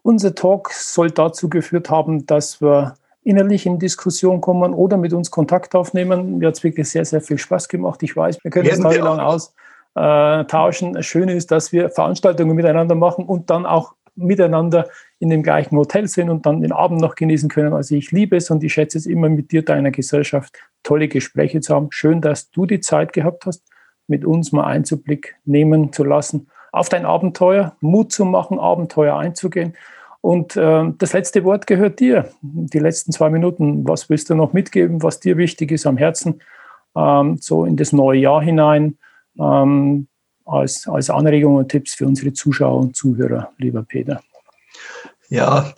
Unser 0.02 0.34
Talk 0.34 0.70
soll 0.72 1.10
dazu 1.10 1.48
geführt 1.48 1.90
haben, 1.90 2.26
dass 2.26 2.60
wir 2.60 2.94
innerlich 3.22 3.66
in 3.66 3.78
Diskussion 3.78 4.40
kommen 4.40 4.72
oder 4.74 4.96
mit 4.96 5.12
uns 5.12 5.30
Kontakt 5.30 5.74
aufnehmen. 5.74 6.38
Mir 6.38 6.48
hat 6.48 6.56
es 6.56 6.64
wirklich 6.64 6.88
sehr, 6.88 7.04
sehr 7.04 7.20
viel 7.20 7.38
Spaß 7.38 7.68
gemacht. 7.68 8.02
Ich 8.02 8.16
weiß, 8.16 8.42
wir 8.42 8.50
können 8.50 8.66
Werden 8.66 8.82
das 8.82 8.92
tagelang 8.92 9.20
austauschen. 9.94 10.94
Das 10.94 11.06
Schöne 11.06 11.34
ist, 11.34 11.50
dass 11.50 11.70
wir 11.70 11.90
Veranstaltungen 11.90 12.56
miteinander 12.56 12.94
machen 12.94 13.24
und 13.24 13.50
dann 13.50 13.66
auch 13.66 13.94
miteinander 14.20 14.88
in 15.18 15.30
dem 15.30 15.42
gleichen 15.42 15.76
Hotel 15.76 16.08
sind 16.08 16.30
und 16.30 16.46
dann 16.46 16.60
den 16.60 16.72
Abend 16.72 17.00
noch 17.00 17.14
genießen 17.14 17.48
können. 17.48 17.72
Also 17.72 17.94
ich 17.94 18.12
liebe 18.12 18.36
es 18.36 18.50
und 18.50 18.62
ich 18.62 18.72
schätze 18.72 18.98
es 18.98 19.06
immer 19.06 19.28
mit 19.28 19.52
dir, 19.52 19.64
deiner 19.64 19.90
Gesellschaft, 19.90 20.58
tolle 20.82 21.08
Gespräche 21.08 21.60
zu 21.60 21.74
haben. 21.74 21.88
Schön, 21.90 22.20
dass 22.20 22.50
du 22.50 22.66
die 22.66 22.80
Zeit 22.80 23.12
gehabt 23.12 23.46
hast, 23.46 23.64
mit 24.06 24.24
uns 24.24 24.52
mal 24.52 24.64
Einzublick 24.64 25.36
nehmen 25.44 25.92
zu 25.92 26.04
lassen 26.04 26.48
auf 26.72 26.88
dein 26.88 27.04
Abenteuer, 27.04 27.76
Mut 27.80 28.12
zu 28.12 28.24
machen, 28.24 28.58
Abenteuer 28.58 29.16
einzugehen. 29.16 29.74
Und 30.20 30.56
äh, 30.56 30.92
das 30.98 31.12
letzte 31.12 31.44
Wort 31.44 31.66
gehört 31.66 31.98
dir. 32.00 32.28
Die 32.42 32.78
letzten 32.78 33.12
zwei 33.12 33.30
Minuten. 33.30 33.88
Was 33.88 34.10
willst 34.10 34.30
du 34.30 34.34
noch 34.34 34.52
mitgeben, 34.52 35.02
was 35.02 35.20
dir 35.20 35.36
wichtig 35.36 35.72
ist 35.72 35.86
am 35.86 35.96
Herzen, 35.96 36.42
ähm, 36.94 37.38
so 37.40 37.64
in 37.64 37.76
das 37.76 37.92
neue 37.92 38.20
Jahr 38.20 38.42
hinein, 38.42 38.98
ähm, 39.38 40.08
als, 40.50 40.86
als 40.86 41.10
Anregungen 41.10 41.58
und 41.58 41.68
Tipps 41.68 41.94
für 41.94 42.06
unsere 42.06 42.32
Zuschauer 42.32 42.80
und 42.80 42.96
Zuhörer, 42.96 43.52
lieber 43.58 43.82
Peter? 43.82 44.22
Ja, 45.28 45.72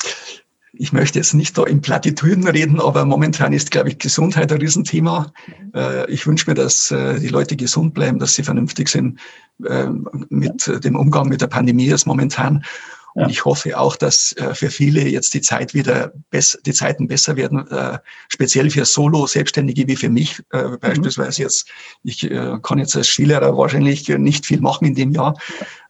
ich 0.73 0.93
möchte 0.93 1.19
jetzt 1.19 1.35
nicht 1.35 1.57
da 1.59 1.65
in 1.65 1.83
Plattitüden 1.83 2.49
reden, 2.49 2.81
aber 2.81 3.05
momentan 3.05 3.53
ist, 3.53 3.71
glaube 3.71 3.91
ich, 3.91 3.99
Gesundheit 3.99 4.51
ein 4.51 4.59
Riesenthema. 4.59 5.33
Äh, 5.75 6.11
ich 6.11 6.27
wünsche 6.27 6.49
mir, 6.49 6.55
dass 6.55 6.91
äh, 6.91 7.21
die 7.21 7.29
Leute 7.29 7.57
gesund 7.57 7.93
bleiben, 7.93 8.19
dass 8.19 8.35
sie 8.35 8.43
vernünftig 8.43 8.89
sind 8.89 9.21
äh, 9.65 9.89
mit 10.31 10.85
dem 10.85 10.97
Umgang 10.97 11.29
mit 11.29 11.43
der 11.43 11.49
Pandemie 11.49 11.87
ist 11.87 12.07
momentan. 12.07 12.65
Und 13.14 13.22
ja. 13.22 13.29
ich 13.29 13.44
hoffe 13.44 13.79
auch, 13.79 13.96
dass 13.96 14.33
äh, 14.33 14.55
für 14.55 14.70
viele 14.70 15.07
jetzt 15.07 15.35
die 15.35 15.40
Zeit 15.40 15.75
wieder 15.75 16.12
besser, 16.31 16.59
die 16.64 16.72
Zeiten 16.72 17.09
besser 17.09 17.37
werden, 17.37 17.66
äh, 17.68 17.98
speziell 18.29 18.70
für 18.70 18.85
Solo-Selbstständige 18.85 19.87
wie 19.87 19.96
für 19.96 20.09
mich 20.09 20.42
äh, 20.53 20.62
mhm. 20.62 20.79
beispielsweise 20.81 21.42
jetzt. 21.42 21.68
Ich 22.05 22.25
äh, 22.31 22.59
kann 22.62 22.79
jetzt 22.79 22.96
als 22.96 23.09
Skilehrer 23.09 23.57
wahrscheinlich 23.57 24.09
nicht 24.09 24.46
viel 24.46 24.61
machen 24.61 24.87
in 24.87 24.94
dem 24.94 25.12
Jahr. 25.12 25.37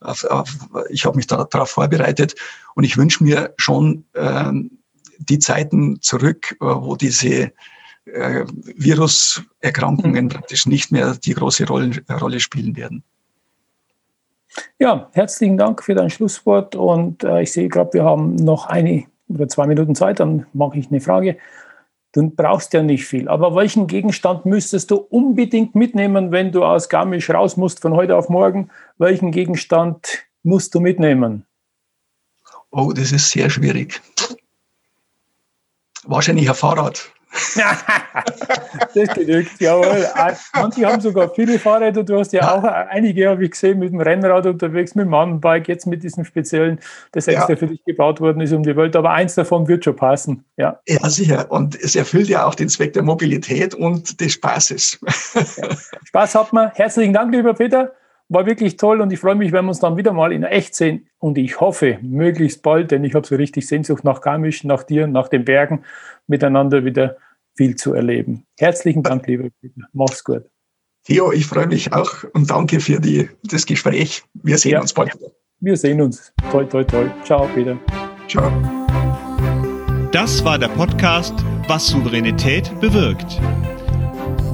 Auf, 0.00 0.24
auf, 0.24 0.50
ich 0.90 1.04
habe 1.04 1.16
mich 1.16 1.28
da, 1.28 1.44
darauf 1.44 1.70
vorbereitet 1.70 2.34
und 2.74 2.84
ich 2.84 2.96
wünsche 2.96 3.22
mir 3.22 3.54
schon 3.56 4.04
äh, 4.14 4.50
die 5.18 5.38
Zeiten 5.38 6.00
zurück, 6.00 6.56
äh, 6.60 6.64
wo 6.64 6.96
diese 6.96 7.52
äh, 8.04 8.44
Viruserkrankungen 8.76 10.24
mhm. 10.24 10.28
praktisch 10.28 10.66
nicht 10.66 10.90
mehr 10.90 11.14
die 11.14 11.34
große 11.34 11.66
Rolle, 11.66 12.02
Rolle 12.10 12.40
spielen 12.40 12.76
werden. 12.76 13.04
Ja, 14.78 15.08
herzlichen 15.12 15.56
Dank 15.56 15.82
für 15.82 15.94
dein 15.94 16.10
Schlusswort 16.10 16.74
und 16.74 17.24
äh, 17.24 17.42
ich 17.42 17.52
sehe 17.52 17.68
gerade, 17.68 17.92
wir 17.94 18.04
haben 18.04 18.36
noch 18.36 18.66
eine 18.66 19.04
oder 19.28 19.48
zwei 19.48 19.66
Minuten 19.66 19.94
Zeit, 19.94 20.20
dann 20.20 20.46
mache 20.52 20.78
ich 20.78 20.88
eine 20.88 21.00
Frage. 21.00 21.38
Du 22.12 22.28
brauchst 22.30 22.74
ja 22.74 22.82
nicht 22.82 23.06
viel, 23.06 23.28
aber 23.28 23.54
welchen 23.54 23.86
Gegenstand 23.86 24.44
müsstest 24.44 24.90
du 24.90 24.96
unbedingt 24.96 25.74
mitnehmen, 25.74 26.30
wenn 26.30 26.52
du 26.52 26.64
aus 26.64 26.90
Garmisch 26.90 27.30
raus 27.30 27.56
musst 27.56 27.80
von 27.80 27.94
heute 27.94 28.16
auf 28.16 28.28
morgen? 28.28 28.70
Welchen 28.98 29.30
Gegenstand 29.30 30.26
musst 30.42 30.74
du 30.74 30.80
mitnehmen? 30.80 31.46
Oh, 32.70 32.92
das 32.92 33.12
ist 33.12 33.30
sehr 33.30 33.48
schwierig. 33.48 34.02
Wahrscheinlich 36.04 36.48
ein 36.48 36.54
Fahrrad. 36.54 37.10
das 38.94 39.14
genügt, 39.14 39.60
jawohl. 39.60 40.06
Manche 40.54 40.86
haben 40.86 41.00
sogar 41.00 41.30
viele 41.34 41.58
Fahrräder. 41.58 42.02
Du 42.02 42.18
hast 42.18 42.32
ja 42.32 42.54
auch 42.54 42.62
einige, 42.62 43.28
habe 43.28 43.44
ich 43.44 43.52
gesehen, 43.52 43.78
mit 43.78 43.90
dem 43.90 44.00
Rennrad 44.00 44.46
unterwegs, 44.46 44.94
mit 44.94 45.06
dem 45.06 45.10
Mountainbike, 45.10 45.68
jetzt 45.68 45.86
mit 45.86 46.02
diesem 46.02 46.24
speziellen, 46.24 46.78
das 47.12 47.28
extra 47.28 47.50
ja. 47.50 47.56
für 47.56 47.66
dich 47.66 47.82
gebaut 47.84 48.20
worden 48.20 48.40
ist 48.42 48.52
um 48.52 48.62
die 48.62 48.76
Welt. 48.76 48.94
Aber 48.96 49.10
eins 49.10 49.34
davon 49.34 49.66
wird 49.66 49.84
schon 49.84 49.96
passen. 49.96 50.44
Ja. 50.56 50.80
ja, 50.86 51.08
sicher. 51.08 51.50
Und 51.50 51.74
es 51.80 51.96
erfüllt 51.96 52.28
ja 52.28 52.44
auch 52.44 52.54
den 52.54 52.68
Zweck 52.68 52.92
der 52.92 53.02
Mobilität 53.02 53.74
und 53.74 54.20
des 54.20 54.32
Spaßes. 54.34 55.00
Ja. 55.34 55.68
Spaß 56.04 56.34
hat 56.34 56.52
man. 56.52 56.70
Herzlichen 56.74 57.14
Dank, 57.14 57.32
lieber 57.34 57.54
Peter. 57.54 57.92
War 58.32 58.46
wirklich 58.46 58.78
toll 58.78 59.02
und 59.02 59.12
ich 59.12 59.18
freue 59.18 59.34
mich, 59.34 59.52
wenn 59.52 59.66
wir 59.66 59.68
uns 59.68 59.80
dann 59.80 59.98
wieder 59.98 60.14
mal 60.14 60.32
in 60.32 60.42
echt 60.42 60.74
sehen. 60.74 61.06
Und 61.18 61.36
ich 61.36 61.60
hoffe, 61.60 61.98
möglichst 62.00 62.62
bald, 62.62 62.90
denn 62.90 63.04
ich 63.04 63.14
habe 63.14 63.26
so 63.26 63.34
richtig 63.34 63.66
Sehnsucht 63.66 64.04
nach 64.04 64.22
Garmisch, 64.22 64.64
nach 64.64 64.84
dir, 64.84 65.06
nach 65.06 65.28
den 65.28 65.44
Bergen, 65.44 65.84
miteinander 66.26 66.82
wieder 66.86 67.18
viel 67.54 67.76
zu 67.76 67.92
erleben. 67.92 68.44
Herzlichen 68.58 69.02
Dank, 69.02 69.26
lieber 69.26 69.50
Peter. 69.60 69.82
Mach's 69.92 70.24
gut. 70.24 70.44
Theo, 71.04 71.30
ich 71.30 71.44
freue 71.44 71.66
mich 71.66 71.92
auch 71.92 72.24
und 72.32 72.48
danke 72.48 72.80
für 72.80 73.00
die, 73.00 73.28
das 73.44 73.66
Gespräch. 73.66 74.22
Wir 74.32 74.56
sehen 74.56 74.72
ja, 74.72 74.80
uns 74.80 74.94
bald 74.94 75.14
wieder. 75.14 75.30
Wir 75.60 75.76
sehen 75.76 76.00
uns. 76.00 76.32
Toi, 76.50 76.64
toi, 76.64 76.84
toi. 76.84 77.10
Ciao, 77.24 77.46
Peter. 77.54 77.78
Ciao. 78.28 78.50
Das 80.10 80.42
war 80.42 80.58
der 80.58 80.68
Podcast 80.68 81.34
Was 81.68 81.88
Souveränität 81.88 82.72
bewirkt. 82.80 83.38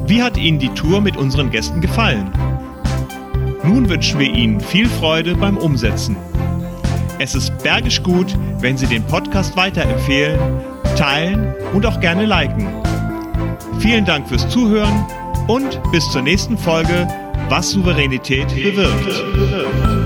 Wie 0.09 0.21
hat 0.21 0.37
Ihnen 0.37 0.59
die 0.59 0.71
Tour 0.71 1.01
mit 1.01 1.17
unseren 1.17 1.51
Gästen 1.51 1.81
gefallen? 1.81 2.33
Nun 3.69 3.87
wünschen 3.91 4.19
wir 4.19 4.33
Ihnen 4.33 4.61
viel 4.61 4.89
Freude 4.89 5.35
beim 5.35 5.59
Umsetzen. 5.59 6.17
Es 7.19 7.35
ist 7.35 7.53
bergisch 7.63 8.03
gut, 8.03 8.35
wenn 8.61 8.79
Sie 8.79 8.87
den 8.87 9.05
Podcast 9.05 9.59
weiterempfehlen, 9.59 10.39
teilen 10.97 11.55
und 11.75 11.85
auch 11.85 12.01
gerne 12.01 12.25
liken. 12.25 12.67
Vielen 13.79 14.07
Dank 14.07 14.27
fürs 14.27 14.49
Zuhören 14.49 15.05
und 15.49 15.79
bis 15.93 16.11
zur 16.11 16.23
nächsten 16.23 16.57
Folge, 16.57 17.07
was 17.51 17.69
Souveränität 17.73 18.49
bewirkt. 18.49 19.98